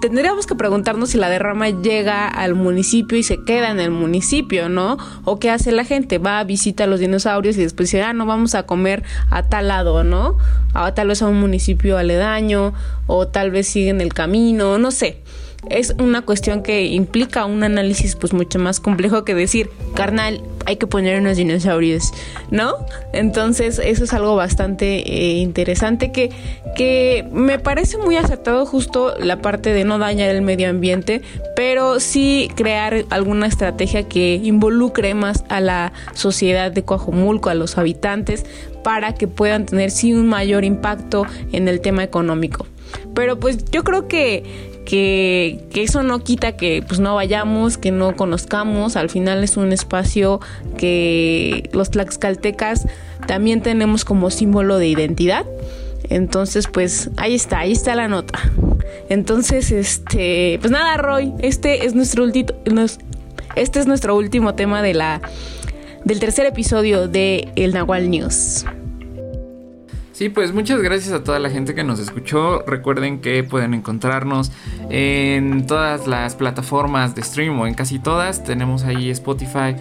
tendríamos 0.00 0.46
que 0.46 0.54
preguntarnos 0.54 1.10
si 1.10 1.18
la 1.18 1.28
derrama 1.28 1.68
llega 1.68 2.28
al 2.28 2.54
municipio 2.54 3.18
y 3.18 3.22
se 3.22 3.42
queda 3.44 3.70
en 3.70 3.80
el 3.80 3.90
municipio, 3.90 4.68
¿no? 4.68 4.98
O 5.24 5.38
qué 5.38 5.50
hace 5.50 5.72
la 5.72 5.84
gente, 5.84 6.18
va 6.18 6.38
a 6.38 6.44
visitar 6.44 6.86
a 6.86 6.90
los 6.90 7.00
dinosaurios 7.00 7.56
y 7.56 7.62
después 7.62 7.90
dice, 7.90 8.02
ah, 8.02 8.12
no 8.12 8.26
vamos 8.26 8.54
a 8.54 8.64
comer 8.64 9.02
a 9.30 9.42
tal 9.42 9.68
lado, 9.68 10.04
¿no? 10.04 10.36
A 10.74 10.94
tal 10.94 11.08
vez 11.08 11.22
a 11.22 11.26
un 11.26 11.40
municipio 11.40 11.98
aledaño 11.98 12.74
o 13.06 13.28
tal 13.28 13.50
vez 13.50 13.66
siguen 13.66 14.00
el 14.00 14.12
camino, 14.12 14.78
no 14.78 14.90
sé 14.90 15.23
es 15.70 15.94
una 15.98 16.22
cuestión 16.22 16.62
que 16.62 16.86
implica 16.86 17.44
un 17.44 17.62
análisis 17.62 18.16
pues 18.16 18.32
mucho 18.32 18.58
más 18.58 18.80
complejo 18.80 19.24
que 19.24 19.34
decir, 19.34 19.70
carnal, 19.94 20.42
hay 20.66 20.76
que 20.76 20.86
poner 20.86 21.20
unos 21.20 21.36
dinosaurios, 21.36 22.12
¿no? 22.50 22.74
Entonces 23.12 23.80
eso 23.82 24.04
es 24.04 24.12
algo 24.12 24.36
bastante 24.36 24.96
eh, 25.00 25.34
interesante 25.34 26.12
que, 26.12 26.30
que 26.76 27.28
me 27.32 27.58
parece 27.58 27.98
muy 27.98 28.16
acertado 28.16 28.64
justo 28.66 29.14
la 29.18 29.40
parte 29.40 29.72
de 29.72 29.84
no 29.84 29.98
dañar 29.98 30.30
el 30.30 30.42
medio 30.42 30.70
ambiente, 30.70 31.22
pero 31.56 32.00
sí 32.00 32.50
crear 32.54 33.04
alguna 33.10 33.46
estrategia 33.46 34.08
que 34.08 34.40
involucre 34.42 35.14
más 35.14 35.44
a 35.48 35.60
la 35.60 35.92
sociedad 36.14 36.72
de 36.72 36.84
Coajumulco, 36.84 37.50
a 37.50 37.54
los 37.54 37.78
habitantes, 37.78 38.44
para 38.82 39.14
que 39.14 39.28
puedan 39.28 39.66
tener 39.66 39.90
sí 39.90 40.12
un 40.12 40.26
mayor 40.26 40.64
impacto 40.64 41.26
en 41.52 41.68
el 41.68 41.80
tema 41.80 42.04
económico. 42.04 42.66
Pero 43.14 43.38
pues 43.38 43.64
yo 43.70 43.84
creo 43.84 44.08
que 44.08 44.73
que, 44.84 45.64
eso 45.74 46.02
no 46.02 46.22
quita 46.22 46.56
que 46.56 46.82
pues 46.86 47.00
no 47.00 47.14
vayamos, 47.14 47.78
que 47.78 47.90
no 47.90 48.16
conozcamos, 48.16 48.96
al 48.96 49.10
final 49.10 49.42
es 49.42 49.56
un 49.56 49.72
espacio 49.72 50.40
que 50.76 51.68
los 51.72 51.90
tlaxcaltecas 51.90 52.86
también 53.26 53.62
tenemos 53.62 54.04
como 54.04 54.30
símbolo 54.30 54.78
de 54.78 54.88
identidad. 54.88 55.46
Entonces, 56.10 56.66
pues 56.66 57.10
ahí 57.16 57.34
está, 57.34 57.60
ahí 57.60 57.72
está 57.72 57.94
la 57.94 58.08
nota. 58.08 58.38
Entonces, 59.08 59.72
este, 59.72 60.58
pues 60.60 60.70
nada, 60.70 60.96
Roy, 60.98 61.32
este 61.40 61.86
es 61.86 61.94
nuestro 61.94 62.24
último 62.24 62.50
este 63.56 63.78
es 63.78 63.86
nuestro 63.86 64.16
último 64.16 64.54
tema 64.54 64.82
de 64.82 64.94
la 64.94 65.20
del 66.04 66.20
tercer 66.20 66.44
episodio 66.46 67.08
de 67.08 67.48
El 67.56 67.72
Nahual 67.72 68.10
News. 68.10 68.66
Sí, 70.14 70.28
pues 70.28 70.54
muchas 70.54 70.80
gracias 70.80 71.12
a 71.12 71.24
toda 71.24 71.40
la 71.40 71.50
gente 71.50 71.74
que 71.74 71.82
nos 71.82 71.98
escuchó. 71.98 72.62
Recuerden 72.68 73.20
que 73.20 73.42
pueden 73.42 73.74
encontrarnos 73.74 74.52
en 74.88 75.66
todas 75.66 76.06
las 76.06 76.36
plataformas 76.36 77.16
de 77.16 77.22
stream 77.22 77.58
o 77.58 77.66
en 77.66 77.74
casi 77.74 77.98
todas. 77.98 78.44
Tenemos 78.44 78.84
ahí 78.84 79.10
Spotify, 79.10 79.74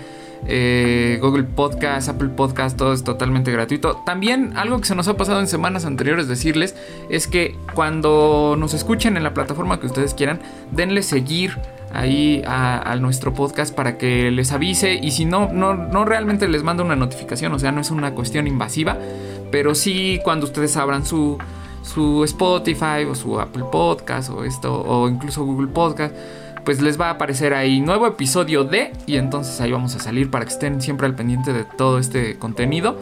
eh, 0.48 1.20
Google 1.22 1.44
Podcast, 1.44 2.10
Apple 2.10 2.30
Podcast, 2.30 2.76
todo 2.76 2.94
es 2.94 3.04
totalmente 3.04 3.52
gratuito. 3.52 4.02
También 4.08 4.58
algo 4.58 4.80
que 4.82 4.88
se 4.88 4.96
nos 4.96 5.08
ha 5.08 5.18
pasado 5.18 5.40
en 5.40 5.46
semanas 5.46 5.86
anteriores 5.86 6.28
decirles 6.28 6.76
es 7.12 7.28
que 7.28 7.56
cuando 7.76 8.56
nos 8.58 8.74
escuchen 8.74 9.18
en 9.18 9.24
la 9.24 9.36
plataforma 9.36 9.80
que 9.80 9.86
ustedes 9.86 10.16
quieran, 10.16 10.40
denle 10.72 11.04
seguir 11.04 11.60
ahí 11.94 12.42
a, 12.48 12.96
nuestro 13.00 13.34
podcast 13.34 13.74
para 13.74 14.00
que 14.00 14.32
les 14.32 14.52
avise 14.52 14.96
y 14.96 15.12
si 15.12 15.26
no, 15.26 15.52
no, 15.54 15.76
no 15.76 16.06
realmente 16.06 16.48
les 16.48 16.64
manda 16.64 16.84
una 16.84 16.96
notificación, 16.96 17.54
o 17.54 17.60
sea, 17.60 17.72
no 17.72 17.82
es 17.82 17.92
una 17.92 18.16
cuestión 18.16 18.48
invasiva 18.48 18.98
pero 19.54 19.76
sí, 19.76 20.20
cuando 20.24 20.48
ustedes 20.48 20.76
abran 20.78 21.06
su, 21.06 21.38
su 21.84 22.24
Spotify 22.24 23.06
o 23.08 23.14
su 23.14 23.40
Apple 23.40 23.66
Podcast 23.72 24.32
o 24.32 24.44
esto, 24.44 24.82
o 24.82 25.08
incluso 25.08 25.46
Google 25.46 25.68
Podcast, 25.68 26.16
pues 26.66 26.82
les 26.82 27.00
va 27.00 27.10
a 27.10 27.12
aparecer 27.12 27.54
ahí 27.54 27.80
nuevo 27.80 28.08
episodio 28.08 28.64
de, 28.64 28.94
y 29.06 29.18
entonces 29.18 29.62
ahí 29.62 29.72
vamos 29.72 29.94
a 29.94 30.00
salir 30.00 30.32
para 30.32 30.46
que 30.46 30.54
estén 30.54 30.82
siempre 30.82 31.06
al 31.06 31.14
pendiente 31.14 31.54
de 31.54 31.66
todo 31.66 32.00
este 32.00 32.40
contenido. 32.40 32.98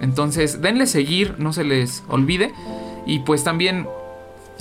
Entonces, 0.00 0.62
denle 0.62 0.86
seguir, 0.86 1.34
no 1.38 1.52
se 1.52 1.64
les 1.64 2.04
olvide. 2.06 2.52
Y 3.04 3.18
pues 3.20 3.42
también 3.42 3.88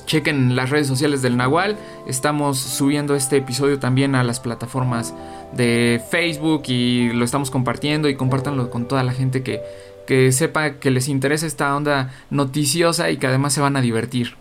chequen 0.07 0.55
las 0.55 0.71
redes 0.71 0.87
sociales 0.87 1.21
del 1.21 1.37
Nahual. 1.37 1.77
Estamos 2.07 2.57
subiendo 2.57 3.13
este 3.13 3.37
episodio 3.37 3.77
también 3.77 4.15
a 4.15 4.23
las 4.23 4.39
plataformas 4.39 5.13
de 5.53 6.01
Facebook 6.09 6.63
y 6.69 7.09
lo 7.09 7.23
estamos 7.23 7.51
compartiendo 7.51 8.09
y 8.09 8.15
compártanlo 8.15 8.71
con 8.71 8.87
toda 8.87 9.03
la 9.03 9.13
gente 9.13 9.43
que, 9.43 9.61
que 10.05 10.31
sepa 10.31 10.75
que 10.75 10.91
les 10.91 11.07
interesa 11.07 11.45
esta 11.45 11.75
onda 11.75 12.13
noticiosa 12.29 13.11
y 13.11 13.17
que 13.17 13.27
además 13.27 13.53
se 13.53 13.61
van 13.61 13.75
a 13.75 13.81
divertir. 13.81 14.35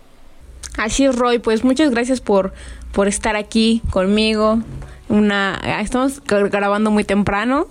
Así 0.76 1.04
es, 1.04 1.14
Roy, 1.14 1.38
pues 1.38 1.64
muchas 1.64 1.90
gracias 1.90 2.20
por, 2.20 2.52
por 2.92 3.08
estar 3.08 3.36
aquí 3.36 3.82
conmigo. 3.90 4.60
Una, 5.08 5.60
estamos 5.80 6.22
grabando 6.26 6.90
muy 6.90 7.04
temprano 7.04 7.68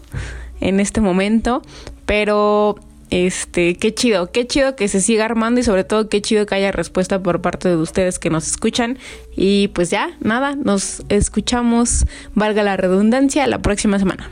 en 0.61 0.79
este 0.79 1.01
momento, 1.01 1.61
pero 2.05 2.77
este, 3.09 3.75
qué 3.75 3.93
chido, 3.93 4.31
qué 4.31 4.47
chido 4.47 4.75
que 4.75 4.87
se 4.87 5.01
siga 5.01 5.25
armando 5.25 5.59
y 5.59 5.63
sobre 5.63 5.83
todo 5.83 6.09
qué 6.09 6.21
chido 6.21 6.45
que 6.45 6.55
haya 6.55 6.71
respuesta 6.71 7.21
por 7.21 7.41
parte 7.41 7.69
de 7.69 7.75
ustedes 7.75 8.17
que 8.17 8.29
nos 8.29 8.47
escuchan. 8.47 8.97
Y 9.35 9.67
pues 9.69 9.89
ya, 9.89 10.17
nada, 10.19 10.55
nos 10.55 11.03
escuchamos, 11.09 12.05
valga 12.33 12.63
la 12.63 12.77
redundancia, 12.77 13.45
la 13.47 13.59
próxima 13.59 13.99
semana. 13.99 14.29